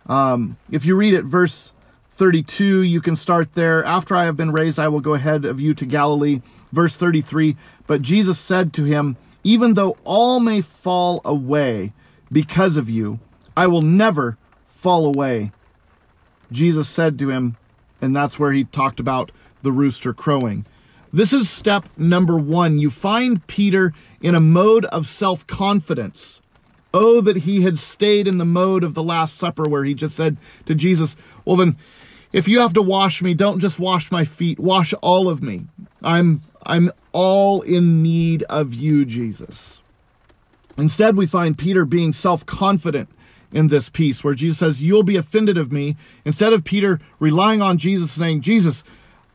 Um, 0.08 0.58
if 0.70 0.86
you 0.86 0.96
read 0.96 1.14
it, 1.14 1.24
verse 1.24 1.74
32, 2.16 2.82
you 2.82 3.02
can 3.02 3.16
start 3.16 3.54
there. 3.54 3.84
After 3.86 4.16
I 4.16 4.26
have 4.26 4.38
been 4.38 4.52
raised, 4.52 4.78
I 4.78 4.90
will 4.90 5.00
go 5.00 5.14
ahead 5.14 5.46
of 5.46 5.60
you 5.60 5.74
to 5.76 5.86
Galilee. 5.86 6.42
Verse 6.72 6.98
33, 6.98 7.56
but 7.86 8.02
Jesus 8.02 8.40
said 8.40 8.74
to 8.74 8.84
him, 8.84 9.16
Even 9.44 9.76
though 9.76 9.96
all 10.04 10.40
may 10.40 10.60
fall 10.60 11.22
away 11.24 11.94
because 12.32 12.78
of 12.78 12.90
you, 12.90 13.20
I 13.56 13.68
will 13.68 13.84
never 13.84 14.38
fall 14.68 15.06
away. 15.06 15.52
Jesus 16.52 16.90
said 16.90 17.20
to 17.20 17.30
him, 17.30 17.58
and 18.04 18.14
that's 18.14 18.38
where 18.38 18.52
he 18.52 18.66
talked 18.66 19.00
about 19.00 19.32
the 19.62 19.72
rooster 19.72 20.14
crowing. 20.14 20.66
This 21.14 21.32
is 21.32 21.50
step 21.50 21.88
number 21.96 22.38
one. 22.38 22.78
You 22.78 22.90
find 22.90 23.48
Peter 23.48 23.94
in 24.22 24.36
a 24.36 24.42
mode 24.42 24.84
of 24.86 25.08
self 25.08 25.48
confidence. 25.48 26.42
Oh, 26.94 27.22
that 27.22 27.38
he 27.38 27.62
had 27.62 27.80
stayed 27.80 28.28
in 28.28 28.40
the 28.40 28.46
mode 28.46 28.84
of 28.84 28.94
the 28.94 29.02
Last 29.02 29.38
Supper 29.38 29.64
where 29.64 29.86
he 29.86 29.94
just 29.94 30.18
said 30.18 30.36
to 30.66 30.76
Jesus, 30.76 31.16
Well, 31.46 31.56
then, 31.56 31.78
if 32.34 32.48
you 32.48 32.60
have 32.60 32.74
to 32.74 32.82
wash 32.82 33.22
me, 33.22 33.34
don't 33.34 33.60
just 33.60 33.80
wash 33.80 34.12
my 34.12 34.26
feet, 34.26 34.60
wash 34.60 34.94
all 35.02 35.30
of 35.30 35.42
me. 35.42 35.66
I'm, 36.04 36.42
I'm 36.66 36.92
all 37.14 37.62
in 37.62 38.04
need 38.04 38.44
of 38.44 38.74
you, 38.74 39.06
Jesus. 39.06 39.82
Instead, 40.78 41.16
we 41.16 41.26
find 41.26 41.58
Peter 41.58 41.86
being 41.86 42.12
self 42.12 42.46
confident 42.46 43.08
in 43.54 43.68
this 43.68 43.88
piece 43.88 44.24
where 44.24 44.34
Jesus 44.34 44.58
says, 44.58 44.84
You'll 44.84 45.04
be 45.04 45.16
offended 45.16 45.58
of 45.58 45.72
me. 45.72 45.96
Instead 46.26 46.52
of 46.52 46.64
Peter 46.64 47.00
relying 47.20 47.62
on 47.62 47.78
Jesus 47.78 48.12
saying, 48.12 48.42
Jesus, 48.42 48.84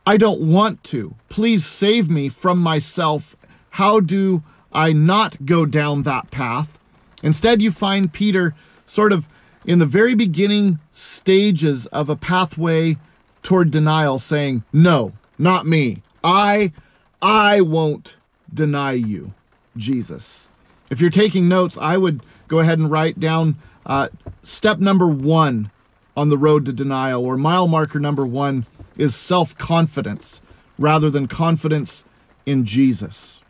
I 0.05 0.17
don't 0.17 0.41
want 0.41 0.83
to. 0.85 1.15
Please 1.29 1.65
save 1.65 2.09
me 2.09 2.29
from 2.29 2.59
myself. 2.59 3.35
How 3.71 3.99
do 3.99 4.43
I 4.71 4.91
not 4.93 5.45
go 5.45 5.65
down 5.65 6.03
that 6.03 6.29
path? 6.31 6.77
Instead, 7.23 7.61
you 7.61 7.71
find 7.71 8.13
Peter 8.13 8.55
sort 8.85 9.11
of 9.11 9.27
in 9.65 9.79
the 9.79 9.85
very 9.85 10.15
beginning 10.15 10.79
stages 10.91 11.85
of 11.87 12.09
a 12.09 12.15
pathway 12.15 12.97
toward 13.43 13.71
denial 13.71 14.19
saying, 14.19 14.63
No, 14.73 15.13
not 15.37 15.65
me. 15.65 16.03
I 16.23 16.73
I 17.21 17.61
won't 17.61 18.15
deny 18.53 18.93
you, 18.93 19.33
Jesus. 19.77 20.49
If 20.89 21.01
you're 21.01 21.09
taking 21.09 21.47
notes, 21.47 21.77
I 21.79 21.97
would 21.97 22.21
go 22.47 22.59
ahead 22.59 22.79
and 22.79 22.89
write 22.89 23.19
down 23.19 23.57
uh, 23.85 24.09
step 24.43 24.79
number 24.79 25.07
one 25.07 25.71
on 26.15 26.29
the 26.29 26.37
road 26.37 26.65
to 26.65 26.73
denial, 26.73 27.23
or 27.23 27.37
mile 27.37 27.67
marker 27.67 27.99
number 27.99 28.25
one, 28.25 28.65
is 28.97 29.15
self 29.15 29.57
confidence 29.57 30.41
rather 30.77 31.09
than 31.09 31.27
confidence 31.27 32.03
in 32.45 32.65
Jesus. 32.65 33.41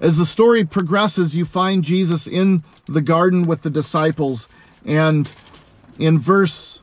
As 0.00 0.16
the 0.16 0.26
story 0.26 0.64
progresses, 0.64 1.36
you 1.36 1.44
find 1.44 1.84
Jesus 1.84 2.26
in 2.26 2.64
the 2.86 3.00
garden 3.00 3.42
with 3.42 3.62
the 3.62 3.70
disciples, 3.70 4.48
and 4.84 5.30
in 5.98 6.18
verse 6.18 6.80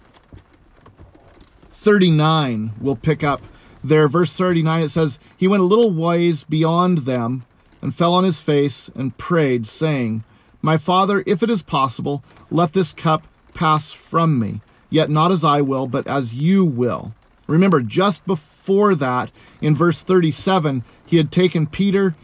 39, 1.71 2.73
we'll 2.79 2.95
pick 2.95 3.23
up 3.23 3.41
there. 3.83 4.07
Verse 4.07 4.33
39, 4.33 4.83
it 4.83 4.89
says, 4.89 5.19
He 5.35 5.47
went 5.47 5.63
a 5.63 5.65
little 5.65 5.91
ways 5.91 6.43
beyond 6.43 6.99
them 6.99 7.45
and 7.81 7.95
fell 7.95 8.13
on 8.13 8.23
his 8.23 8.41
face 8.41 8.89
and 8.95 9.17
prayed, 9.17 9.67
saying, 9.67 10.23
my 10.62 10.78
Father, 10.78 11.24
if 11.26 11.41
it 11.41 11.50
is 11.50 11.62
possible, 11.62 12.24
let 12.52 12.74
this 12.74 12.93
cup 12.93 13.28
pass 13.54 13.91
from 13.91 14.39
me. 14.39 14.62
Yet 14.89 15.10
not 15.10 15.32
as 15.32 15.43
I 15.43 15.62
will, 15.62 15.88
but 15.88 16.08
as 16.08 16.34
you 16.34 16.65
will. 16.65 17.13
Remember, 17.48 17.82
just 17.82 18.26
before 18.26 18.95
that, 18.95 19.32
in 19.62 19.76
verse 19.76 20.02
37, 20.04 20.84
he 21.06 21.17
had 21.17 21.32
taken 21.32 21.67
Peter 21.67 22.15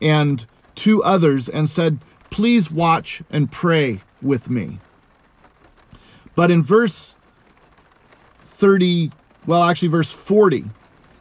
and 0.00 0.46
two 0.74 1.02
others 1.02 1.48
and 1.48 1.68
said, 1.70 1.98
Please 2.30 2.70
watch 2.70 3.22
and 3.30 3.50
pray 3.50 4.02
with 4.20 4.50
me. 4.50 4.80
But 6.34 6.50
in 6.50 6.62
verse 6.62 7.16
30, 8.44 9.12
well, 9.46 9.62
actually, 9.62 9.88
verse 9.88 10.12
40 10.12 10.66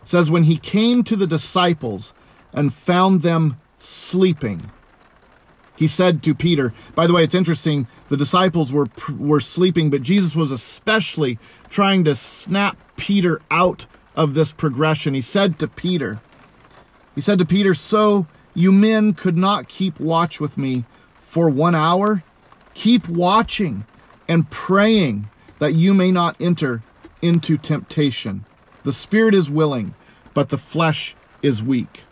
says, 0.03 0.29
When 0.29 0.43
he 0.43 0.57
came 0.57 1.03
to 1.03 1.15
the 1.15 1.27
disciples 1.27 2.13
and 2.53 2.73
found 2.73 3.21
them 3.21 3.57
sleeping, 3.77 4.71
he 5.75 5.87
said 5.87 6.23
to 6.23 6.33
Peter, 6.33 6.73
by 6.93 7.05
the 7.07 7.13
way, 7.13 7.23
it's 7.23 7.35
interesting, 7.35 7.87
the 8.09 8.17
disciples 8.17 8.71
were, 8.71 8.87
were 9.17 9.39
sleeping, 9.39 9.89
but 9.89 10.01
Jesus 10.01 10.35
was 10.35 10.51
especially 10.51 11.37
trying 11.69 12.03
to 12.05 12.15
snap 12.15 12.77
Peter 12.95 13.41
out 13.51 13.85
of 14.15 14.33
this 14.33 14.51
progression. 14.51 15.13
He 15.13 15.21
said 15.21 15.59
to 15.59 15.67
Peter, 15.67 16.21
he 17.13 17.21
said 17.21 17.39
to 17.39 17.45
Peter, 17.45 17.73
So 17.73 18.27
you 18.53 18.71
men 18.71 19.13
could 19.13 19.37
not 19.37 19.67
keep 19.67 19.99
watch 19.99 20.39
with 20.39 20.57
me 20.57 20.85
for 21.19 21.49
one 21.49 21.75
hour? 21.75 22.23
Keep 22.73 23.09
watching 23.09 23.85
and 24.27 24.49
praying 24.49 25.29
that 25.59 25.73
you 25.73 25.93
may 25.93 26.11
not 26.11 26.35
enter 26.39 26.83
into 27.21 27.57
temptation. 27.57 28.45
The 28.83 28.93
spirit 28.93 29.33
is 29.33 29.49
willing, 29.49 29.95
but 30.33 30.49
the 30.49 30.57
flesh 30.57 31.15
is 31.41 31.61
weak. 31.61 32.04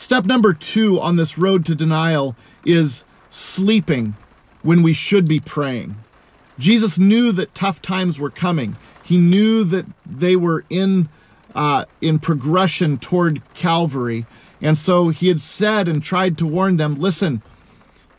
Step 0.00 0.24
number 0.24 0.54
two 0.54 0.98
on 0.98 1.16
this 1.16 1.36
road 1.36 1.66
to 1.66 1.74
denial 1.74 2.34
is 2.64 3.04
sleeping 3.28 4.16
when 4.62 4.82
we 4.82 4.94
should 4.94 5.28
be 5.28 5.38
praying. 5.38 5.94
Jesus 6.58 6.96
knew 6.96 7.32
that 7.32 7.54
tough 7.54 7.82
times 7.82 8.18
were 8.18 8.30
coming. 8.30 8.78
He 9.04 9.18
knew 9.18 9.62
that 9.64 9.84
they 10.06 10.36
were 10.36 10.64
in 10.70 11.10
uh, 11.54 11.84
in 12.00 12.18
progression 12.18 12.96
toward 12.96 13.42
Calvary, 13.52 14.24
and 14.62 14.78
so 14.78 15.10
he 15.10 15.28
had 15.28 15.42
said 15.42 15.86
and 15.86 16.02
tried 16.02 16.38
to 16.38 16.46
warn 16.46 16.78
them: 16.78 16.98
Listen, 16.98 17.42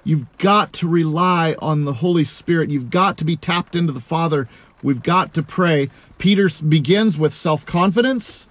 you've 0.04 0.28
got 0.38 0.74
to 0.74 0.88
rely 0.88 1.56
on 1.58 1.86
the 1.86 1.94
Holy 1.94 2.24
Spirit. 2.24 2.70
You've 2.70 2.92
got 2.92 3.18
to 3.18 3.26
be 3.26 3.36
tapped 3.36 3.76
into 3.76 3.92
the 3.92 4.00
Father. 4.00 4.48
We've 4.84 5.02
got 5.02 5.34
to 5.34 5.42
pray. 5.42 5.90
Peter 6.20 6.48
begins 6.70 7.18
with 7.18 7.34
self 7.34 7.66
confidence, 7.66 8.46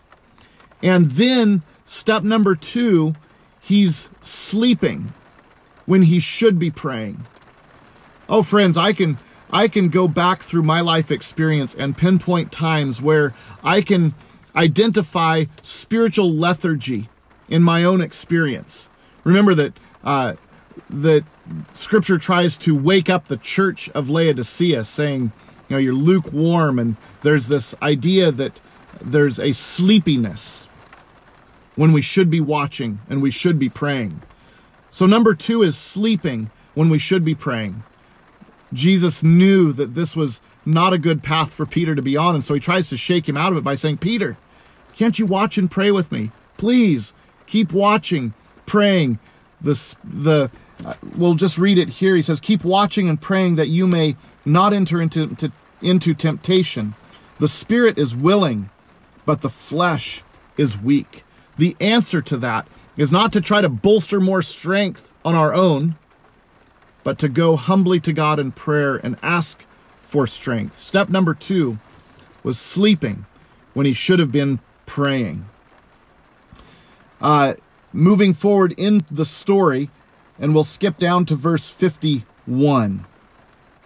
and 0.83 1.13
then 1.13 1.63
Step 1.93 2.23
number 2.23 2.55
two, 2.55 3.17
he's 3.61 4.09
sleeping 4.23 5.13
when 5.87 6.03
he 6.03 6.21
should 6.21 6.57
be 6.57 6.71
praying. 6.71 7.27
Oh, 8.29 8.45
friends, 8.45 8.79
I 8.79 8.93
can 8.93 9.19
I 9.51 9.67
can 9.67 9.89
go 9.89 10.07
back 10.07 10.45
through 10.45 10.63
my 10.63 10.81
life 10.81 11.11
experience 11.11 11.75
and 11.75 11.97
pinpoint 11.97 12.53
times 12.53 13.03
where 13.03 13.35
I 13.65 13.83
can 13.83 14.15
identify 14.55 15.47
spiritual 15.63 16.33
lethargy 16.33 17.09
in 17.49 17.65
my 17.65 17.83
own 17.83 18.01
experience. 18.01 18.89
Remember 19.25 19.53
that 19.57 19.73
uh, 20.05 20.35
that 20.89 21.25
Scripture 21.73 22.19
tries 22.19 22.57
to 22.59 22.77
wake 22.77 23.11
up 23.11 23.27
the 23.27 23.37
church 23.37 23.91
of 23.91 24.09
Laodicea, 24.09 24.85
saying, 24.85 25.33
you 25.69 25.75
know, 25.75 25.79
you're 25.79 25.93
lukewarm, 25.93 26.79
and 26.79 26.97
there's 27.23 27.49
this 27.49 27.75
idea 27.83 28.31
that 28.31 28.61
there's 29.03 29.41
a 29.41 29.53
sleepiness 29.53 30.69
when 31.77 31.93
we 31.93 32.03
should 32.03 32.31
be 32.31 32.41
watching 32.41 33.01
and 33.09 33.23
we 33.23 33.31
should 33.31 33.59
be 33.59 33.69
praying. 33.69 34.23
So, 34.91 35.07
number 35.07 35.35
two 35.35 35.63
is 35.63 35.77
sleeping 35.77 36.51
when 36.75 36.91
we 36.91 36.99
should 36.99 37.25
be 37.25 37.35
praying. 37.35 37.85
Jesus 38.73 39.23
knew 39.23 39.73
that 39.73 39.95
this 39.95 40.15
was 40.15 40.41
not 40.65 40.93
a 40.93 40.99
good 40.99 41.23
path 41.23 41.53
for 41.53 41.67
Peter 41.67 41.95
to 41.95 42.03
be 42.03 42.17
on, 42.17 42.35
and 42.35 42.45
so 42.45 42.55
he 42.55 42.61
tries 42.61 42.89
to 42.89 42.97
shake 42.97 43.29
him 43.29 43.37
out 43.37 43.53
of 43.53 43.59
it 43.59 43.65
by 43.65 43.75
saying, 43.75 43.99
Peter, 43.99 44.37
can't 44.97 45.19
you 45.19 45.27
watch 45.27 45.59
and 45.59 45.71
pray 45.71 45.91
with 45.91 46.13
me? 46.13 46.31
Please 46.57 47.13
keep 47.47 47.73
watching, 47.73 48.35
praying. 48.67 49.19
The, 49.61 49.95
the, 50.05 50.51
uh, 50.85 50.95
we'll 51.17 51.35
just 51.35 51.59
read 51.59 51.79
it 51.79 51.89
here. 51.89 52.17
He 52.17 52.23
says, 52.23 52.41
Keep 52.41 52.65
watching 52.65 53.09
and 53.09 53.21
praying 53.21 53.57
that 53.57 53.69
you 53.69 53.87
may 53.87 54.17
not 54.45 54.73
enter 54.73 55.01
into, 55.01 55.35
to, 55.37 55.53
into 55.81 56.15
temptation. 56.15 56.95
The 57.39 57.49
spirit 57.49 57.99
is 57.99 58.15
willing, 58.15 58.71
but 59.25 59.41
the 59.41 59.49
flesh 59.49 60.23
is 60.57 60.79
weak. 60.79 61.25
The 61.61 61.77
answer 61.79 62.23
to 62.23 62.39
that 62.39 62.67
is 62.97 63.13
not 63.13 63.35
to 63.35 63.41
try 63.43 63.61
to 63.61 63.69
bolster 63.69 64.19
more 64.19 64.41
strength 64.41 65.11
on 65.27 65.35
our 65.35 65.53
own, 65.53 65.97
but 67.05 67.19
to 67.19 67.29
go 67.29 67.55
humbly 67.57 68.01
to 68.01 68.15
God 68.15 68.41
in 68.41 68.51
prayer 68.51 68.97
and 68.97 69.19
ask 69.23 69.63
for 70.01 70.27
strength. 70.27 70.79
Step 70.79 71.11
number 71.11 71.35
two 71.35 71.79
was 72.43 72.59
sleeping 72.59 73.27
when 73.75 73.85
he 73.85 73.93
should 73.93 74.19
have 74.21 74.33
been 74.33 74.61
praying. 74.87 75.51
Uh, 77.21 77.53
moving 77.93 78.33
forward 78.33 78.73
in 78.79 79.03
the 79.11 79.27
story, 79.27 79.91
and 80.39 80.55
we'll 80.55 80.65
skip 80.65 80.97
down 80.97 81.27
to 81.27 81.37
verse 81.37 81.69
51. 81.69 83.05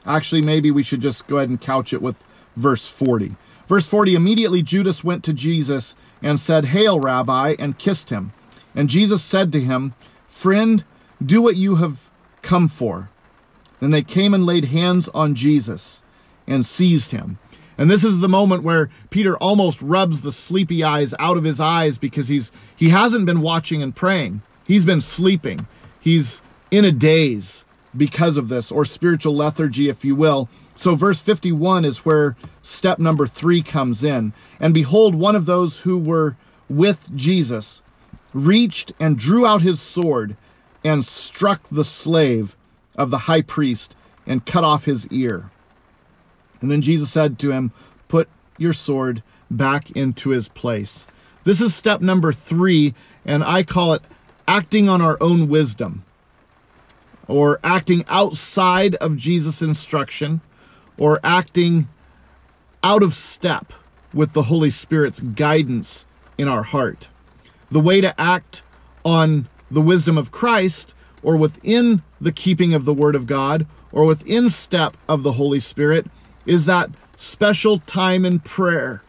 Actually, 0.06 0.42
maybe 0.42 0.70
we 0.70 0.84
should 0.84 1.00
just 1.00 1.26
go 1.26 1.38
ahead 1.38 1.48
and 1.48 1.60
couch 1.60 1.92
it 1.92 2.00
with 2.00 2.14
verse 2.54 2.86
40. 2.86 3.34
Verse 3.66 3.88
40 3.88 4.14
Immediately 4.14 4.62
Judas 4.62 5.02
went 5.02 5.24
to 5.24 5.32
Jesus 5.32 5.96
and 6.24 6.40
said, 6.40 6.64
Hail, 6.64 6.98
Rabbi, 6.98 7.54
and 7.58 7.78
kissed 7.78 8.08
him. 8.08 8.32
And 8.74 8.88
Jesus 8.88 9.22
said 9.22 9.52
to 9.52 9.60
him, 9.60 9.94
Friend, 10.26 10.82
do 11.24 11.42
what 11.42 11.56
you 11.56 11.76
have 11.76 12.08
come 12.42 12.66
for. 12.66 13.10
Then 13.78 13.90
they 13.90 14.02
came 14.02 14.32
and 14.32 14.46
laid 14.46 14.64
hands 14.66 15.08
on 15.10 15.34
Jesus 15.34 16.02
and 16.46 16.64
seized 16.64 17.10
him. 17.10 17.38
And 17.76 17.90
this 17.90 18.04
is 18.04 18.20
the 18.20 18.28
moment 18.28 18.62
where 18.62 18.88
Peter 19.10 19.36
almost 19.36 19.82
rubs 19.82 20.22
the 20.22 20.32
sleepy 20.32 20.82
eyes 20.82 21.14
out 21.18 21.36
of 21.36 21.44
his 21.44 21.60
eyes 21.60 21.98
because 21.98 22.28
he's 22.28 22.50
he 22.74 22.88
hasn't 22.88 23.26
been 23.26 23.40
watching 23.40 23.82
and 23.82 23.94
praying. 23.94 24.42
He's 24.66 24.84
been 24.84 25.00
sleeping. 25.00 25.66
He's 26.00 26.40
in 26.70 26.84
a 26.84 26.92
daze 26.92 27.64
because 27.96 28.36
of 28.36 28.48
this, 28.48 28.72
or 28.72 28.84
spiritual 28.84 29.36
lethargy, 29.36 29.88
if 29.88 30.04
you 30.04 30.16
will. 30.16 30.48
So, 30.76 30.94
verse 30.94 31.20
51 31.20 31.84
is 31.84 31.98
where 31.98 32.36
step 32.64 32.98
number 32.98 33.26
three 33.26 33.62
comes 33.62 34.02
in. 34.02 34.32
And 34.58 34.74
behold, 34.74 35.14
one 35.14 35.36
of 35.36 35.46
those 35.46 35.80
who 35.80 35.98
were 35.98 36.36
with 36.68 37.14
Jesus 37.14 37.82
reached 38.32 38.92
and 38.98 39.18
drew 39.18 39.46
out 39.46 39.62
his 39.62 39.80
sword 39.80 40.36
and 40.82 41.04
struck 41.04 41.62
the 41.70 41.84
slave 41.84 42.56
of 42.96 43.10
the 43.10 43.18
high 43.18 43.42
priest 43.42 43.94
and 44.26 44.46
cut 44.46 44.64
off 44.64 44.84
his 44.84 45.06
ear. 45.08 45.50
And 46.60 46.70
then 46.70 46.82
Jesus 46.82 47.10
said 47.10 47.38
to 47.40 47.52
him, 47.52 47.72
Put 48.08 48.28
your 48.58 48.72
sword 48.72 49.22
back 49.50 49.90
into 49.92 50.30
his 50.30 50.48
place. 50.48 51.06
This 51.44 51.60
is 51.60 51.74
step 51.74 52.00
number 52.00 52.32
three, 52.32 52.94
and 53.24 53.44
I 53.44 53.62
call 53.62 53.92
it 53.92 54.02
acting 54.48 54.88
on 54.88 55.00
our 55.00 55.18
own 55.20 55.48
wisdom 55.48 56.04
or 57.28 57.60
acting 57.62 58.04
outside 58.08 58.94
of 58.96 59.16
Jesus' 59.16 59.62
instruction 59.62 60.40
or 60.96 61.18
acting 61.22 61.88
out 62.84 63.02
of 63.02 63.14
step 63.14 63.72
with 64.12 64.34
the 64.34 64.44
Holy 64.44 64.70
Spirit's 64.70 65.18
guidance 65.18 66.04
in 66.36 66.46
our 66.46 66.62
heart. 66.62 67.08
The 67.70 67.80
way 67.80 68.00
to 68.00 68.18
act 68.20 68.62
on 69.04 69.48
the 69.70 69.80
wisdom 69.80 70.18
of 70.18 70.30
Christ 70.30 70.94
or 71.22 71.36
within 71.36 72.02
the 72.20 72.30
keeping 72.30 72.74
of 72.74 72.84
the 72.84 72.94
Word 72.94 73.16
of 73.16 73.26
God 73.26 73.66
or 73.90 74.04
within 74.04 74.50
step 74.50 74.96
of 75.08 75.22
the 75.22 75.32
Holy 75.32 75.58
Spirit 75.58 76.06
is 76.44 76.66
that 76.66 76.90
special 77.16 77.78
time 77.80 78.24
in 78.24 78.38
prayer, 78.40 79.02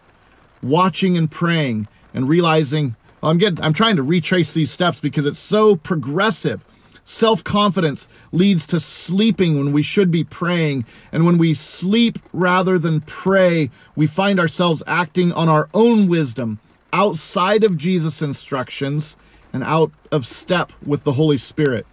watching 0.63 1.17
and 1.17 1.29
praying 1.29 1.87
and 2.13 2.29
realizing 2.29 2.95
well, 3.21 3.31
I'm 3.31 3.37
getting 3.37 3.61
I'm 3.61 3.73
trying 3.73 3.97
to 3.97 4.03
retrace 4.03 4.53
these 4.53 4.71
steps 4.71 4.99
because 4.99 5.25
it's 5.25 5.39
so 5.39 5.75
progressive. 5.75 6.63
Self-confidence 7.05 8.07
leads 8.31 8.65
to 8.67 8.79
sleeping 8.79 9.57
when 9.57 9.71
we 9.71 9.83
should 9.83 10.09
be 10.09 10.23
praying, 10.23 10.85
and 11.11 11.23
when 11.25 11.37
we 11.37 11.53
sleep 11.53 12.17
rather 12.33 12.79
than 12.79 13.01
pray, 13.01 13.69
we 13.95 14.07
find 14.07 14.39
ourselves 14.39 14.81
acting 14.87 15.31
on 15.31 15.47
our 15.47 15.69
own 15.73 16.07
wisdom 16.07 16.59
outside 16.91 17.63
of 17.63 17.77
Jesus' 17.77 18.23
instructions 18.23 19.15
and 19.53 19.63
out 19.63 19.91
of 20.11 20.25
step 20.25 20.71
with 20.83 21.03
the 21.03 21.13
Holy 21.13 21.37
Spirit. 21.37 21.85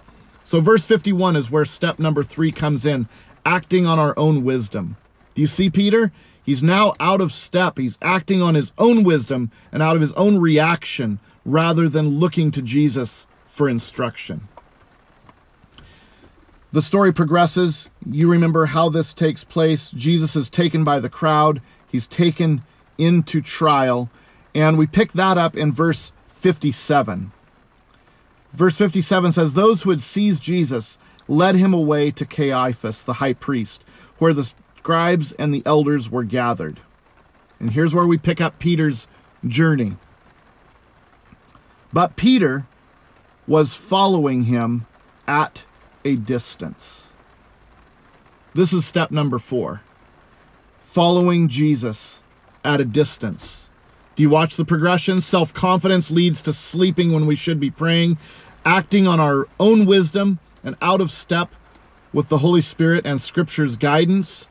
So, 0.44 0.60
verse 0.60 0.86
51 0.86 1.36
is 1.36 1.50
where 1.50 1.64
step 1.64 1.98
number 1.98 2.24
three 2.24 2.50
comes 2.50 2.86
in 2.86 3.08
acting 3.44 3.86
on 3.86 3.98
our 3.98 4.18
own 4.18 4.42
wisdom. 4.44 4.96
Do 5.34 5.42
you 5.42 5.46
see 5.46 5.70
Peter? 5.70 6.10
He's 6.42 6.62
now 6.62 6.94
out 6.98 7.20
of 7.20 7.32
step. 7.32 7.78
He's 7.78 7.98
acting 8.02 8.42
on 8.42 8.54
his 8.54 8.72
own 8.78 9.04
wisdom 9.04 9.50
and 9.70 9.82
out 9.82 9.94
of 9.94 10.02
his 10.02 10.12
own 10.14 10.38
reaction 10.38 11.20
rather 11.44 11.88
than 11.88 12.18
looking 12.18 12.50
to 12.52 12.62
Jesus 12.62 13.26
for 13.46 13.68
instruction. 13.68 14.48
The 16.72 16.82
story 16.82 17.12
progresses. 17.12 17.88
You 18.10 18.30
remember 18.30 18.66
how 18.66 18.88
this 18.88 19.12
takes 19.12 19.44
place. 19.44 19.90
Jesus 19.90 20.34
is 20.34 20.48
taken 20.48 20.84
by 20.84 21.00
the 21.00 21.10
crowd, 21.10 21.60
he's 21.86 22.06
taken 22.06 22.62
into 22.96 23.42
trial, 23.42 24.10
and 24.54 24.78
we 24.78 24.86
pick 24.86 25.12
that 25.12 25.36
up 25.36 25.56
in 25.56 25.72
verse 25.72 26.12
57. 26.28 27.32
Verse 28.52 28.76
57 28.76 29.32
says, 29.32 29.54
Those 29.54 29.82
who 29.82 29.90
had 29.90 30.02
seized 30.02 30.42
Jesus 30.42 30.98
led 31.28 31.56
him 31.56 31.74
away 31.74 32.10
to 32.10 32.26
Caiaphas, 32.26 33.02
the 33.02 33.14
high 33.14 33.32
priest, 33.32 33.84
where 34.18 34.34
the 34.34 34.50
scribes 34.76 35.32
and 35.32 35.52
the 35.52 35.62
elders 35.64 36.10
were 36.10 36.24
gathered. 36.24 36.80
And 37.60 37.70
here's 37.70 37.94
where 37.94 38.06
we 38.06 38.18
pick 38.18 38.40
up 38.40 38.58
Peter's 38.58 39.06
journey. 39.46 39.96
But 41.92 42.16
Peter 42.16 42.66
was 43.46 43.74
following 43.74 44.44
him 44.44 44.86
at 45.26 45.64
a 46.04 46.16
distance. 46.16 47.08
This 48.54 48.72
is 48.72 48.84
step 48.84 49.10
number 49.10 49.38
four 49.38 49.82
following 50.82 51.48
Jesus 51.48 52.20
at 52.64 52.80
a 52.80 52.84
distance. 52.84 53.68
Do 54.14 54.22
you 54.22 54.28
watch 54.28 54.56
the 54.56 54.64
progression? 54.64 55.20
Self 55.20 55.54
confidence 55.54 56.10
leads 56.10 56.42
to 56.42 56.52
sleeping 56.52 57.12
when 57.12 57.26
we 57.26 57.34
should 57.34 57.58
be 57.58 57.70
praying 57.70 58.18
acting 58.64 59.06
on 59.06 59.20
our 59.20 59.48
own 59.58 59.86
wisdom 59.86 60.38
and 60.62 60.76
out 60.80 61.00
of 61.00 61.10
step 61.10 61.50
with 62.12 62.28
the 62.28 62.38
Holy 62.38 62.60
Spirit 62.60 63.04
and 63.04 63.20
Scripture's 63.20 63.76
guidance. 63.76 64.46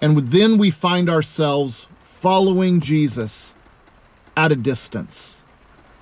And 0.00 0.18
then 0.28 0.58
we 0.58 0.70
find 0.70 1.08
ourselves 1.08 1.86
following 2.02 2.80
Jesus 2.80 3.54
at 4.36 4.52
a 4.52 4.56
distance, 4.56 5.42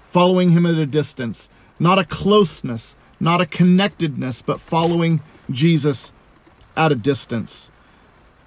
following 0.09 0.51
him 0.51 0.66
at 0.66 0.75
a 0.75 0.87
distance, 0.87 1.49
not 1.79 1.99
a 1.99 2.05
closeness, 2.05 2.97
not 3.24 3.40
a 3.40 3.46
connectedness, 3.46 4.42
but 4.42 4.60
following 4.60 5.20
Jesus 5.50 6.12
at 6.76 6.92
a 6.92 6.94
distance 6.94 7.70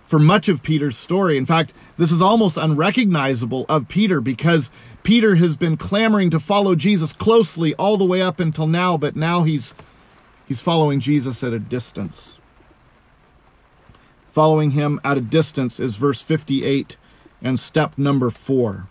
for 0.07 0.19
much 0.19 0.47
of 0.47 0.63
Peter's 0.63 0.97
story. 0.97 1.37
In 1.37 1.45
fact, 1.45 1.73
this 1.97 2.11
is 2.11 2.21
almost 2.21 2.55
unrecognizable 2.55 3.65
of 3.67 3.89
Peter 3.89 4.21
because 4.21 4.71
Peter 5.03 5.35
has 5.35 5.57
been 5.57 5.77
clamoring 5.77 6.29
to 6.29 6.39
follow 6.39 6.75
Jesus 6.75 7.11
closely 7.11 7.75
all 7.75 7.97
the 7.97 8.05
way 8.05 8.21
up 8.21 8.39
until 8.39 8.67
now, 8.67 8.97
but 8.97 9.15
now 9.15 9.43
he's 9.43 9.73
he's 10.47 10.61
following 10.61 10.99
Jesus 10.99 11.43
at 11.43 11.53
a 11.53 11.59
distance. 11.59 12.37
Following 14.31 14.71
him 14.71 15.01
at 15.03 15.17
a 15.17 15.21
distance 15.21 15.79
is 15.79 15.97
verse 15.97 16.21
58 16.21 16.95
and 17.41 17.59
step 17.59 17.97
number 17.97 18.29
4. 18.29 18.87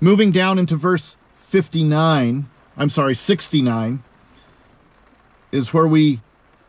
Moving 0.00 0.30
down 0.30 0.58
into 0.58 0.76
verse 0.76 1.16
59, 1.36 2.48
I'm 2.76 2.88
sorry, 2.88 3.14
69 3.14 4.02
is 5.52 5.72
where 5.72 5.86
we 5.86 6.20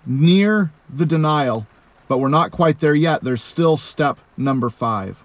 near 0.06 0.72
the 0.90 1.06
denial 1.06 1.68
but 2.12 2.18
we're 2.18 2.28
not 2.28 2.52
quite 2.52 2.82
there 2.82 2.94
yet. 2.94 3.24
There's 3.24 3.42
still 3.42 3.78
step 3.78 4.20
number 4.36 4.70
five. 4.70 5.24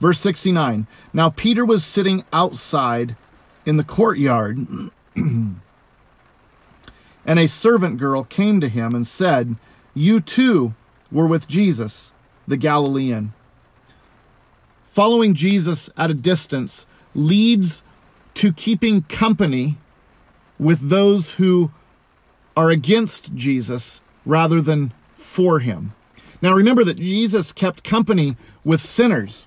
Verse 0.00 0.18
69 0.18 0.88
Now 1.12 1.30
Peter 1.30 1.64
was 1.64 1.84
sitting 1.84 2.24
outside 2.32 3.14
in 3.64 3.76
the 3.76 3.84
courtyard, 3.84 4.58
and 5.14 5.60
a 7.24 7.46
servant 7.46 7.98
girl 7.98 8.24
came 8.24 8.60
to 8.60 8.68
him 8.68 8.92
and 8.92 9.06
said, 9.06 9.54
You 9.94 10.20
too 10.20 10.74
were 11.12 11.28
with 11.28 11.46
Jesus, 11.46 12.10
the 12.48 12.56
Galilean. 12.56 13.32
Following 14.88 15.32
Jesus 15.32 15.88
at 15.96 16.10
a 16.10 16.14
distance 16.14 16.86
leads 17.14 17.84
to 18.34 18.52
keeping 18.52 19.02
company 19.02 19.78
with 20.58 20.88
those 20.88 21.34
who 21.34 21.70
are 22.56 22.70
against 22.70 23.34
Jesus 23.34 24.00
rather 24.24 24.60
than 24.60 24.92
for 25.16 25.60
him. 25.60 25.92
Now 26.40 26.52
remember 26.52 26.84
that 26.84 26.98
Jesus 26.98 27.52
kept 27.52 27.84
company 27.84 28.36
with 28.64 28.80
sinners, 28.80 29.46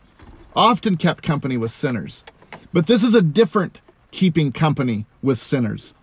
often 0.55 0.97
kept 0.97 1.23
company 1.23 1.57
with 1.57 1.71
sinners. 1.71 2.23
But 2.71 2.87
this 2.87 3.03
is 3.03 3.15
a 3.15 3.21
different 3.21 3.81
keeping 4.11 4.51
company 4.51 5.05
with 5.21 5.39
sinners. 5.39 5.93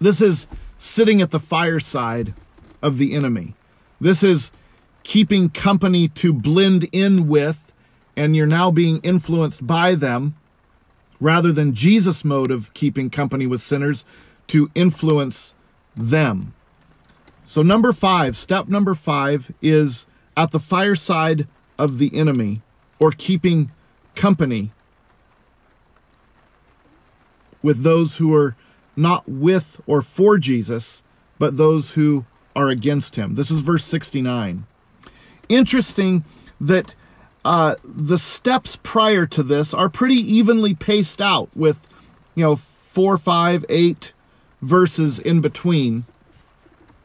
This 0.00 0.20
is 0.20 0.46
sitting 0.78 1.22
at 1.22 1.30
the 1.30 1.40
fireside 1.40 2.34
of 2.82 2.98
the 2.98 3.14
enemy. 3.14 3.54
This 4.00 4.22
is 4.22 4.52
keeping 5.04 5.48
company 5.48 6.08
to 6.08 6.32
blend 6.32 6.84
in 6.92 7.28
with, 7.28 7.72
and 8.16 8.36
you're 8.36 8.46
now 8.46 8.70
being 8.70 8.98
influenced 8.98 9.66
by 9.66 9.94
them, 9.94 10.36
rather 11.20 11.52
than 11.52 11.74
Jesus' 11.74 12.24
mode 12.24 12.50
of 12.50 12.72
keeping 12.74 13.10
company 13.10 13.46
with 13.46 13.60
sinners 13.60 14.04
to 14.48 14.70
influence 14.74 15.54
them. 15.96 16.54
So, 17.44 17.62
number 17.62 17.92
five, 17.92 18.36
step 18.36 18.68
number 18.68 18.94
five 18.94 19.52
is 19.62 20.06
at 20.36 20.50
the 20.50 20.60
fireside 20.60 21.46
of 21.78 21.98
the 21.98 22.14
enemy 22.14 22.62
or 22.98 23.12
keeping 23.12 23.70
company 24.14 24.72
with 27.62 27.82
those 27.82 28.16
who 28.16 28.34
are 28.34 28.56
not 28.96 29.28
with 29.28 29.80
or 29.86 30.02
for 30.02 30.38
Jesus, 30.38 31.02
but 31.38 31.56
those 31.56 31.92
who 31.92 32.24
are 32.54 32.68
against 32.68 33.16
him. 33.16 33.34
This 33.34 33.50
is 33.50 33.60
verse 33.60 33.84
69. 33.84 34.66
Interesting 35.48 36.24
that 36.60 36.94
uh, 37.46 37.76
the 37.84 38.18
steps 38.18 38.76
prior 38.82 39.24
to 39.24 39.42
this 39.44 39.72
are 39.72 39.88
pretty 39.88 40.16
evenly 40.16 40.74
paced 40.74 41.22
out 41.22 41.48
with, 41.54 41.78
you 42.34 42.42
know, 42.42 42.56
four, 42.56 43.16
five, 43.16 43.64
eight 43.68 44.12
verses 44.60 45.20
in 45.20 45.40
between. 45.40 46.06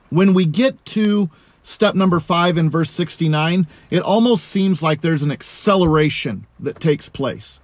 When 0.10 0.34
we 0.34 0.46
get 0.46 0.84
to 0.86 1.30
step 1.62 1.94
number 1.94 2.20
five 2.20 2.58
in 2.58 2.72
verse 2.72 2.90
69, 2.90 3.68
it 3.92 4.02
almost 4.02 4.46
seems 4.46 4.82
like 4.82 5.02
there's 5.02 5.22
an 5.22 5.32
acceleration 5.32 6.48
that 6.60 6.80
takes 6.80 7.08
place. 7.08 7.60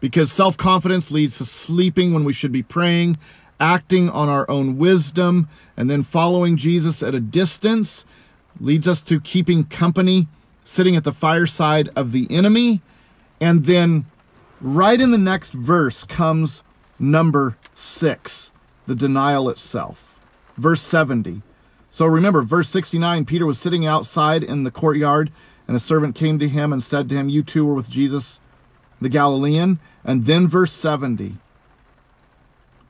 Because 0.00 0.32
self 0.32 0.56
confidence 0.56 1.12
leads 1.12 1.38
to 1.38 1.44
sleeping 1.44 2.12
when 2.12 2.24
we 2.24 2.32
should 2.32 2.52
be 2.52 2.64
praying, 2.64 3.16
acting 3.60 4.10
on 4.10 4.28
our 4.28 4.50
own 4.50 4.78
wisdom, 4.78 5.48
and 5.76 5.88
then 5.88 6.02
following 6.02 6.56
Jesus 6.56 7.04
at 7.04 7.14
a 7.14 7.20
distance 7.20 8.04
leads 8.58 8.88
us 8.88 9.00
to 9.02 9.20
keeping 9.20 9.64
company, 9.64 10.26
sitting 10.64 10.96
at 10.96 11.04
the 11.04 11.12
fireside 11.12 11.90
of 11.94 12.12
the 12.12 12.26
enemy. 12.30 12.80
And 13.40 13.66
then 13.66 14.06
right 14.60 15.00
in 15.00 15.10
the 15.10 15.18
next 15.18 15.52
verse 15.52 16.04
comes 16.04 16.62
number 16.98 17.56
six, 17.74 18.50
the 18.86 18.94
denial 18.94 19.48
itself. 19.48 20.14
Verse 20.56 20.80
70. 20.80 21.42
So 21.90 22.06
remember, 22.06 22.42
verse 22.42 22.68
69 22.70 23.24
Peter 23.24 23.46
was 23.46 23.58
sitting 23.58 23.86
outside 23.86 24.42
in 24.42 24.64
the 24.64 24.70
courtyard, 24.70 25.30
and 25.68 25.76
a 25.76 25.80
servant 25.80 26.16
came 26.16 26.38
to 26.38 26.48
him 26.48 26.72
and 26.72 26.82
said 26.82 27.08
to 27.08 27.14
him, 27.14 27.28
You 27.28 27.42
too 27.42 27.64
were 27.64 27.74
with 27.74 27.88
Jesus 27.88 28.40
the 29.00 29.08
Galilean. 29.08 29.78
And 30.04 30.26
then 30.26 30.48
verse 30.48 30.72
70 30.72 31.36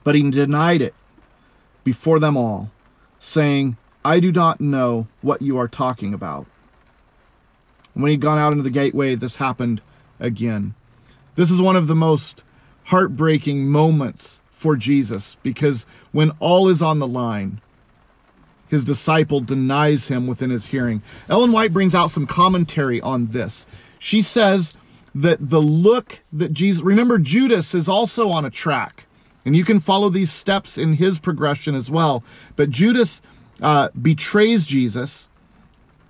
But 0.03 0.15
he 0.15 0.29
denied 0.31 0.81
it 0.81 0.95
before 1.83 2.19
them 2.19 2.35
all, 2.35 2.71
saying, 3.19 3.77
I 4.03 4.19
do 4.19 4.31
not 4.31 4.59
know 4.59 5.07
what 5.21 5.41
you 5.41 5.57
are 5.57 5.67
talking 5.67 6.13
about. 6.13 6.47
When 7.95 8.11
he'd 8.11 8.21
gone 8.21 8.37
out 8.37 8.51
into 8.51 8.63
the 8.63 8.69
gateway, 8.69 9.15
this 9.15 9.37
happened 9.37 9.81
again. 10.19 10.75
This 11.35 11.49
is 11.49 11.61
one 11.61 11.75
of 11.75 11.87
the 11.87 11.95
most 11.95 12.43
heartbreaking 12.85 13.67
moments 13.67 14.39
for 14.51 14.75
Jesus 14.75 15.37
because 15.41 15.85
when 16.11 16.31
all 16.39 16.69
is 16.69 16.81
on 16.81 16.99
the 16.99 17.07
line, 17.07 17.61
his 18.67 18.83
disciple 18.83 19.39
denies 19.39 20.07
him 20.07 20.27
within 20.27 20.49
his 20.49 20.67
hearing. 20.67 21.01
Ellen 21.29 21.51
White 21.51 21.73
brings 21.73 21.95
out 21.95 22.11
some 22.11 22.27
commentary 22.27 22.99
on 22.99 23.27
this. 23.27 23.65
She 23.99 24.21
says 24.21 24.75
that 25.13 25.49
the 25.49 25.61
look 25.61 26.19
that 26.33 26.51
Jesus, 26.51 26.83
remember, 26.83 27.17
Judas 27.17 27.73
is 27.73 27.87
also 27.87 28.29
on 28.29 28.43
a 28.43 28.49
track, 28.49 29.05
and 29.45 29.55
you 29.55 29.63
can 29.63 29.79
follow 29.79 30.09
these 30.09 30.31
steps 30.31 30.77
in 30.77 30.95
his 30.95 31.19
progression 31.19 31.75
as 31.75 31.89
well. 31.89 32.23
But 32.55 32.71
Judas 32.71 33.21
uh, 33.61 33.89
betrays 33.89 34.65
Jesus. 34.65 35.27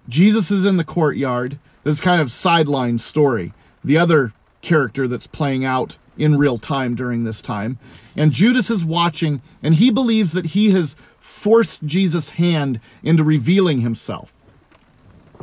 Jesus 0.08 0.50
is 0.50 0.66
in 0.66 0.78
the 0.78 0.84
courtyard. 0.84 1.60
This 1.86 2.02
kind 2.02 2.20
of 2.20 2.32
sideline 2.32 3.00
story. 3.00 3.54
The 3.84 3.98
other 3.98 4.34
character 4.62 5.08
that's 5.08 5.28
playing 5.28 5.64
out 5.64 5.98
in 6.18 6.38
real 6.38 6.58
time 6.58 6.96
during 6.96 7.24
this 7.24 7.42
time. 7.42 7.78
And 8.16 8.32
Judas 8.32 8.70
is 8.72 8.84
watching, 8.84 9.42
and 9.62 9.76
he 9.76 9.92
believes 9.92 10.34
that 10.34 10.48
he 10.48 10.72
has 10.72 10.96
forced 11.20 11.84
Jesus' 11.86 12.32
hand 12.32 12.80
into 13.04 13.24
revealing 13.24 13.82
himself. 13.82 14.34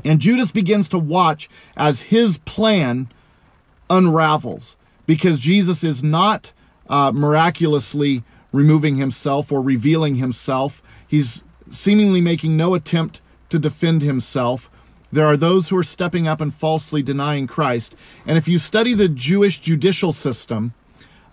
And 0.04 0.20
Judas 0.20 0.50
begins 0.50 0.88
to 0.88 0.98
watch 0.98 1.48
as 1.76 2.02
his 2.02 2.38
plan 2.38 3.08
unravels 3.88 4.76
because 5.06 5.38
Jesus 5.38 5.84
is 5.84 6.02
not 6.02 6.50
uh, 6.88 7.12
miraculously 7.12 8.24
removing 8.50 8.96
himself 8.96 9.52
or 9.52 9.62
revealing 9.62 10.16
himself. 10.16 10.82
He's 11.06 11.42
seemingly 11.70 12.20
making 12.20 12.56
no 12.56 12.74
attempt 12.74 13.20
to 13.50 13.60
defend 13.60 14.02
himself. 14.02 14.68
There 15.12 15.26
are 15.26 15.36
those 15.36 15.68
who 15.68 15.76
are 15.76 15.84
stepping 15.84 16.26
up 16.26 16.40
and 16.40 16.52
falsely 16.54 17.02
denying 17.02 17.46
Christ. 17.46 17.94
And 18.26 18.38
if 18.38 18.48
you 18.48 18.58
study 18.58 18.94
the 18.94 19.08
Jewish 19.08 19.60
judicial 19.60 20.14
system, 20.14 20.72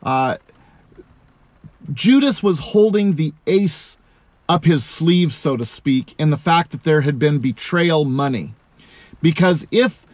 uh, 0.04 0.38
Judas 1.94 2.44
was 2.44 2.60
holding 2.60 3.15
the 3.15 3.34
ace 3.48 3.98
up 4.50 4.65
his 4.65 4.84
sleeve, 4.84 5.34
so 5.34 5.56
to 5.56 5.65
speak, 5.65 6.13
in 6.18 6.30
the 6.30 6.38
fact 6.38 6.72
that 6.72 6.84
there 6.84 7.02
had 7.02 7.18
been 7.18 7.39
betrayal 7.39 8.04
money. 8.04 8.54
Because 9.22 9.65
if 9.72 10.06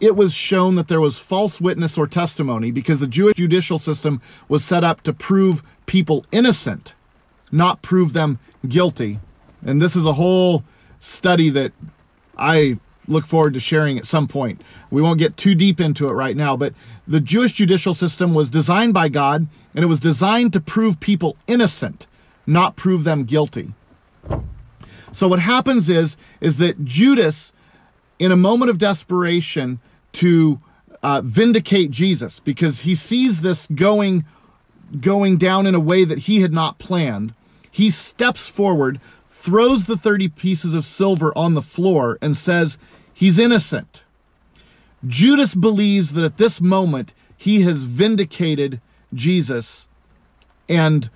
it 0.00 0.16
was 0.16 0.32
shown 0.32 0.74
that 0.76 0.88
there 0.88 1.00
was 1.00 1.18
false 1.18 1.60
witness 1.60 1.96
or 1.96 2.06
testimony, 2.06 2.70
because 2.70 3.00
the 3.00 3.06
Jewish 3.06 3.36
judicial 3.36 3.78
system 3.78 4.20
was 4.48 4.64
set 4.64 4.82
up 4.82 5.02
to 5.02 5.12
prove 5.12 5.62
people 5.86 6.24
innocent, 6.32 6.94
not 7.50 7.82
prove 7.82 8.12
them 8.12 8.38
guilty. 8.66 9.20
And 9.64 9.80
this 9.80 9.94
is 9.94 10.06
a 10.06 10.14
whole 10.14 10.64
study 10.98 11.50
that 11.50 11.72
I 12.36 12.78
look 13.08 13.26
forward 13.26 13.54
to 13.54 13.60
sharing 13.60 13.98
at 13.98 14.06
some 14.06 14.28
point. 14.28 14.60
We 14.90 15.02
won't 15.02 15.18
get 15.18 15.36
too 15.36 15.54
deep 15.54 15.80
into 15.80 16.08
it 16.08 16.12
right 16.12 16.36
now, 16.36 16.56
but 16.56 16.74
the 17.06 17.20
Jewish 17.20 17.52
judicial 17.52 17.94
system 17.94 18.34
was 18.34 18.50
designed 18.50 18.94
by 18.94 19.08
God 19.08 19.48
and 19.74 19.82
it 19.82 19.88
was 19.88 20.00
designed 20.00 20.52
to 20.52 20.60
prove 20.60 21.00
people 21.00 21.36
innocent, 21.46 22.06
not 22.46 22.76
prove 22.76 23.04
them 23.04 23.24
guilty. 23.24 23.72
So 25.12 25.28
what 25.28 25.40
happens 25.40 25.88
is 25.88 26.16
is 26.40 26.58
that 26.58 26.84
Judas, 26.84 27.52
in 28.18 28.32
a 28.32 28.36
moment 28.36 28.70
of 28.70 28.78
desperation 28.78 29.80
to 30.14 30.60
uh, 31.02 31.20
vindicate 31.22 31.90
Jesus, 31.90 32.40
because 32.40 32.80
he 32.80 32.94
sees 32.94 33.42
this 33.42 33.66
going 33.74 34.24
going 35.00 35.38
down 35.38 35.66
in 35.66 35.74
a 35.74 35.80
way 35.80 36.04
that 36.04 36.20
he 36.20 36.42
had 36.42 36.52
not 36.52 36.78
planned, 36.78 37.34
he 37.70 37.90
steps 37.90 38.46
forward, 38.46 39.00
throws 39.42 39.86
the 39.86 39.96
30 39.96 40.28
pieces 40.28 40.72
of 40.72 40.86
silver 40.86 41.36
on 41.36 41.54
the 41.54 41.62
floor, 41.62 42.16
and 42.22 42.36
says, 42.36 42.78
He's 43.12 43.40
innocent. 43.40 44.04
Judas 45.04 45.56
believes 45.56 46.14
that 46.14 46.22
at 46.22 46.36
this 46.36 46.60
moment 46.60 47.12
he 47.36 47.62
has 47.62 47.78
vindicated 47.78 48.80
Jesus 49.12 49.88
and 50.68 51.10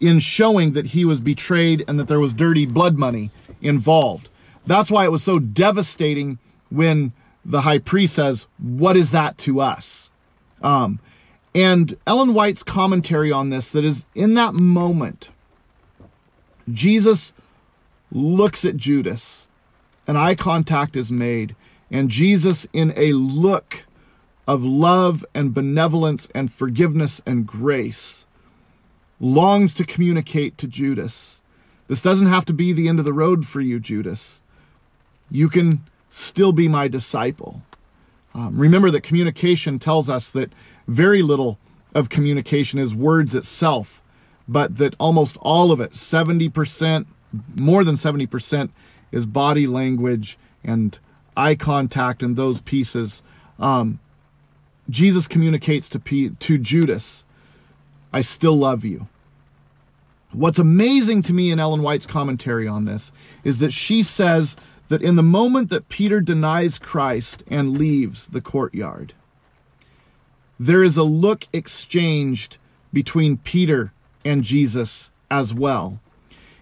in 0.00 0.20
showing 0.20 0.72
that 0.72 0.86
he 0.86 1.04
was 1.04 1.20
betrayed 1.20 1.84
and 1.86 2.00
that 2.00 2.08
there 2.08 2.18
was 2.18 2.32
dirty 2.32 2.64
blood 2.64 2.96
money 2.96 3.30
involved. 3.60 4.30
That's 4.66 4.90
why 4.90 5.04
it 5.04 5.12
was 5.12 5.22
so 5.22 5.38
devastating 5.38 6.38
when 6.70 7.12
the 7.44 7.60
high 7.60 7.78
priest 7.78 8.14
says, 8.14 8.46
What 8.58 8.96
is 8.96 9.10
that 9.10 9.36
to 9.38 9.60
us? 9.60 10.10
Um, 10.62 10.98
and 11.54 11.94
Ellen 12.06 12.32
White's 12.32 12.62
commentary 12.62 13.30
on 13.30 13.50
this 13.50 13.70
that 13.70 13.84
is 13.84 14.06
in 14.14 14.32
that 14.34 14.54
moment, 14.54 15.28
Jesus 16.72 17.34
looks 18.10 18.64
at 18.64 18.76
Judas, 18.76 19.46
and 20.06 20.16
eye 20.16 20.34
contact 20.34 20.96
is 20.96 21.10
made, 21.10 21.56
and 21.90 22.10
Jesus, 22.10 22.66
in 22.72 22.92
a 22.96 23.12
look 23.12 23.84
of 24.46 24.62
love 24.62 25.24
and 25.34 25.52
benevolence 25.54 26.28
and 26.34 26.52
forgiveness 26.52 27.20
and 27.26 27.46
grace, 27.46 28.26
longs 29.18 29.74
to 29.74 29.84
communicate 29.84 30.56
to 30.58 30.66
Judas. 30.66 31.40
This 31.88 32.02
doesn't 32.02 32.26
have 32.26 32.44
to 32.46 32.52
be 32.52 32.72
the 32.72 32.88
end 32.88 32.98
of 32.98 33.04
the 33.04 33.12
road 33.12 33.46
for 33.46 33.60
you, 33.60 33.80
Judas. 33.80 34.40
You 35.30 35.48
can 35.48 35.84
still 36.10 36.52
be 36.52 36.68
my 36.68 36.88
disciple. 36.88 37.62
Um, 38.34 38.58
remember 38.58 38.90
that 38.90 39.02
communication 39.02 39.78
tells 39.78 40.08
us 40.08 40.28
that 40.30 40.52
very 40.86 41.22
little 41.22 41.58
of 41.94 42.08
communication 42.08 42.78
is 42.78 42.94
words 42.94 43.34
itself, 43.34 44.02
but 44.46 44.76
that 44.76 44.94
almost 45.00 45.36
all 45.38 45.72
of 45.72 45.80
it, 45.80 45.92
70%, 45.92 47.06
more 47.58 47.84
than 47.84 47.96
70%, 47.96 48.70
is 49.12 49.26
body 49.26 49.66
language 49.66 50.38
and 50.64 50.98
eye 51.36 51.54
contact 51.54 52.22
and 52.22 52.36
those 52.36 52.60
pieces. 52.60 53.22
Um, 53.58 54.00
Jesus 54.88 55.26
communicates 55.26 55.88
to, 55.90 55.98
P- 55.98 56.30
to 56.30 56.58
Judas, 56.58 57.24
I 58.12 58.20
still 58.20 58.56
love 58.56 58.84
you. 58.84 59.08
What's 60.32 60.58
amazing 60.58 61.22
to 61.22 61.32
me 61.32 61.50
in 61.50 61.58
Ellen 61.60 61.82
White's 61.82 62.06
commentary 62.06 62.68
on 62.68 62.84
this 62.84 63.12
is 63.44 63.58
that 63.60 63.72
she 63.72 64.02
says 64.02 64.56
that 64.88 65.02
in 65.02 65.16
the 65.16 65.22
moment 65.22 65.70
that 65.70 65.88
Peter 65.88 66.20
denies 66.20 66.78
Christ 66.78 67.42
and 67.48 67.78
leaves 67.78 68.28
the 68.28 68.40
courtyard, 68.40 69.14
there 70.58 70.82
is 70.82 70.96
a 70.96 71.02
look 71.02 71.48
exchanged 71.52 72.58
between 72.92 73.38
Peter 73.38 73.92
and 74.24 74.42
Jesus 74.42 75.10
as 75.30 75.52
well. 75.52 76.00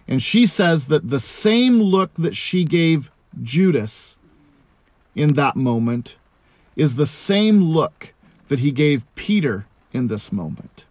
And 0.07 0.21
she 0.21 0.45
says 0.45 0.85
that 0.87 1.09
the 1.09 1.19
same 1.19 1.81
look 1.81 2.13
that 2.15 2.35
she 2.35 2.63
gave 2.63 3.09
Judas 3.41 4.17
in 5.15 5.33
that 5.33 5.55
moment 5.55 6.15
is 6.75 6.95
the 6.95 7.07
same 7.07 7.61
look 7.61 8.13
that 8.47 8.59
he 8.59 8.71
gave 8.71 9.03
Peter 9.15 9.65
in 9.93 10.07
this 10.07 10.31
moment. 10.31 10.85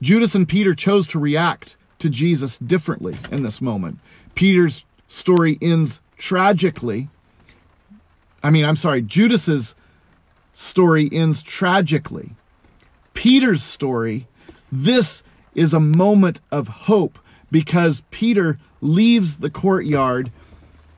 Judas 0.00 0.34
and 0.34 0.48
Peter 0.48 0.74
chose 0.74 1.06
to 1.08 1.18
react 1.18 1.76
to 1.98 2.08
Jesus 2.08 2.58
differently 2.58 3.16
in 3.30 3.42
this 3.42 3.60
moment. 3.60 3.98
Peter's 4.34 4.84
story 5.08 5.58
ends 5.60 6.00
tragically. 6.16 7.08
I 8.42 8.50
mean, 8.50 8.64
I'm 8.64 8.76
sorry, 8.76 9.02
Judas's 9.02 9.74
story 10.52 11.08
ends 11.12 11.42
tragically. 11.42 12.34
Peter's 13.14 13.62
story, 13.62 14.26
this 14.70 15.22
is 15.54 15.72
a 15.72 15.80
moment 15.80 16.40
of 16.50 16.68
hope 16.68 17.18
because 17.50 18.02
Peter 18.10 18.58
leaves 18.80 19.38
the 19.38 19.50
courtyard 19.50 20.30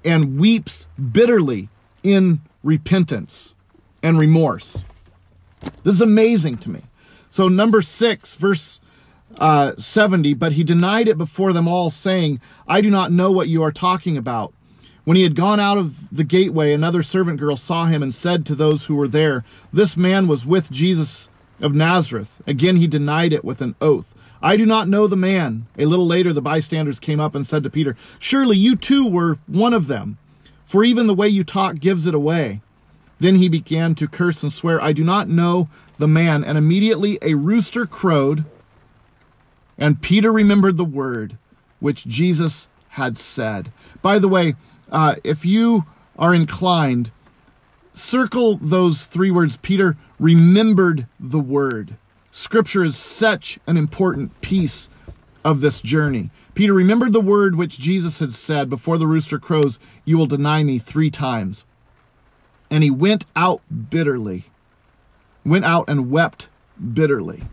and 0.04 0.38
weeps 0.38 0.86
bitterly 1.12 1.68
in 2.02 2.40
repentance 2.62 3.54
and 4.02 4.20
remorse. 4.20 4.84
This 5.82 5.94
is 5.96 6.00
amazing 6.00 6.58
to 6.58 6.70
me. 6.70 6.82
So, 7.30 7.48
number 7.48 7.82
six, 7.82 8.34
verse 8.34 8.80
uh, 9.38 9.72
70, 9.76 10.34
but 10.34 10.52
he 10.52 10.64
denied 10.64 11.08
it 11.08 11.18
before 11.18 11.52
them 11.52 11.68
all, 11.68 11.90
saying, 11.90 12.40
I 12.66 12.80
do 12.80 12.90
not 12.90 13.12
know 13.12 13.30
what 13.30 13.48
you 13.48 13.62
are 13.62 13.72
talking 13.72 14.16
about. 14.16 14.52
When 15.04 15.16
he 15.16 15.22
had 15.22 15.36
gone 15.36 15.60
out 15.60 15.78
of 15.78 16.08
the 16.10 16.24
gateway, 16.24 16.72
another 16.72 17.02
servant 17.02 17.38
girl 17.38 17.56
saw 17.56 17.86
him 17.86 18.02
and 18.02 18.14
said 18.14 18.44
to 18.46 18.54
those 18.54 18.86
who 18.86 18.96
were 18.96 19.06
there, 19.06 19.44
This 19.72 19.96
man 19.96 20.26
was 20.26 20.44
with 20.44 20.70
Jesus 20.70 21.28
of 21.60 21.74
Nazareth. 21.74 22.42
Again 22.46 22.76
he 22.76 22.86
denied 22.86 23.32
it 23.32 23.44
with 23.44 23.60
an 23.60 23.76
oath. 23.80 24.14
I 24.42 24.56
do 24.56 24.66
not 24.66 24.88
know 24.88 25.06
the 25.06 25.16
man. 25.16 25.66
A 25.78 25.86
little 25.86 26.06
later, 26.06 26.32
the 26.32 26.42
bystanders 26.42 27.00
came 27.00 27.20
up 27.20 27.34
and 27.34 27.46
said 27.46 27.62
to 27.62 27.70
Peter, 27.70 27.96
Surely 28.18 28.56
you 28.56 28.76
too 28.76 29.08
were 29.08 29.38
one 29.46 29.74
of 29.74 29.86
them, 29.86 30.18
for 30.64 30.84
even 30.84 31.06
the 31.06 31.14
way 31.14 31.28
you 31.28 31.44
talk 31.44 31.76
gives 31.76 32.06
it 32.06 32.14
away. 32.14 32.60
Then 33.18 33.36
he 33.36 33.48
began 33.48 33.94
to 33.94 34.08
curse 34.08 34.42
and 34.42 34.52
swear, 34.52 34.80
I 34.80 34.92
do 34.92 35.04
not 35.04 35.28
know 35.28 35.68
the 35.98 36.08
man. 36.08 36.44
And 36.44 36.58
immediately 36.58 37.18
a 37.22 37.34
rooster 37.34 37.86
crowed, 37.86 38.44
and 39.78 40.02
Peter 40.02 40.32
remembered 40.32 40.76
the 40.76 40.84
word 40.84 41.38
which 41.80 42.06
Jesus 42.06 42.68
had 42.90 43.18
said. 43.18 43.72
By 44.02 44.18
the 44.18 44.28
way, 44.28 44.54
uh, 44.90 45.16
if 45.24 45.44
you 45.44 45.84
are 46.18 46.34
inclined, 46.34 47.10
circle 47.92 48.58
those 48.58 49.04
three 49.04 49.30
words. 49.30 49.58
Peter 49.58 49.96
remembered 50.18 51.06
the 51.18 51.40
word. 51.40 51.96
Scripture 52.36 52.84
is 52.84 52.98
such 52.98 53.58
an 53.66 53.78
important 53.78 54.42
piece 54.42 54.90
of 55.42 55.62
this 55.62 55.80
journey. 55.80 56.28
Peter 56.52 56.74
remembered 56.74 57.14
the 57.14 57.20
word 57.20 57.56
which 57.56 57.78
Jesus 57.78 58.18
had 58.18 58.34
said 58.34 58.68
before 58.68 58.98
the 58.98 59.06
rooster 59.06 59.38
crows, 59.38 59.78
You 60.04 60.18
will 60.18 60.26
deny 60.26 60.62
me 60.62 60.78
three 60.78 61.10
times. 61.10 61.64
And 62.70 62.84
he 62.84 62.90
went 62.90 63.24
out 63.34 63.62
bitterly, 63.88 64.44
went 65.46 65.64
out 65.64 65.86
and 65.88 66.10
wept 66.10 66.48
bitterly. 66.92 67.44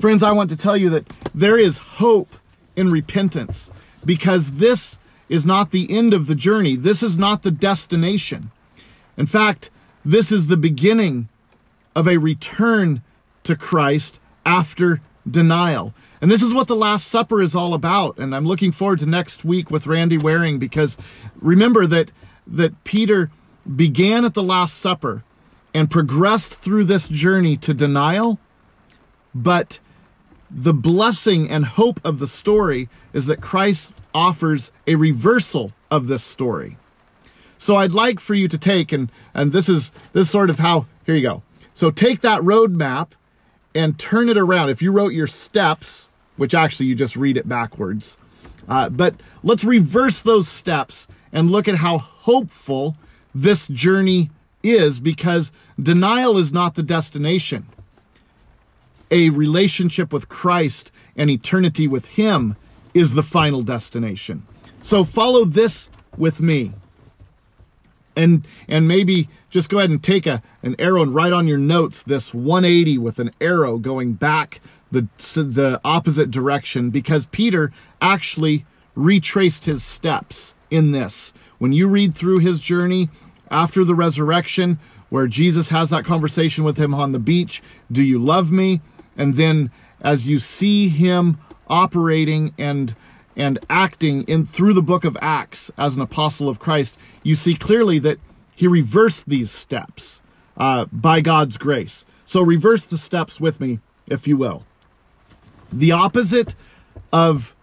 Friends, 0.00 0.22
I 0.22 0.32
want 0.32 0.48
to 0.48 0.56
tell 0.56 0.78
you 0.78 0.88
that 0.88 1.06
there 1.34 1.58
is 1.58 1.76
hope 2.00 2.36
in 2.76 2.90
repentance 2.90 3.70
because 4.02 4.52
this 4.52 4.98
is 5.28 5.44
not 5.44 5.72
the 5.72 5.94
end 5.94 6.14
of 6.14 6.26
the 6.26 6.34
journey. 6.34 6.74
This 6.74 7.02
is 7.02 7.18
not 7.18 7.42
the 7.42 7.50
destination. 7.50 8.50
In 9.18 9.26
fact, 9.26 9.68
this 10.06 10.32
is 10.32 10.46
the 10.46 10.56
beginning 10.56 11.28
of 11.94 12.08
a 12.08 12.16
return 12.16 13.02
to 13.50 13.56
Christ 13.56 14.20
after 14.46 15.00
denial. 15.28 15.92
And 16.20 16.30
this 16.30 16.42
is 16.42 16.54
what 16.54 16.68
the 16.68 16.76
Last 16.76 17.08
Supper 17.08 17.42
is 17.42 17.54
all 17.54 17.74
about. 17.74 18.16
And 18.18 18.34
I'm 18.34 18.46
looking 18.46 18.72
forward 18.72 19.00
to 19.00 19.06
next 19.06 19.44
week 19.44 19.70
with 19.70 19.86
Randy 19.86 20.16
Waring 20.16 20.58
because 20.58 20.96
remember 21.40 21.86
that 21.86 22.12
that 22.46 22.84
Peter 22.84 23.30
began 23.76 24.24
at 24.24 24.34
the 24.34 24.42
Last 24.42 24.76
Supper 24.76 25.24
and 25.74 25.90
progressed 25.90 26.54
through 26.54 26.84
this 26.84 27.08
journey 27.08 27.56
to 27.58 27.74
denial, 27.74 28.38
but 29.34 29.78
the 30.50 30.74
blessing 30.74 31.48
and 31.48 31.64
hope 31.64 32.00
of 32.04 32.18
the 32.18 32.26
story 32.26 32.88
is 33.12 33.26
that 33.26 33.40
Christ 33.40 33.90
offers 34.12 34.72
a 34.86 34.96
reversal 34.96 35.72
of 35.90 36.06
this 36.06 36.24
story. 36.24 36.76
So 37.58 37.76
I'd 37.76 37.92
like 37.92 38.20
for 38.20 38.34
you 38.34 38.48
to 38.48 38.58
take 38.58 38.92
and 38.92 39.10
and 39.34 39.52
this 39.52 39.68
is 39.68 39.92
this 40.12 40.26
is 40.26 40.30
sort 40.30 40.50
of 40.50 40.58
how 40.58 40.86
here 41.04 41.14
you 41.14 41.22
go. 41.22 41.42
So 41.74 41.90
take 41.90 42.20
that 42.20 42.42
roadmap 42.42 43.12
and 43.74 43.98
turn 43.98 44.28
it 44.28 44.36
around. 44.36 44.70
If 44.70 44.82
you 44.82 44.92
wrote 44.92 45.12
your 45.12 45.26
steps, 45.26 46.06
which 46.36 46.54
actually 46.54 46.86
you 46.86 46.94
just 46.94 47.16
read 47.16 47.36
it 47.36 47.48
backwards, 47.48 48.16
uh, 48.68 48.88
but 48.88 49.14
let's 49.42 49.64
reverse 49.64 50.20
those 50.20 50.48
steps 50.48 51.08
and 51.32 51.50
look 51.50 51.68
at 51.68 51.76
how 51.76 51.98
hopeful 51.98 52.96
this 53.34 53.68
journey 53.68 54.30
is 54.62 55.00
because 55.00 55.52
denial 55.80 56.36
is 56.36 56.52
not 56.52 56.74
the 56.74 56.82
destination. 56.82 57.66
A 59.10 59.30
relationship 59.30 60.12
with 60.12 60.28
Christ 60.28 60.92
and 61.16 61.30
eternity 61.30 61.88
with 61.88 62.06
Him 62.06 62.56
is 62.94 63.14
the 63.14 63.22
final 63.22 63.62
destination. 63.62 64.46
So 64.82 65.04
follow 65.04 65.44
this 65.44 65.88
with 66.16 66.40
me. 66.40 66.72
And 68.16 68.46
and 68.68 68.86
maybe 68.88 69.28
just 69.50 69.68
go 69.68 69.78
ahead 69.78 69.90
and 69.90 70.02
take 70.02 70.26
a 70.26 70.42
an 70.62 70.76
arrow 70.78 71.02
and 71.02 71.14
write 71.14 71.32
on 71.32 71.46
your 71.46 71.58
notes 71.58 72.02
this 72.02 72.32
180 72.32 72.98
with 72.98 73.18
an 73.18 73.30
arrow 73.40 73.78
going 73.78 74.14
back 74.14 74.60
the 74.90 75.08
the 75.34 75.80
opposite 75.84 76.30
direction 76.30 76.90
because 76.90 77.26
Peter 77.26 77.72
actually 78.00 78.64
retraced 78.94 79.64
his 79.64 79.84
steps 79.84 80.54
in 80.70 80.92
this. 80.92 81.32
When 81.58 81.72
you 81.72 81.88
read 81.88 82.14
through 82.14 82.38
his 82.38 82.60
journey 82.60 83.10
after 83.50 83.84
the 83.84 83.94
resurrection 83.94 84.78
where 85.10 85.26
Jesus 85.26 85.68
has 85.70 85.90
that 85.90 86.04
conversation 86.04 86.64
with 86.64 86.76
him 86.76 86.94
on 86.94 87.12
the 87.12 87.18
beach, 87.18 87.62
do 87.90 88.02
you 88.02 88.18
love 88.18 88.50
me? 88.50 88.80
And 89.16 89.36
then 89.36 89.70
as 90.00 90.26
you 90.26 90.38
see 90.38 90.88
him 90.88 91.38
operating 91.68 92.54
and 92.58 92.94
and 93.36 93.58
acting 93.70 94.24
in 94.24 94.44
through 94.44 94.74
the 94.74 94.82
book 94.82 95.04
of 95.04 95.16
Acts 95.22 95.70
as 95.78 95.94
an 95.94 96.02
apostle 96.02 96.48
of 96.48 96.58
Christ, 96.58 96.96
you 97.22 97.34
see 97.34 97.54
clearly 97.54 97.98
that 98.00 98.18
he 98.60 98.68
reversed 98.68 99.26
these 99.26 99.50
steps 99.50 100.20
uh, 100.58 100.84
by 100.92 101.22
God's 101.22 101.56
grace. 101.56 102.04
So 102.26 102.42
reverse 102.42 102.84
the 102.84 102.98
steps 102.98 103.40
with 103.40 103.58
me, 103.58 103.78
if 104.06 104.28
you 104.28 104.36
will. 104.36 104.66
The 105.72 105.92
opposite 105.92 106.54
of 107.10 107.56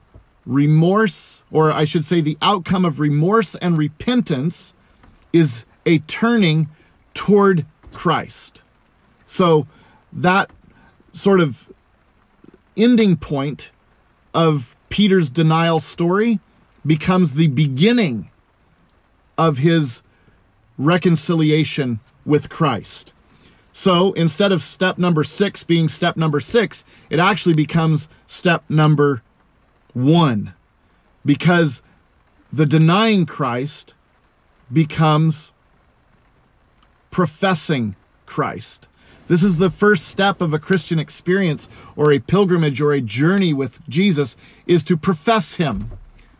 remorse, 0.43 1.43
or 1.51 1.71
I 1.71 1.85
should 1.85 2.03
say, 2.03 2.19
the 2.19 2.35
outcome 2.41 2.83
of 2.83 2.99
remorse 2.99 3.53
and 3.53 3.77
repentance, 3.77 4.73
is 5.31 5.65
a 5.85 5.99
turning 5.99 6.67
toward 7.13 7.67
Christ. 7.93 8.63
So 9.27 9.67
that 10.11 10.49
sort 11.13 11.41
of 11.41 11.71
ending 12.75 13.17
point 13.17 13.69
of 14.33 14.75
Peter's 14.89 15.29
denial 15.29 15.79
story 15.79 16.39
becomes 16.83 17.35
the 17.35 17.49
beginning 17.49 18.31
of 19.37 19.59
his 19.59 20.01
reconciliation 20.77 21.99
with 22.25 22.49
Christ. 22.49 23.13
So 23.73 24.13
instead 24.13 24.51
of 24.51 24.63
step 24.63 24.97
number 24.97 25.23
six 25.23 25.63
being 25.63 25.87
step 25.87 26.17
number 26.17 26.39
six, 26.39 26.83
it 27.09 27.19
actually 27.19 27.53
becomes 27.53 28.07
step 28.25 28.63
number 28.69 29.21
one 29.93 30.53
because 31.25 31.81
the 32.51 32.65
denying 32.65 33.25
Christ 33.25 33.93
becomes 34.71 35.51
professing 37.11 37.95
Christ. 38.25 38.87
This 39.27 39.43
is 39.43 39.57
the 39.57 39.69
first 39.69 40.07
step 40.07 40.41
of 40.41 40.53
a 40.53 40.59
Christian 40.59 40.99
experience 40.99 41.67
or 41.95 42.11
a 42.11 42.19
pilgrimage 42.19 42.79
or 42.81 42.93
a 42.93 43.01
journey 43.01 43.53
with 43.53 43.87
Jesus 43.89 44.37
is 44.65 44.83
to 44.85 44.95
profess 44.95 45.55
him, 45.55 45.91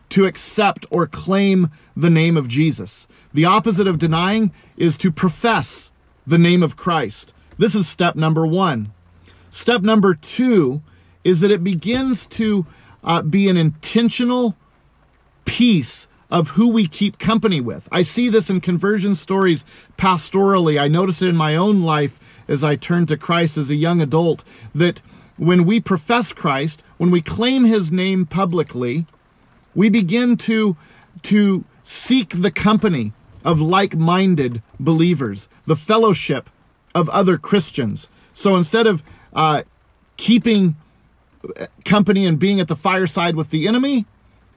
to 0.08 0.24
accept 0.24 0.86
or 0.90 1.06
claim 1.06 1.70
the 1.94 2.10
name 2.10 2.36
of 2.36 2.48
Jesus. 2.48 3.06
The 3.32 3.44
opposite 3.44 3.86
of 3.86 3.98
denying 3.98 4.52
is 4.76 4.96
to 4.98 5.12
profess 5.12 5.90
the 6.26 6.38
name 6.38 6.62
of 6.62 6.76
Christ. 6.76 7.34
This 7.58 7.74
is 7.74 7.88
step 7.88 8.16
number 8.16 8.46
one. 8.46 8.92
Step 9.50 9.82
number 9.82 10.14
two 10.14 10.82
is 11.24 11.40
that 11.40 11.52
it 11.52 11.64
begins 11.64 12.26
to 12.26 12.66
uh, 13.02 13.22
be 13.22 13.48
an 13.48 13.56
intentional 13.56 14.56
piece 15.44 16.06
of 16.30 16.50
who 16.50 16.68
we 16.68 16.86
keep 16.86 17.18
company 17.18 17.60
with. 17.60 17.88
I 17.90 18.02
see 18.02 18.28
this 18.28 18.50
in 18.50 18.60
conversion 18.60 19.14
stories 19.14 19.64
pastorally. 19.96 20.76
I 20.78 20.88
notice 20.88 21.22
it 21.22 21.28
in 21.28 21.36
my 21.36 21.56
own 21.56 21.82
life 21.82 22.20
as 22.46 22.62
I 22.62 22.76
turned 22.76 23.08
to 23.08 23.16
Christ 23.16 23.56
as 23.56 23.70
a 23.70 23.74
young 23.74 24.00
adult 24.00 24.44
that 24.74 25.00
when 25.36 25.64
we 25.64 25.80
profess 25.80 26.32
Christ, 26.32 26.82
when 26.98 27.10
we 27.10 27.22
claim 27.22 27.64
his 27.64 27.90
name 27.90 28.26
publicly, 28.26 29.06
we 29.74 29.88
begin 29.88 30.36
to, 30.38 30.76
to 31.22 31.64
seek 31.82 32.42
the 32.42 32.50
company 32.50 33.12
of 33.44 33.60
like 33.60 33.96
minded 33.96 34.62
believers, 34.78 35.48
the 35.66 35.76
fellowship 35.76 36.50
of 36.94 37.08
other 37.10 37.38
Christians. 37.38 38.08
So 38.34 38.56
instead 38.56 38.86
of 38.86 39.02
uh, 39.32 39.62
keeping 40.16 40.76
company 41.84 42.26
and 42.26 42.38
being 42.38 42.60
at 42.60 42.68
the 42.68 42.76
fireside 42.76 43.36
with 43.36 43.50
the 43.50 43.66
enemy, 43.66 44.06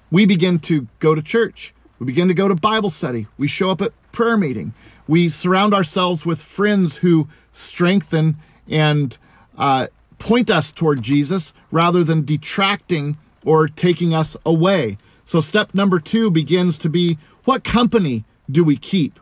we 0.09 0.25
begin 0.25 0.59
to 0.59 0.87
go 0.99 1.15
to 1.15 1.21
church. 1.21 1.73
We 1.99 2.05
begin 2.05 2.27
to 2.27 2.33
go 2.33 2.47
to 2.47 2.55
Bible 2.55 2.89
study. 2.89 3.27
We 3.37 3.47
show 3.47 3.69
up 3.71 3.81
at 3.81 3.93
prayer 4.11 4.37
meeting. 4.37 4.73
We 5.07 5.29
surround 5.29 5.73
ourselves 5.73 6.25
with 6.25 6.41
friends 6.41 6.97
who 6.97 7.27
strengthen 7.51 8.37
and 8.67 9.17
uh, 9.57 9.87
point 10.19 10.49
us 10.49 10.71
toward 10.71 11.01
Jesus 11.01 11.53
rather 11.71 12.03
than 12.03 12.25
detracting 12.25 13.17
or 13.45 13.67
taking 13.67 14.13
us 14.13 14.35
away. 14.45 14.97
So, 15.25 15.39
step 15.39 15.73
number 15.73 15.99
two 15.99 16.29
begins 16.29 16.77
to 16.79 16.89
be 16.89 17.17
what 17.45 17.63
company 17.63 18.25
do 18.51 18.63
we 18.63 18.77
keep? 18.77 19.19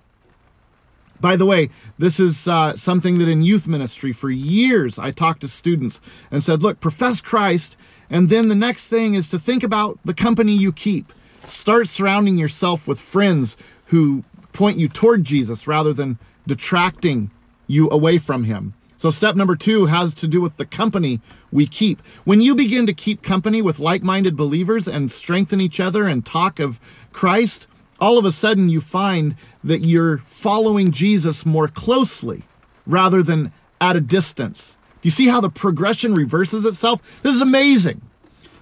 By 1.21 1.35
the 1.35 1.45
way, 1.45 1.69
this 1.97 2.19
is 2.19 2.47
uh, 2.47 2.75
something 2.75 3.15
that 3.15 3.27
in 3.27 3.41
youth 3.41 3.67
ministry 3.67 4.13
for 4.13 4.29
years 4.29 4.97
I 4.97 5.11
talked 5.11 5.41
to 5.41 5.47
students 5.47 5.99
and 6.31 6.43
said, 6.43 6.63
look, 6.63 6.79
profess 6.79 7.19
Christ, 7.19 7.75
and 8.09 8.29
then 8.29 8.47
the 8.47 8.55
next 8.55 8.87
thing 8.87 9.13
is 9.15 9.27
to 9.29 9.39
think 9.39 9.63
about 9.63 9.99
the 10.05 10.13
company 10.13 10.55
you 10.55 10.71
keep. 10.71 11.11
Start 11.45 11.87
surrounding 11.87 12.37
yourself 12.37 12.87
with 12.87 12.99
friends 12.99 13.57
who 13.87 14.23
point 14.53 14.77
you 14.77 14.87
toward 14.87 15.23
Jesus 15.23 15.67
rather 15.67 15.93
than 15.93 16.19
detracting 16.47 17.31
you 17.67 17.89
away 17.89 18.17
from 18.17 18.45
him. 18.45 18.73
So, 18.97 19.09
step 19.09 19.35
number 19.35 19.55
two 19.55 19.85
has 19.85 20.13
to 20.15 20.27
do 20.27 20.41
with 20.41 20.57
the 20.57 20.65
company 20.65 21.21
we 21.51 21.67
keep. 21.67 22.01
When 22.25 22.41
you 22.41 22.53
begin 22.53 22.85
to 22.85 22.93
keep 22.93 23.23
company 23.23 23.61
with 23.61 23.79
like 23.79 24.03
minded 24.03 24.35
believers 24.35 24.87
and 24.89 25.09
strengthen 25.09 25.61
each 25.61 25.79
other 25.79 26.05
and 26.05 26.25
talk 26.25 26.59
of 26.59 26.81
Christ, 27.13 27.67
all 27.99 28.17
of 28.17 28.25
a 28.25 28.31
sudden 28.31 28.69
you 28.69 28.81
find 28.81 29.35
that 29.63 29.83
you're 29.83 30.19
following 30.19 30.91
Jesus 30.91 31.45
more 31.45 31.67
closely 31.67 32.43
rather 32.85 33.21
than 33.21 33.51
at 33.81 33.95
a 33.95 34.01
distance. 34.01 34.75
Do 35.01 35.07
you 35.07 35.11
see 35.11 35.27
how 35.27 35.41
the 35.41 35.49
progression 35.49 36.13
reverses 36.13 36.65
itself? 36.65 37.01
This 37.21 37.35
is 37.35 37.41
amazing. 37.41 38.01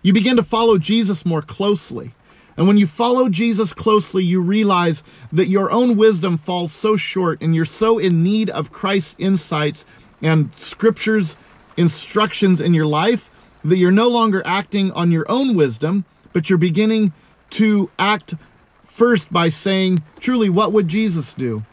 You 0.02 0.14
begin 0.14 0.36
to 0.38 0.44
follow 0.44 0.78
Jesus 0.78 1.26
more 1.26 1.42
closely. 1.42 2.14
And 2.56 2.68
when 2.68 2.78
you 2.78 2.88
follow 2.88 3.30
Jesus 3.30 3.72
closely, 3.74 4.24
you 4.24 4.42
realize 4.42 5.04
that 5.32 5.50
your 5.50 5.72
own 5.72 5.96
wisdom 5.96 6.38
falls 6.38 6.72
so 6.72 6.96
short 6.96 7.42
and 7.42 7.56
you're 7.56 7.66
so 7.66 8.00
in 8.00 8.24
need 8.24 8.50
of 8.50 8.72
Christ's 8.72 9.16
insights 9.20 9.86
and 10.22 10.54
scripture's 10.56 11.36
instructions 11.76 12.60
in 12.60 12.74
your 12.74 12.88
life 12.88 13.30
that 13.64 13.78
you're 13.78 13.92
no 13.92 14.08
longer 14.08 14.42
acting 14.46 14.92
on 14.92 15.12
your 15.12 15.30
own 15.30 15.56
wisdom, 15.56 16.06
but 16.34 16.50
you're 16.50 16.58
beginning 16.58 17.14
to 17.52 17.90
act 18.00 18.36
First, 18.98 19.32
by 19.32 19.50
saying, 19.50 20.00
truly, 20.20 20.50
what 20.50 20.74
would 20.74 20.88
Jesus 20.88 21.36
do? 21.36 21.64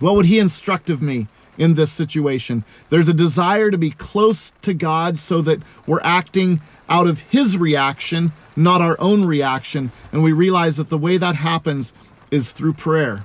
What 0.00 0.16
would 0.16 0.26
he 0.26 0.40
instruct 0.40 0.90
of 0.90 1.00
me 1.00 1.28
in 1.56 1.74
this 1.74 1.92
situation? 1.92 2.64
There's 2.90 3.06
a 3.06 3.14
desire 3.14 3.70
to 3.70 3.78
be 3.78 3.92
close 3.92 4.52
to 4.62 4.74
God 4.74 5.20
so 5.20 5.40
that 5.42 5.62
we're 5.86 6.00
acting 6.02 6.60
out 6.88 7.06
of 7.06 7.20
his 7.20 7.56
reaction, 7.56 8.32
not 8.56 8.80
our 8.80 9.00
own 9.00 9.22
reaction. 9.22 9.92
And 10.10 10.24
we 10.24 10.32
realize 10.32 10.76
that 10.76 10.90
the 10.90 10.98
way 10.98 11.18
that 11.18 11.36
happens 11.36 11.92
is 12.32 12.50
through 12.50 12.72
prayer. 12.72 13.24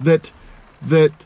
That, 0.00 0.32
that 0.82 1.24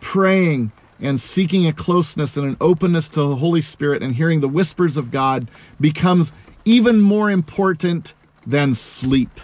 praying 0.00 0.72
and 0.98 1.20
seeking 1.20 1.66
a 1.66 1.74
closeness 1.74 2.38
and 2.38 2.46
an 2.46 2.56
openness 2.58 3.10
to 3.10 3.20
the 3.20 3.36
Holy 3.36 3.60
Spirit 3.60 4.02
and 4.02 4.14
hearing 4.14 4.40
the 4.40 4.48
whispers 4.48 4.96
of 4.96 5.10
God 5.10 5.46
becomes 5.78 6.32
even 6.64 7.02
more 7.02 7.30
important 7.30 8.14
than 8.46 8.74
sleep 8.74 9.40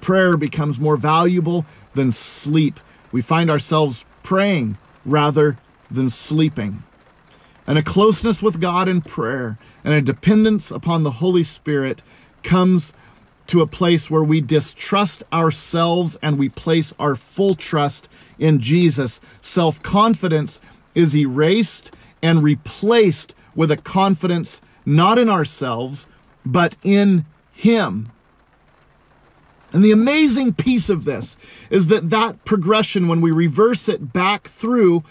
prayer 0.00 0.36
becomes 0.36 0.78
more 0.78 0.96
valuable 0.96 1.66
than 1.94 2.12
sleep. 2.12 2.80
We 3.12 3.22
find 3.22 3.50
ourselves 3.50 4.04
praying 4.22 4.78
rather 5.04 5.58
than 5.90 6.10
sleeping. 6.10 6.82
And 7.66 7.78
a 7.78 7.82
closeness 7.82 8.42
with 8.42 8.60
God 8.60 8.88
in 8.88 9.02
prayer 9.02 9.58
and 9.84 9.94
a 9.94 10.00
dependence 10.00 10.70
upon 10.70 11.02
the 11.02 11.12
Holy 11.12 11.44
Spirit 11.44 12.02
comes 12.42 12.92
to 13.48 13.60
a 13.62 13.66
place 13.66 14.10
where 14.10 14.22
we 14.22 14.40
distrust 14.40 15.22
ourselves 15.32 16.16
and 16.22 16.38
we 16.38 16.48
place 16.48 16.92
our 16.98 17.14
full 17.14 17.54
trust 17.54 18.08
in 18.38 18.60
Jesus. 18.60 19.20
Self 19.40 19.82
confidence 19.82 20.60
is 20.94 21.16
erased 21.16 21.90
and 22.22 22.42
replaced 22.42 23.34
with 23.54 23.70
a 23.70 23.76
confidence 23.76 24.60
not 24.84 25.18
in 25.18 25.28
ourselves, 25.28 26.06
but 26.44 26.76
in 26.82 27.26
Him. 27.52 28.08
And 29.72 29.84
the 29.84 29.92
amazing 29.92 30.54
piece 30.54 30.88
of 30.88 31.04
this 31.04 31.36
is 31.70 31.88
that 31.88 32.10
that 32.10 32.44
progression, 32.44 33.06
when 33.06 33.20
we 33.20 33.30
reverse 33.30 33.88
it 33.88 34.12
back 34.12 34.48
through, 34.48 35.04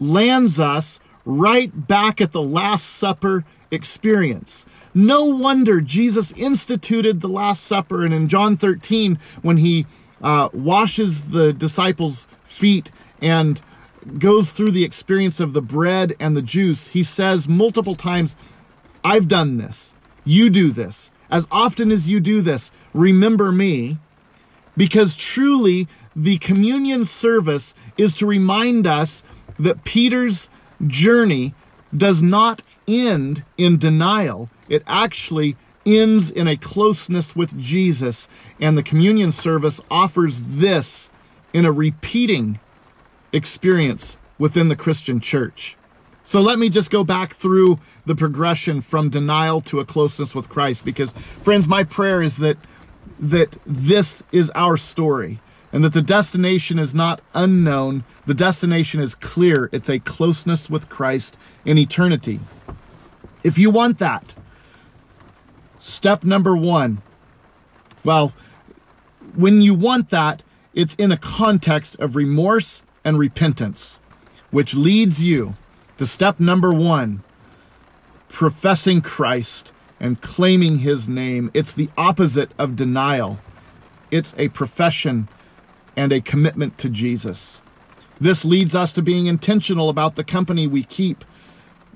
lands 0.00 0.58
us 0.58 0.98
right 1.24 1.86
back 1.86 2.20
at 2.20 2.32
the 2.32 2.42
Last 2.42 2.84
Supper 2.86 3.44
experience. 3.70 4.66
No 4.94 5.24
wonder 5.26 5.80
Jesus 5.80 6.32
instituted 6.32 7.20
the 7.20 7.28
Last 7.28 7.64
Supper. 7.64 8.04
And 8.04 8.14
in 8.14 8.28
John 8.28 8.56
13, 8.56 9.18
when 9.42 9.58
he 9.58 9.86
uh, 10.22 10.48
washes 10.52 11.30
the 11.30 11.52
disciples' 11.52 12.26
feet 12.44 12.90
and 13.20 13.60
goes 14.18 14.52
through 14.52 14.70
the 14.70 14.84
experience 14.84 15.40
of 15.40 15.52
the 15.52 15.62
bread 15.62 16.14
and 16.18 16.36
the 16.36 16.42
juice, 16.42 16.88
he 16.88 17.02
says 17.02 17.48
multiple 17.48 17.94
times, 17.94 18.34
I've 19.04 19.28
done 19.28 19.58
this. 19.58 19.94
You 20.24 20.50
do 20.50 20.70
this. 20.70 21.10
As 21.30 21.46
often 21.50 21.90
as 21.90 22.08
you 22.08 22.20
do 22.20 22.40
this, 22.40 22.70
remember 22.96 23.52
me, 23.52 23.98
because 24.76 25.14
truly 25.14 25.86
the 26.14 26.38
communion 26.38 27.04
service 27.04 27.74
is 27.96 28.14
to 28.14 28.26
remind 28.26 28.86
us 28.86 29.22
that 29.58 29.84
Peter's 29.84 30.48
journey 30.86 31.54
does 31.96 32.22
not 32.22 32.62
end 32.88 33.44
in 33.56 33.78
denial. 33.78 34.48
It 34.68 34.82
actually 34.86 35.56
ends 35.84 36.30
in 36.30 36.48
a 36.48 36.56
closeness 36.56 37.36
with 37.36 37.58
Jesus. 37.58 38.28
And 38.60 38.76
the 38.76 38.82
communion 38.82 39.32
service 39.32 39.80
offers 39.90 40.42
this 40.42 41.10
in 41.52 41.64
a 41.64 41.72
repeating 41.72 42.58
experience 43.32 44.16
within 44.38 44.68
the 44.68 44.76
Christian 44.76 45.20
church. 45.20 45.76
So 46.24 46.40
let 46.40 46.58
me 46.58 46.68
just 46.68 46.90
go 46.90 47.04
back 47.04 47.34
through 47.34 47.78
the 48.04 48.16
progression 48.16 48.80
from 48.80 49.10
denial 49.10 49.60
to 49.62 49.80
a 49.80 49.84
closeness 49.84 50.34
with 50.34 50.48
Christ 50.48 50.84
because 50.84 51.12
friends 51.40 51.68
my 51.68 51.84
prayer 51.84 52.20
is 52.20 52.38
that 52.38 52.56
that 53.18 53.56
this 53.64 54.22
is 54.32 54.50
our 54.54 54.76
story 54.76 55.40
and 55.72 55.84
that 55.84 55.92
the 55.92 56.02
destination 56.02 56.78
is 56.78 56.94
not 56.94 57.20
unknown. 57.34 58.04
The 58.24 58.34
destination 58.34 59.00
is 59.00 59.14
clear. 59.14 59.68
It's 59.72 59.88
a 59.88 59.98
closeness 59.98 60.70
with 60.70 60.88
Christ 60.88 61.36
in 61.64 61.78
eternity. 61.78 62.40
If 63.42 63.58
you 63.58 63.70
want 63.70 63.98
that, 63.98 64.34
step 65.78 66.24
number 66.24 66.56
one, 66.56 67.02
well, 68.04 68.32
when 69.34 69.60
you 69.60 69.74
want 69.74 70.10
that, 70.10 70.42
it's 70.74 70.94
in 70.96 71.10
a 71.10 71.16
context 71.16 71.96
of 71.96 72.16
remorse 72.16 72.82
and 73.04 73.18
repentance, 73.18 73.98
which 74.50 74.74
leads 74.74 75.22
you 75.22 75.56
to 75.98 76.06
step 76.06 76.38
number 76.38 76.72
one 76.72 77.22
professing 78.28 79.00
Christ 79.00 79.72
and 80.00 80.20
claiming 80.20 80.78
his 80.78 81.08
name. 81.08 81.50
It's 81.54 81.72
the 81.72 81.90
opposite 81.96 82.50
of 82.58 82.76
denial, 82.76 83.38
it's 84.10 84.34
a 84.38 84.48
profession 84.48 85.28
and 85.96 86.12
a 86.12 86.20
commitment 86.20 86.78
to 86.78 86.88
Jesus. 86.88 87.62
This 88.20 88.44
leads 88.44 88.74
us 88.74 88.92
to 88.92 89.02
being 89.02 89.26
intentional 89.26 89.88
about 89.88 90.16
the 90.16 90.24
company 90.24 90.66
we 90.66 90.84
keep, 90.84 91.24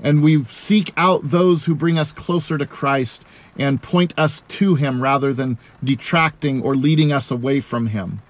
and 0.03 0.23
we 0.23 0.45
seek 0.45 0.93
out 0.97 1.31
those 1.31 1.65
who 1.65 1.75
bring 1.75 1.99
us 1.99 2.13
closer 2.13 2.59
to 2.59 2.67
Christ 2.67 3.25
and 3.57 3.83
point 3.83 4.15
us 4.17 4.43
to 4.49 4.75
him 4.75 5.03
rather 5.03 5.33
than 5.35 5.59
detracting 5.85 6.63
or 6.63 6.75
leading 6.75 7.13
us 7.13 7.31
away 7.31 7.61
from 7.61 7.89
him. 7.89 8.23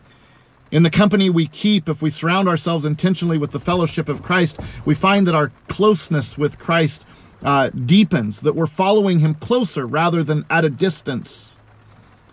In 0.73 0.85
the 0.85 0.91
company 0.91 1.29
we 1.29 1.49
keep, 1.49 1.89
if 1.89 2.01
we 2.01 2.11
surround 2.11 2.49
ourselves 2.49 2.85
intentionally 2.85 3.39
with 3.39 3.51
the 3.51 3.61
fellowship 3.61 4.09
of 4.09 4.23
Christ, 4.23 4.59
we 4.85 4.95
find 4.95 5.27
that 5.27 5.35
our 5.35 5.51
closeness 5.69 6.39
with 6.39 6.59
Christ 6.61 7.05
uh, 7.43 7.71
deepens, 7.71 8.41
that 8.41 8.55
we're 8.55 8.67
following 8.67 9.21
him 9.21 9.35
closer 9.35 9.87
rather 9.87 10.23
than 10.23 10.45
at 10.51 10.65
a 10.65 10.71
distance. 10.71 11.57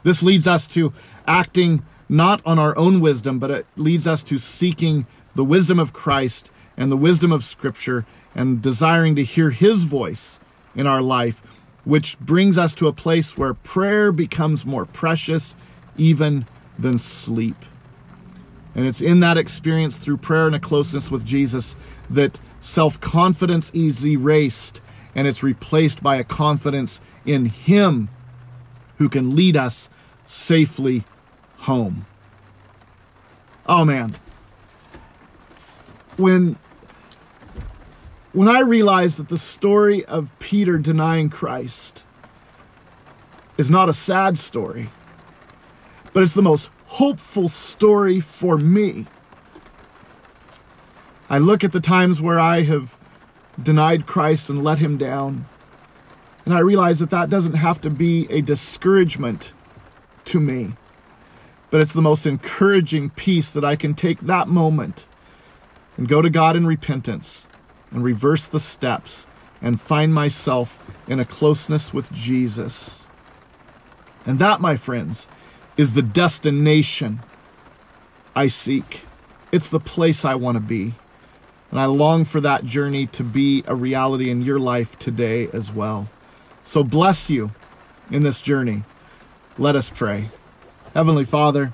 This 0.04 0.22
leads 0.24 0.48
us 0.48 0.68
to 0.70 0.94
acting 1.28 1.86
not 2.10 2.42
on 2.46 2.60
our 2.60 2.78
own 2.78 3.00
wisdom, 3.00 3.40
but 3.40 3.52
it 3.52 3.66
leads 3.76 4.08
us 4.08 4.24
to 4.24 4.40
seeking 4.40 5.06
the 5.36 5.44
wisdom 5.44 5.80
of 5.80 5.94
Christ 5.94 6.50
and 6.78 6.92
the 6.92 6.98
wisdom 6.98 7.32
of 7.32 7.44
Scripture 7.44 8.06
and 8.36 8.62
desiring 8.62 9.16
to 9.16 9.24
hear 9.24 9.50
his 9.50 9.84
voice 9.84 10.40
in 10.76 10.88
our 10.88 11.02
life, 11.02 11.42
which 11.84 12.20
brings 12.20 12.58
us 12.58 12.74
to 12.76 12.88
a 12.88 12.94
place 12.94 13.38
where 13.38 13.54
prayer 13.54 14.12
becomes 14.12 14.66
more 14.66 14.86
precious 14.86 15.56
even 15.98 16.46
than 16.78 17.00
sleep. 17.00 17.66
And 18.76 18.86
it's 18.86 19.02
in 19.02 19.22
that 19.22 19.38
experience 19.38 19.98
through 19.98 20.18
prayer 20.18 20.46
and 20.46 20.56
a 20.56 20.60
closeness 20.60 21.10
with 21.10 21.26
Jesus 21.26 21.76
that 22.10 22.40
self 22.62 23.02
confidence 23.02 23.72
is 23.74 24.06
erased 24.06 24.82
and 25.18 25.28
it's 25.28 25.42
replaced 25.42 26.04
by 26.04 26.16
a 26.16 26.24
confidence 26.24 27.02
in 27.26 27.48
Him 27.48 28.08
who 29.00 29.10
can 29.10 29.36
lead 29.36 29.58
us 29.58 29.90
safely 30.28 31.04
home. 31.58 32.06
Oh 33.66 33.84
man. 33.84 34.16
When 36.18 36.58
when 38.32 38.48
I 38.48 38.60
realized 38.60 39.18
that 39.18 39.30
the 39.30 39.38
story 39.38 40.06
of 40.06 40.30
Peter 40.38 40.78
denying 40.78 41.32
Christ 41.32 42.04
is 43.58 43.72
not 43.72 43.90
a 43.90 43.94
sad 43.94 44.38
story, 44.38 44.92
but 46.14 46.22
it's 46.22 46.36
the 46.36 46.44
most 46.44 46.70
hopeful 46.86 47.50
story 47.50 48.20
for 48.20 48.58
me. 48.58 49.08
I 51.28 51.40
look 51.40 51.64
at 51.64 51.72
the 51.72 51.80
times 51.80 52.22
where 52.22 52.40
I 52.40 52.62
have 52.62 52.97
denied 53.62 54.06
Christ 54.06 54.50
and 54.50 54.64
let 54.64 54.80
him 54.80 54.98
down, 54.98 55.48
and 56.46 56.54
I 56.54 56.60
realize 56.60 57.00
that 57.00 57.10
that 57.10 57.30
doesn't 57.30 57.56
have 57.56 57.82
to 57.82 57.90
be 57.90 58.26
a 58.30 58.42
discouragement 58.42 59.52
to 60.26 60.40
me, 60.40 60.76
but 61.70 61.82
it's 61.82 61.94
the 61.94 62.02
most 62.02 62.26
encouraging 62.26 63.10
piece 63.10 63.52
that 63.52 63.66
I 63.66 63.76
can 63.76 63.94
take 63.94 64.22
that 64.22 64.48
moment 64.48 65.06
and 65.98 66.08
go 66.08 66.22
to 66.22 66.30
God 66.30 66.56
in 66.56 66.66
repentance 66.66 67.48
and 67.92 68.04
reverse 68.04 68.48
the 68.48 68.60
steps 68.60 69.28
and 69.62 69.82
find 69.82 70.14
myself 70.14 70.80
in 71.08 71.20
a 71.20 71.26
closeness 71.26 71.94
with 71.94 72.12
Jesus. 72.12 73.02
And 74.26 74.40
that, 74.40 74.62
my 74.62 74.78
friends, 74.78 75.28
is 75.76 75.94
the 75.94 76.02
destination 76.02 77.22
I 78.36 78.48
seek. 78.48 79.02
It's 79.52 79.70
the 79.70 79.80
place 79.80 80.24
I 80.24 80.36
want 80.36 80.56
to 80.56 80.62
be. 80.62 80.96
And 81.78 81.84
I 81.84 81.86
long 81.86 82.26
for 82.26 82.42
that 82.42 82.66
journey 82.66 83.06
to 83.06 83.24
be 83.24 83.64
a 83.68 83.76
reality 83.76 84.32
in 84.32 84.42
your 84.42 84.58
life 84.58 84.98
today 84.98 85.48
as 85.54 85.72
well. 85.72 86.10
So 86.66 86.84
bless 86.84 87.30
you 87.30 87.52
in 88.10 88.24
this 88.24 88.42
journey. 88.42 88.82
Let 89.60 89.76
us 89.76 89.92
pray. 89.94 90.32
Heavenly 90.96 91.24
Father, 91.24 91.74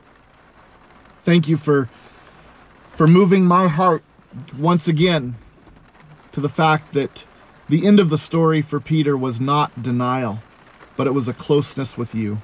thank 1.24 1.48
you 1.48 1.56
for 1.56 1.88
for 2.98 3.08
moving 3.08 3.46
my 3.46 3.70
heart 3.70 4.04
once 4.60 4.90
again 4.90 5.38
to 6.34 6.42
the 6.42 6.50
fact 6.50 6.92
that 6.92 7.24
the 7.70 7.88
end 7.88 8.02
of 8.02 8.10
the 8.10 8.18
story 8.18 8.62
for 8.62 8.82
Peter 8.82 9.16
was 9.16 9.40
not 9.40 9.82
denial, 9.82 10.40
but 10.98 11.08
it 11.08 11.14
was 11.14 11.30
a 11.30 11.34
closeness 11.34 11.98
with 11.98 12.14
you. 12.14 12.42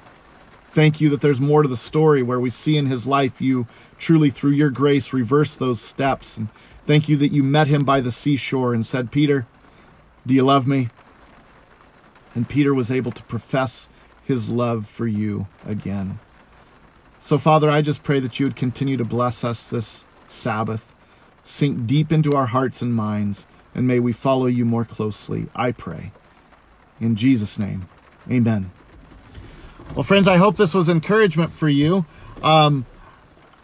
Thank 0.70 0.98
you 0.98 1.10
that 1.10 1.20
there's 1.20 1.42
more 1.42 1.62
to 1.62 1.68
the 1.68 1.76
story 1.76 2.22
where 2.22 2.40
we 2.40 2.48
see 2.48 2.78
in 2.78 2.86
his 2.86 3.06
life 3.06 3.38
you 3.38 3.66
truly, 4.00 4.30
through 4.30 4.52
your 4.52 4.70
grace, 4.70 5.12
reverse 5.12 5.54
those 5.54 5.80
steps. 5.80 6.36
And 6.36 6.48
thank 6.84 7.08
you 7.08 7.16
that 7.18 7.32
you 7.32 7.44
met 7.44 7.68
him 7.68 7.84
by 7.84 8.00
the 8.00 8.10
seashore 8.10 8.74
and 8.74 8.84
said, 8.84 9.12
Peter, 9.12 9.46
do 10.26 10.34
you 10.34 10.42
love 10.42 10.66
me? 10.66 10.88
And 12.34 12.48
Peter 12.48 12.74
was 12.74 12.90
able 12.90 13.12
to 13.12 13.22
profess 13.24 13.88
his 14.24 14.48
love 14.48 14.88
for 14.88 15.06
you 15.06 15.46
again. 15.66 16.18
So, 17.20 17.36
Father, 17.36 17.70
I 17.70 17.82
just 17.82 18.02
pray 18.02 18.18
that 18.20 18.40
you 18.40 18.46
would 18.46 18.56
continue 18.56 18.96
to 18.96 19.04
bless 19.04 19.44
us 19.44 19.64
this 19.64 20.04
Sabbath, 20.26 20.94
sink 21.42 21.86
deep 21.86 22.10
into 22.10 22.32
our 22.32 22.46
hearts 22.46 22.80
and 22.80 22.94
minds, 22.94 23.46
and 23.74 23.86
may 23.86 23.98
we 24.00 24.12
follow 24.12 24.46
you 24.46 24.64
more 24.64 24.84
closely. 24.84 25.48
I 25.54 25.72
pray. 25.72 26.12
In 27.00 27.16
Jesus' 27.16 27.58
name, 27.58 27.88
amen. 28.30 28.70
Well, 29.94 30.04
friends, 30.04 30.28
I 30.28 30.36
hope 30.36 30.56
this 30.56 30.72
was 30.72 30.88
encouragement 30.88 31.52
for 31.52 31.68
you. 31.68 32.06
Um, 32.42 32.86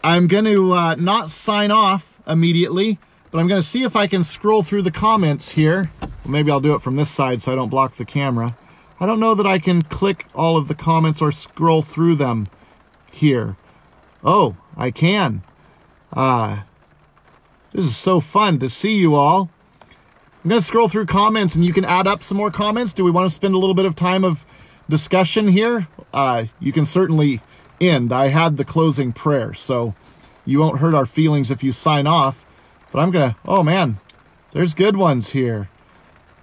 I'm 0.03 0.28
going 0.28 0.44
to 0.44 0.72
uh, 0.72 0.94
not 0.97 1.30
sign 1.30 1.70
off 1.70 2.18
immediately, 2.26 2.99
but 3.30 3.38
I'm 3.38 3.49
going 3.49 3.61
to 3.61 3.66
see 3.66 3.82
if 3.82 3.97
I 3.97 4.07
can 4.07 4.24
scroll 4.24 4.62
through 4.62 4.82
the 4.82 4.90
comments 4.90 5.51
here. 5.51 5.90
Well, 6.01 6.11
maybe 6.26 6.51
I'll 6.51 6.61
do 6.61 6.74
it 6.74 6.82
from 6.82 6.97
this 6.97 7.11
side 7.11 7.42
so 7.42 7.53
I 7.53 7.55
don't 7.55 7.68
block 7.68 7.97
the 7.97 8.05
camera. 8.05 8.57
I 8.99 9.07
don't 9.07 9.20
know 9.20 9.34
that 9.34 9.47
I 9.47 9.59
can 9.59 9.82
click 9.82 10.26
all 10.34 10.57
of 10.57 10.68
the 10.68 10.74
comments 10.74 11.20
or 11.20 11.32
scroll 11.32 11.82
through 11.82 12.16
them 12.16 12.47
here. 13.11 13.57
Oh, 14.24 14.57
I 14.76 14.90
can. 14.90 15.42
Uh, 16.12 16.62
this 17.72 17.84
is 17.84 17.97
so 17.97 18.20
fun 18.20 18.59
to 18.61 18.68
see 18.68 18.97
you 18.97 19.14
all. 19.14 19.51
I'm 20.42 20.51
going 20.51 20.61
to 20.61 20.66
scroll 20.66 20.88
through 20.88 21.07
comments 21.07 21.55
and 21.55 21.64
you 21.64 21.72
can 21.72 21.84
add 21.84 22.07
up 22.07 22.22
some 22.22 22.38
more 22.38 22.51
comments. 22.51 22.92
Do 22.92 23.05
we 23.05 23.11
want 23.11 23.28
to 23.28 23.34
spend 23.34 23.55
a 23.55 23.59
little 23.59 23.74
bit 23.74 23.84
of 23.84 23.97
time 23.97 24.24
of 24.24 24.47
discussion 24.88 25.49
here? 25.49 25.88
uh, 26.16 26.47
you 26.59 26.72
can 26.72 26.84
certainly 26.84 27.40
end. 27.81 28.12
I 28.12 28.29
had 28.29 28.57
the 28.57 28.64
closing 28.64 29.12
prayer, 29.12 29.55
so 29.55 29.95
you 30.45 30.61
won't 30.61 30.79
hurt 30.79 30.95
our 30.95 31.07
feelings 31.07 31.51
if 31.51 31.62
you 31.62 31.72
sign 31.72 32.07
off. 32.07 32.45
But 32.93 33.01
I'm 33.01 33.11
going 33.11 33.31
to, 33.31 33.37
oh 33.45 33.62
man, 33.62 33.99
there's 34.53 34.74
good 34.74 34.97
ones 34.97 35.31
here. 35.31 35.68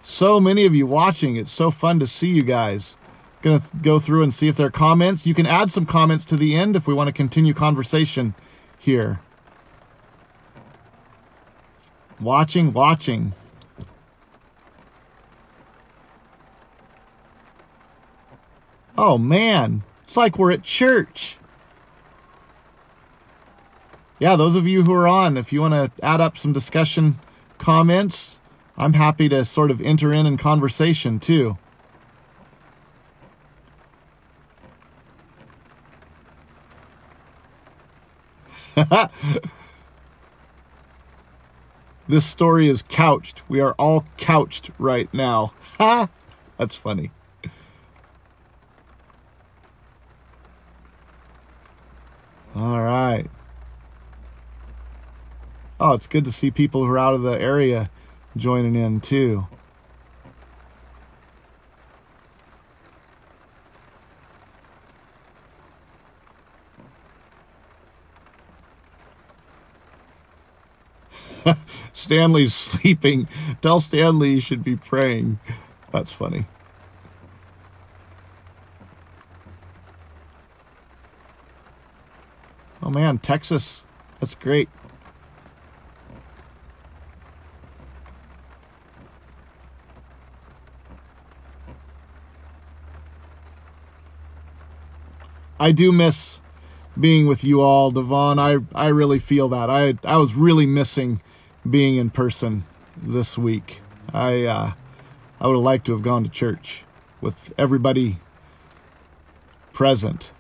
So 0.04 0.40
many 0.40 0.66
of 0.66 0.76
you 0.76 0.86
watching. 0.86 1.36
It's 1.36 1.52
so 1.52 1.72
fun 1.72 2.00
to 2.00 2.08
see 2.08 2.28
you 2.28 2.44
guys. 2.44 2.98
Going 3.42 3.60
to 3.60 3.68
go 3.82 4.00
through 4.00 4.24
and 4.24 4.34
see 4.34 4.48
if 4.48 4.56
there 4.56 4.68
are 4.68 4.72
comments. 4.72 5.26
You 5.26 5.34
can 5.34 5.46
add 5.46 5.72
some 5.72 5.86
comments 5.86 6.26
to 6.26 6.36
the 6.36 6.56
end 6.56 6.76
if 6.76 6.88
we 6.88 6.94
want 6.94 7.08
to 7.08 7.14
continue 7.14 7.54
conversation 7.54 8.36
here. 8.78 9.20
Watching, 12.20 12.72
watching. 12.72 13.34
Oh 18.98 19.18
man, 19.18 19.84
it's 20.14 20.18
like 20.20 20.38
we're 20.38 20.52
at 20.52 20.62
church. 20.62 21.38
Yeah, 24.20 24.36
those 24.36 24.56
of 24.56 24.68
you 24.68 24.84
who 24.84 24.94
are 24.94 25.08
on, 25.08 25.38
if 25.38 25.52
you 25.52 25.60
want 25.60 25.74
to 25.74 25.90
add 26.06 26.22
up 26.22 26.38
some 26.38 26.54
discussion 26.54 27.20
comments, 27.58 28.38
I'm 28.78 28.94
happy 28.94 29.28
to 29.30 29.44
sort 29.44 29.72
of 29.72 29.82
enter 29.82 30.12
in 30.12 30.28
in 30.28 30.38
conversation 30.38 31.20
too. 31.20 31.58
this 42.08 42.24
story 42.24 42.70
is 42.70 42.84
couched. 42.88 43.42
We 43.50 43.60
are 43.62 43.74
all 43.80 44.06
couched 44.18 44.70
right 44.78 45.12
now. 45.12 45.54
Ha! 45.80 46.08
That's 46.60 46.76
funny. 46.76 47.10
All 52.56 52.82
right. 52.82 53.26
Oh, 55.94 55.96
it's 55.96 56.08
good 56.08 56.26
to 56.26 56.32
see 56.32 56.50
people 56.50 56.84
who 56.84 56.92
are 56.92 56.98
out 56.98 57.14
of 57.14 57.22
the 57.22 57.40
area 57.40 57.92
joining 58.36 58.74
in 58.74 59.00
too. 59.00 59.46
Stanley's 71.94 72.56
sleeping. 72.56 73.30
Tell 73.62 73.80
Stanley 73.80 74.34
he 74.34 74.40
should 74.40 74.64
be 74.64 74.76
praying. 74.76 75.40
That's 75.92 76.12
funny. 76.12 76.48
Oh 82.82 82.90
man, 82.90 83.20
Texas. 83.20 83.84
That's 84.20 84.34
great. 84.34 84.70
I 95.64 95.72
do 95.72 95.94
miss 95.94 96.40
being 97.00 97.26
with 97.26 97.46
you 97.46 97.62
all, 97.62 97.90
Devon. 97.90 98.38
I 98.38 98.58
I 98.76 98.88
really 98.88 99.18
feel 99.18 99.48
that. 99.48 99.70
I 99.70 99.94
I 100.04 100.18
was 100.18 100.36
really 100.36 100.66
missing 100.66 101.22
being 101.68 101.96
in 101.96 102.10
person 102.10 102.66
this 103.02 103.38
week. 103.38 103.82
I 104.12 104.44
uh, 104.44 104.74
I 105.40 105.48
would 105.48 105.56
have 105.56 105.64
liked 105.64 105.86
to 105.86 105.94
have 105.94 106.02
gone 106.02 106.22
to 106.26 106.30
church 106.30 106.84
with 107.22 107.54
everybody 107.58 108.20
present. 109.72 110.32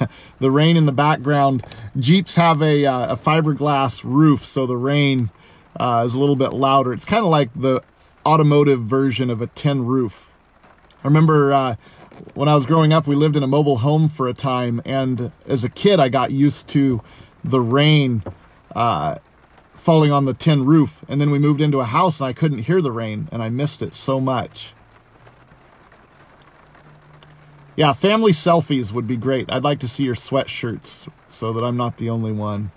the 0.38 0.50
rain 0.50 0.78
in 0.78 0.86
the 0.86 0.92
background. 0.92 1.62
Jeeps 1.94 2.36
have 2.36 2.62
a, 2.62 2.86
uh, 2.86 3.12
a 3.12 3.16
fiberglass 3.18 4.00
roof, 4.02 4.46
so 4.46 4.66
the 4.66 4.78
rain 4.78 5.30
uh, 5.78 6.04
is 6.06 6.14
a 6.14 6.18
little 6.18 6.36
bit 6.36 6.54
louder. 6.54 6.94
It's 6.94 7.04
kind 7.04 7.22
of 7.22 7.30
like 7.30 7.50
the 7.54 7.82
automotive 8.24 8.80
version 8.80 9.28
of 9.28 9.42
a 9.42 9.46
tin 9.48 9.84
roof. 9.84 10.30
I 11.04 11.06
remember 11.06 11.52
uh, 11.52 11.76
when 12.34 12.48
I 12.48 12.54
was 12.54 12.66
growing 12.66 12.92
up, 12.92 13.06
we 13.06 13.14
lived 13.14 13.36
in 13.36 13.42
a 13.42 13.46
mobile 13.46 13.78
home 13.78 14.08
for 14.08 14.28
a 14.28 14.34
time, 14.34 14.80
and 14.84 15.32
as 15.46 15.64
a 15.64 15.68
kid, 15.68 16.00
I 16.00 16.08
got 16.08 16.30
used 16.30 16.68
to 16.68 17.02
the 17.42 17.60
rain 17.60 18.22
uh, 18.74 19.16
falling 19.76 20.10
on 20.10 20.24
the 20.24 20.34
tin 20.34 20.64
roof. 20.64 21.04
And 21.08 21.20
then 21.20 21.30
we 21.30 21.38
moved 21.38 21.60
into 21.60 21.80
a 21.80 21.84
house, 21.84 22.20
and 22.20 22.26
I 22.26 22.32
couldn't 22.32 22.60
hear 22.60 22.80
the 22.80 22.92
rain, 22.92 23.28
and 23.30 23.42
I 23.42 23.48
missed 23.48 23.82
it 23.82 23.94
so 23.94 24.20
much. 24.20 24.72
Yeah, 27.76 27.92
family 27.92 28.32
selfies 28.32 28.92
would 28.92 29.06
be 29.06 29.16
great. 29.16 29.50
I'd 29.50 29.64
like 29.64 29.80
to 29.80 29.88
see 29.88 30.04
your 30.04 30.14
sweatshirts 30.14 31.08
so 31.28 31.52
that 31.52 31.64
I'm 31.64 31.76
not 31.76 31.96
the 31.96 32.08
only 32.08 32.30
one. 32.30 32.70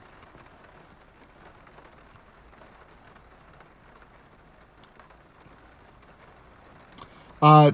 Uh, 7.40 7.72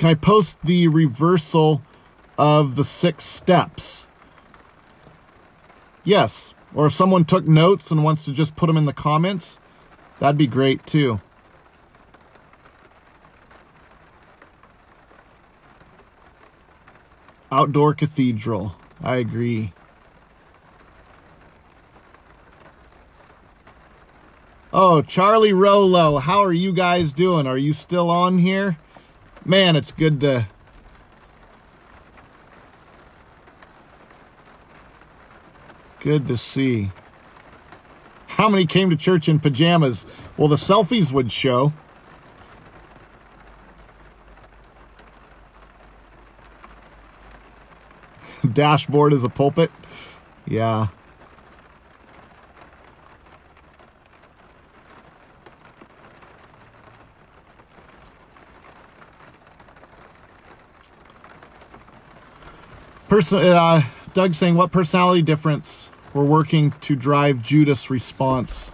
can 0.00 0.08
I 0.08 0.14
post 0.14 0.56
the 0.64 0.88
reversal 0.88 1.82
of 2.38 2.76
the 2.76 2.84
six 2.84 3.22
steps? 3.22 4.06
Yes. 6.04 6.54
Or 6.74 6.86
if 6.86 6.94
someone 6.94 7.26
took 7.26 7.46
notes 7.46 7.90
and 7.90 8.02
wants 8.02 8.24
to 8.24 8.32
just 8.32 8.56
put 8.56 8.68
them 8.68 8.78
in 8.78 8.86
the 8.86 8.94
comments, 8.94 9.58
that'd 10.18 10.38
be 10.38 10.46
great 10.46 10.86
too. 10.86 11.20
Outdoor 17.52 17.92
cathedral. 17.92 18.76
I 19.02 19.16
agree. 19.16 19.74
Oh, 24.72 25.02
Charlie 25.02 25.52
Rolo, 25.52 26.16
how 26.20 26.42
are 26.42 26.54
you 26.54 26.72
guys 26.72 27.12
doing? 27.12 27.46
Are 27.46 27.58
you 27.58 27.74
still 27.74 28.08
on 28.08 28.38
here? 28.38 28.78
Man, 29.44 29.76
it's 29.76 29.92
good 29.92 30.20
to 30.20 30.46
Good 36.00 36.26
to 36.28 36.36
see. 36.38 36.90
How 38.26 38.48
many 38.48 38.64
came 38.64 38.88
to 38.88 38.96
church 38.96 39.28
in 39.28 39.38
pajamas? 39.38 40.06
Well, 40.38 40.48
the 40.48 40.56
selfies 40.56 41.12
would 41.12 41.30
show. 41.30 41.74
Dashboard 48.50 49.12
is 49.12 49.24
a 49.24 49.28
pulpit. 49.28 49.70
Yeah. 50.46 50.88
Person, 63.20 63.48
uh, 63.48 63.82
Doug 64.14 64.34
saying, 64.34 64.54
what 64.54 64.72
personality 64.72 65.20
difference 65.20 65.90
were 66.14 66.24
working 66.24 66.70
to 66.80 66.96
drive 66.96 67.42
Judas' 67.42 67.90
response 67.90 68.70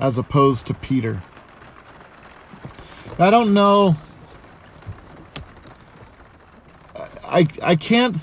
as 0.00 0.16
opposed 0.16 0.64
to 0.68 0.72
Peter? 0.72 1.22
I 3.18 3.28
don't 3.30 3.52
know. 3.52 3.98
I 7.22 7.44
I 7.62 7.76
can't 7.76 8.16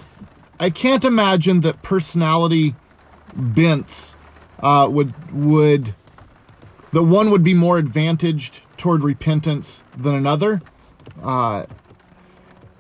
I 0.60 0.72
can't 0.72 1.06
imagine 1.06 1.60
that 1.60 1.84
personality 1.84 2.74
bents 3.36 4.16
uh, 4.62 4.88
would 4.90 5.32
would 5.32 5.94
that 6.92 7.04
one 7.04 7.30
would 7.30 7.44
be 7.44 7.54
more 7.54 7.78
advantaged 7.78 8.64
toward 8.78 9.04
repentance 9.04 9.84
than 9.96 10.16
another. 10.16 10.64
Uh, 11.22 11.68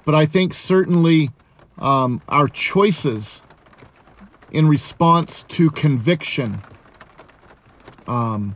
but 0.03 0.15
I 0.15 0.25
think 0.25 0.55
certainly 0.55 1.29
um, 1.77 2.21
our 2.27 2.47
choices 2.47 3.41
in 4.51 4.67
response 4.67 5.43
to 5.49 5.69
conviction 5.69 6.61
um, 8.07 8.55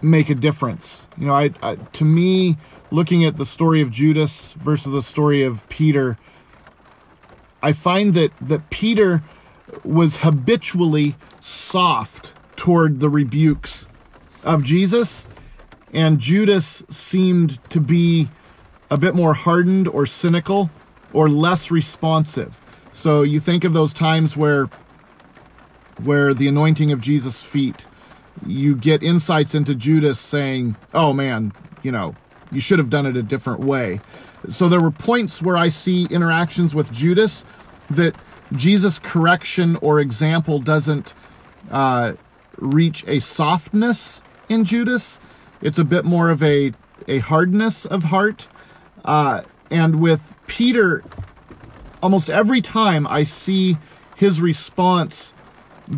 make 0.00 0.30
a 0.30 0.34
difference. 0.34 1.06
You 1.16 1.26
know, 1.26 1.34
I, 1.34 1.50
I, 1.62 1.74
to 1.76 2.04
me, 2.04 2.56
looking 2.90 3.24
at 3.24 3.36
the 3.36 3.46
story 3.46 3.80
of 3.80 3.90
Judas 3.90 4.52
versus 4.54 4.92
the 4.92 5.02
story 5.02 5.42
of 5.42 5.68
Peter, 5.68 6.18
I 7.62 7.72
find 7.72 8.14
that 8.14 8.32
that 8.40 8.70
Peter 8.70 9.22
was 9.84 10.18
habitually 10.18 11.16
soft 11.40 12.32
toward 12.56 13.00
the 13.00 13.08
rebukes 13.08 13.86
of 14.42 14.62
Jesus, 14.62 15.26
and 15.92 16.18
Judas 16.18 16.82
seemed 16.90 17.58
to 17.70 17.80
be 17.80 18.28
a 18.92 18.98
bit 18.98 19.14
more 19.14 19.32
hardened 19.32 19.88
or 19.88 20.04
cynical 20.04 20.70
or 21.14 21.26
less 21.26 21.70
responsive. 21.70 22.58
So 22.92 23.22
you 23.22 23.40
think 23.40 23.64
of 23.64 23.72
those 23.72 23.94
times 23.94 24.36
where 24.36 24.68
where 26.02 26.34
the 26.34 26.46
anointing 26.46 26.90
of 26.90 27.00
Jesus' 27.00 27.42
feet, 27.42 27.86
you 28.46 28.74
get 28.74 29.02
insights 29.02 29.54
into 29.54 29.74
Judas 29.74 30.20
saying, 30.20 30.76
"Oh 30.92 31.14
man, 31.14 31.52
you 31.82 31.90
know, 31.90 32.14
you 32.50 32.60
should 32.60 32.78
have 32.78 32.90
done 32.90 33.06
it 33.06 33.16
a 33.16 33.22
different 33.22 33.60
way." 33.60 34.00
So 34.50 34.68
there 34.68 34.80
were 34.80 34.90
points 34.90 35.40
where 35.40 35.56
I 35.56 35.70
see 35.70 36.04
interactions 36.10 36.74
with 36.74 36.92
Judas 36.92 37.46
that 37.88 38.14
Jesus' 38.54 38.98
correction 38.98 39.76
or 39.76 40.00
example 40.00 40.58
doesn't 40.58 41.14
uh, 41.70 42.12
reach 42.58 43.04
a 43.06 43.20
softness 43.20 44.20
in 44.50 44.64
Judas. 44.64 45.18
It's 45.62 45.78
a 45.78 45.84
bit 45.84 46.04
more 46.04 46.28
of 46.28 46.42
a 46.42 46.74
a 47.08 47.20
hardness 47.20 47.86
of 47.86 48.04
heart 48.04 48.48
uh, 49.04 49.42
and 49.70 50.00
with 50.00 50.34
Peter, 50.46 51.02
almost 52.02 52.28
every 52.30 52.60
time 52.60 53.06
I 53.06 53.24
see 53.24 53.78
his 54.16 54.40
response 54.40 55.34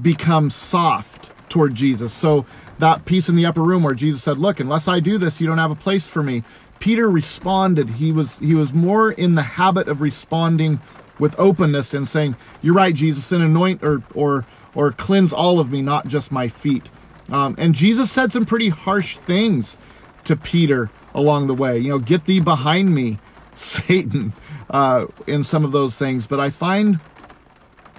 become 0.03 0.51
soft 0.51 1.31
toward 1.49 1.75
Jesus. 1.75 2.13
So 2.13 2.47
that 2.79 3.05
piece 3.05 3.29
in 3.29 3.37
the 3.37 3.47
upper 3.47 3.63
room 3.63 3.83
where 3.83 3.95
Jesus 3.95 4.23
said, 4.23 4.39
"Look, 4.39 4.61
unless 4.61 4.89
I 4.89 5.01
do 5.01 5.19
this, 5.19 5.41
you 5.41 5.47
don't 5.47 5.59
have 5.59 5.71
a 5.71 5.77
place 5.77 6.07
for 6.07 6.23
me." 6.23 6.43
Peter 6.79 7.09
responded. 7.09 7.91
He 7.91 8.13
was 8.13 8.39
he 8.39 8.55
was 8.55 8.73
more 8.73 9.11
in 9.11 9.35
the 9.35 9.43
habit 9.43 9.89
of 9.89 10.01
responding 10.01 10.81
with 11.19 11.35
openness 11.39 11.95
and 11.95 12.09
saying, 12.09 12.37
"You're 12.63 12.75
right, 12.75 12.95
Jesus, 12.95 13.29
then 13.29 13.41
anoint 13.41 13.83
or 13.83 14.03
or 14.15 14.45
or 14.75 14.91
cleanse 14.93 15.33
all 15.33 15.61
of 15.61 15.71
me, 15.71 15.83
not 15.83 16.09
just 16.09 16.33
my 16.33 16.49
feet." 16.49 16.89
Um, 17.31 17.55
and 17.59 17.75
Jesus 17.75 18.11
said 18.11 18.33
some 18.33 18.45
pretty 18.45 18.69
harsh 18.69 19.17
things 19.19 19.77
to 20.25 20.37
Peter 20.37 20.91
along 21.15 21.47
the 21.47 21.55
way. 21.55 21.79
You 21.79 21.91
know, 21.91 21.99
get 21.99 22.25
thee 22.25 22.41
behind 22.41 22.95
me, 22.95 23.19
Satan, 23.55 24.33
uh, 24.71 25.07
in 25.27 25.45
some 25.45 25.65
of 25.65 25.73
those 25.73 25.97
things. 25.97 26.27
But 26.27 26.41
I 26.41 26.51
find, 26.51 27.01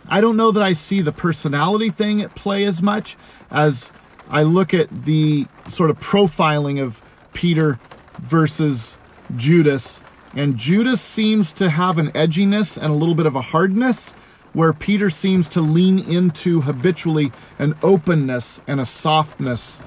I 0.08 0.22
don't 0.22 0.38
know 0.38 0.52
that 0.52 0.64
I 0.64 0.74
see 0.74 1.02
the 1.02 1.12
personality 1.12 1.90
thing 1.90 2.22
at 2.22 2.36
play 2.36 2.66
as 2.66 2.82
much 2.82 3.16
as 3.50 3.92
I 4.30 4.44
look 4.44 4.74
at 4.74 5.06
the 5.06 5.48
sort 5.70 5.90
of 5.90 6.00
profiling 6.00 6.82
of 6.82 7.02
Peter 7.34 7.80
versus 8.20 8.98
Judas. 9.36 10.02
And 10.34 10.58
Judas 10.58 11.02
seems 11.02 11.54
to 11.54 11.70
have 11.70 11.98
an 11.98 12.12
edginess 12.12 12.76
and 12.76 12.88
a 12.88 12.96
little 12.96 13.16
bit 13.16 13.26
of 13.26 13.36
a 13.36 13.42
hardness, 13.42 14.12
where 14.52 14.74
Peter 14.74 15.10
seems 15.10 15.48
to 15.50 15.62
lean 15.62 16.00
into 16.00 16.62
habitually 16.62 17.32
an 17.60 17.76
openness 17.84 18.62
and 18.68 18.80
a 18.80 18.86
softness 18.86 19.80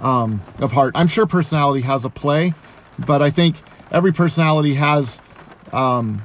um, 0.00 0.42
of 0.58 0.72
heart. 0.72 0.92
I'm 0.94 1.06
sure 1.06 1.26
personality 1.26 1.82
has 1.82 2.04
a 2.04 2.10
play, 2.10 2.54
but 2.98 3.22
I 3.22 3.30
think 3.30 3.56
every 3.90 4.12
personality 4.12 4.74
has 4.74 5.20
um, 5.72 6.22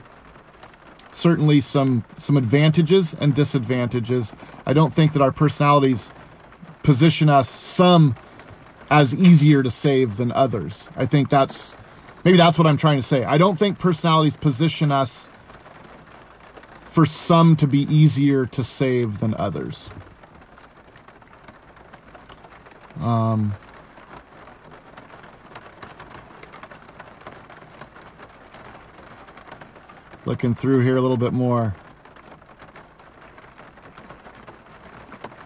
certainly 1.12 1.62
some 1.62 2.04
some 2.18 2.38
advantages 2.38 3.14
and 3.14 3.34
disadvantages. 3.36 4.34
I 4.66 4.74
don't 4.74 4.94
think 4.94 5.14
that 5.14 5.22
our 5.22 5.32
personalities 5.32 6.10
position 6.84 7.30
us 7.30 7.50
some 7.50 8.16
as 8.90 9.16
easier 9.16 9.64
to 9.64 9.72
save 9.72 10.18
than 10.18 10.32
others. 10.32 10.88
I 10.96 11.06
think 11.06 11.30
that's 11.30 11.76
maybe 12.26 12.38
that's 12.38 12.58
what 12.58 12.68
I'm 12.68 12.78
trying 12.78 12.98
to 12.98 13.08
say. 13.08 13.24
I 13.24 13.38
don't 13.38 13.58
think 13.58 13.80
personalities 13.80 14.36
position 14.36 14.92
us 14.92 15.30
for 16.84 17.06
some 17.06 17.56
to 17.56 17.68
be 17.68 17.84
easier 17.84 18.46
to 18.46 18.64
save 18.64 19.20
than 19.20 19.34
others. 19.36 19.90
Um, 23.02 23.56
looking 30.26 30.54
through 30.54 30.82
here 30.82 30.96
a 30.96 31.02
little 31.02 31.18
bit 31.18 31.34
more. 31.34 31.76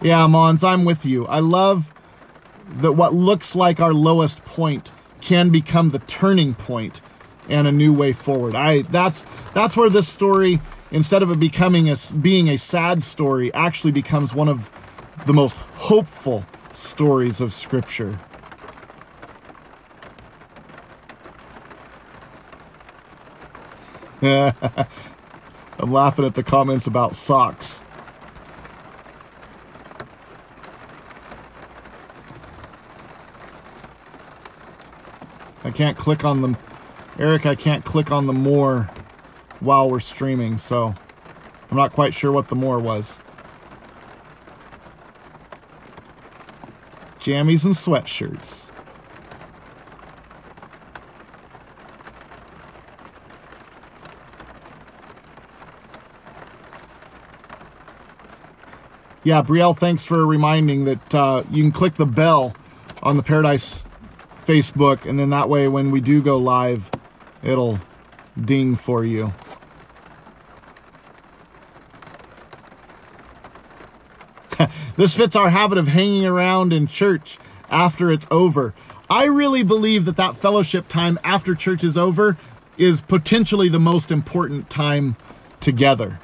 Yeah, 0.02 0.26
Mons, 0.26 0.62
I'm 0.62 0.84
with 0.84 1.06
you. 1.06 1.26
I 1.26 1.40
love 1.40 1.92
that 2.68 2.92
what 2.92 3.14
looks 3.14 3.56
like 3.56 3.80
our 3.80 3.94
lowest 3.94 4.44
point 4.44 4.92
can 5.20 5.50
become 5.50 5.90
the 5.90 5.98
turning 6.00 6.54
point 6.54 7.00
and 7.48 7.66
a 7.66 7.72
new 7.72 7.92
way 7.92 8.12
forward. 8.12 8.54
I 8.54 8.82
that's 8.82 9.24
that's 9.54 9.76
where 9.76 9.88
this 9.88 10.06
story 10.06 10.60
instead 10.90 11.22
of 11.22 11.30
it 11.30 11.40
becoming 11.40 11.88
a 11.88 11.96
being 12.20 12.48
a 12.48 12.58
sad 12.58 13.02
story 13.02 13.52
actually 13.54 13.92
becomes 13.92 14.34
one 14.34 14.48
of 14.48 14.70
the 15.24 15.32
most 15.32 15.56
hopeful 15.56 16.44
stories 16.76 17.40
of 17.40 17.52
Scripture. 17.52 18.20
I'm 24.22 25.92
laughing 25.92 26.24
at 26.24 26.34
the 26.34 26.42
comments 26.42 26.86
about 26.86 27.16
socks. 27.16 27.80
I 35.64 35.70
can't 35.70 35.98
click 35.98 36.24
on 36.24 36.42
them. 36.42 36.56
Eric, 37.18 37.44
I 37.44 37.54
can't 37.54 37.84
click 37.84 38.10
on 38.10 38.26
the 38.26 38.32
more 38.32 38.88
while 39.60 39.90
we're 39.90 40.00
streaming, 40.00 40.58
so 40.58 40.94
I'm 41.70 41.76
not 41.76 41.92
quite 41.92 42.14
sure 42.14 42.30
what 42.30 42.48
the 42.48 42.54
more 42.54 42.78
was. 42.78 43.18
jammies 47.26 47.64
and 47.64 47.74
sweatshirts. 47.74 48.70
Yeah, 59.24 59.42
Brielle, 59.42 59.76
thanks 59.76 60.04
for 60.04 60.24
reminding 60.24 60.84
that 60.84 61.12
uh, 61.12 61.42
you 61.50 61.64
can 61.64 61.72
click 61.72 61.94
the 61.94 62.06
bell 62.06 62.54
on 63.02 63.16
the 63.16 63.24
Paradise 63.24 63.82
Facebook, 64.46 65.04
and 65.04 65.18
then 65.18 65.30
that 65.30 65.48
way, 65.48 65.66
when 65.66 65.90
we 65.90 66.00
do 66.00 66.22
go 66.22 66.38
live, 66.38 66.88
it'll 67.42 67.80
ding 68.40 68.76
for 68.76 69.04
you. 69.04 69.34
This 74.96 75.14
fits 75.14 75.36
our 75.36 75.50
habit 75.50 75.78
of 75.78 75.88
hanging 75.88 76.24
around 76.24 76.72
in 76.72 76.86
church 76.86 77.38
after 77.70 78.10
it's 78.10 78.26
over. 78.30 78.74
I 79.08 79.24
really 79.24 79.62
believe 79.62 80.04
that 80.06 80.16
that 80.16 80.36
fellowship 80.36 80.88
time 80.88 81.18
after 81.22 81.54
church 81.54 81.84
is 81.84 81.96
over 81.96 82.36
is 82.76 83.00
potentially 83.00 83.68
the 83.68 83.78
most 83.78 84.10
important 84.10 84.68
time 84.68 85.16
together. 85.60 86.20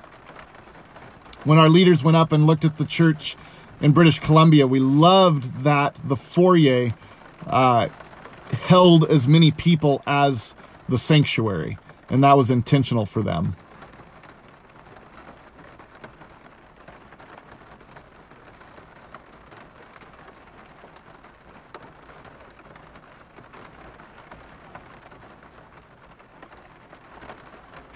When 1.44 1.58
our 1.58 1.68
leaders 1.68 2.04
went 2.04 2.16
up 2.16 2.32
and 2.32 2.46
looked 2.46 2.64
at 2.64 2.78
the 2.78 2.84
church 2.84 3.36
in 3.80 3.92
British 3.92 4.18
Columbia, 4.18 4.66
we 4.66 4.78
loved 4.78 5.64
that 5.64 5.98
the 6.04 6.16
foyer 6.16 6.90
uh, 7.46 7.88
held 8.66 9.04
as 9.10 9.26
many 9.26 9.50
people 9.50 10.02
as 10.06 10.54
the 10.88 10.98
sanctuary, 10.98 11.78
and 12.08 12.22
that 12.22 12.36
was 12.36 12.50
intentional 12.50 13.06
for 13.06 13.22
them. 13.22 13.56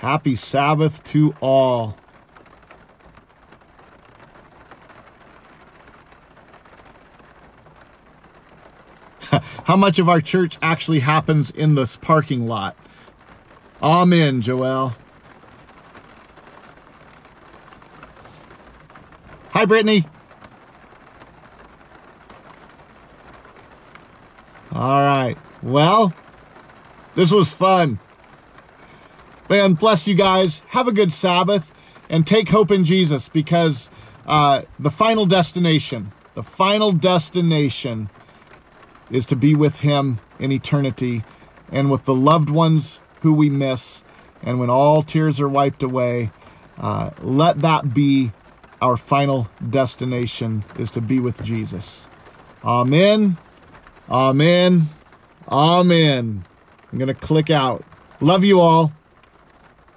Happy 0.07 0.37
Sabbath 0.37 1.03
to 1.03 1.35
all. 1.41 1.99
How 9.65 9.75
much 9.75 9.99
of 9.99 10.09
our 10.09 10.21
church 10.21 10.59
actually 10.63 11.01
happens 11.01 11.51
in 11.51 11.75
this 11.75 11.97
parking 11.97 12.47
lot? 12.47 12.77
Amen, 13.83 14.43
Joel. 14.43 14.95
Hi, 19.51 19.65
Brittany. 19.65 20.07
All 24.71 25.01
right. 25.01 25.37
Well, 25.65 26.13
this 27.17 27.33
was 27.33 27.51
fun. 27.51 27.99
Man, 29.49 29.75
bless 29.75 30.09
you 30.09 30.15
guys. 30.15 30.61
Have 30.69 30.89
a 30.89 30.93
good 30.93 31.13
Sabbath 31.13 31.73
and 32.09 32.27
take 32.27 32.49
hope 32.49 32.73
in 32.73 32.83
Jesus 32.83 33.29
because 33.29 33.89
uh, 34.27 34.63
the 34.79 34.91
final 34.91 35.25
destination, 35.25 36.13
the 36.35 36.43
final 36.43 36.91
destination 36.91 38.11
is 39.09 39.25
to 39.27 39.37
be 39.37 39.55
with 39.55 39.81
Him 39.81 40.19
in 40.41 40.51
eternity 40.51 41.23
and 41.71 41.93
with 41.93 42.07
the 42.07 42.15
loved 42.15 42.51
ones 42.51 42.99
who 43.21 43.33
we 43.33 43.49
miss. 43.49 44.03
And 44.43 44.59
when 44.59 44.69
all 44.69 45.05
tears 45.05 45.41
are 45.41 45.49
wiped 45.49 45.83
away, 45.83 46.31
uh, 46.79 47.11
let 47.23 47.61
that 47.61 47.95
be 47.95 48.33
our 48.83 48.97
final 48.97 49.49
destination 49.71 50.65
is 50.77 50.91
to 50.91 51.01
be 51.01 51.21
with 51.21 51.43
Jesus. 51.45 52.09
Amen. 52.65 53.39
Amen. 54.11 54.91
Amen. 55.49 56.45
I'm 56.91 56.99
going 56.99 57.09
to 57.09 57.15
click 57.15 57.49
out. 57.49 57.85
Love 58.21 58.43
you 58.43 58.61
all. 58.61 58.93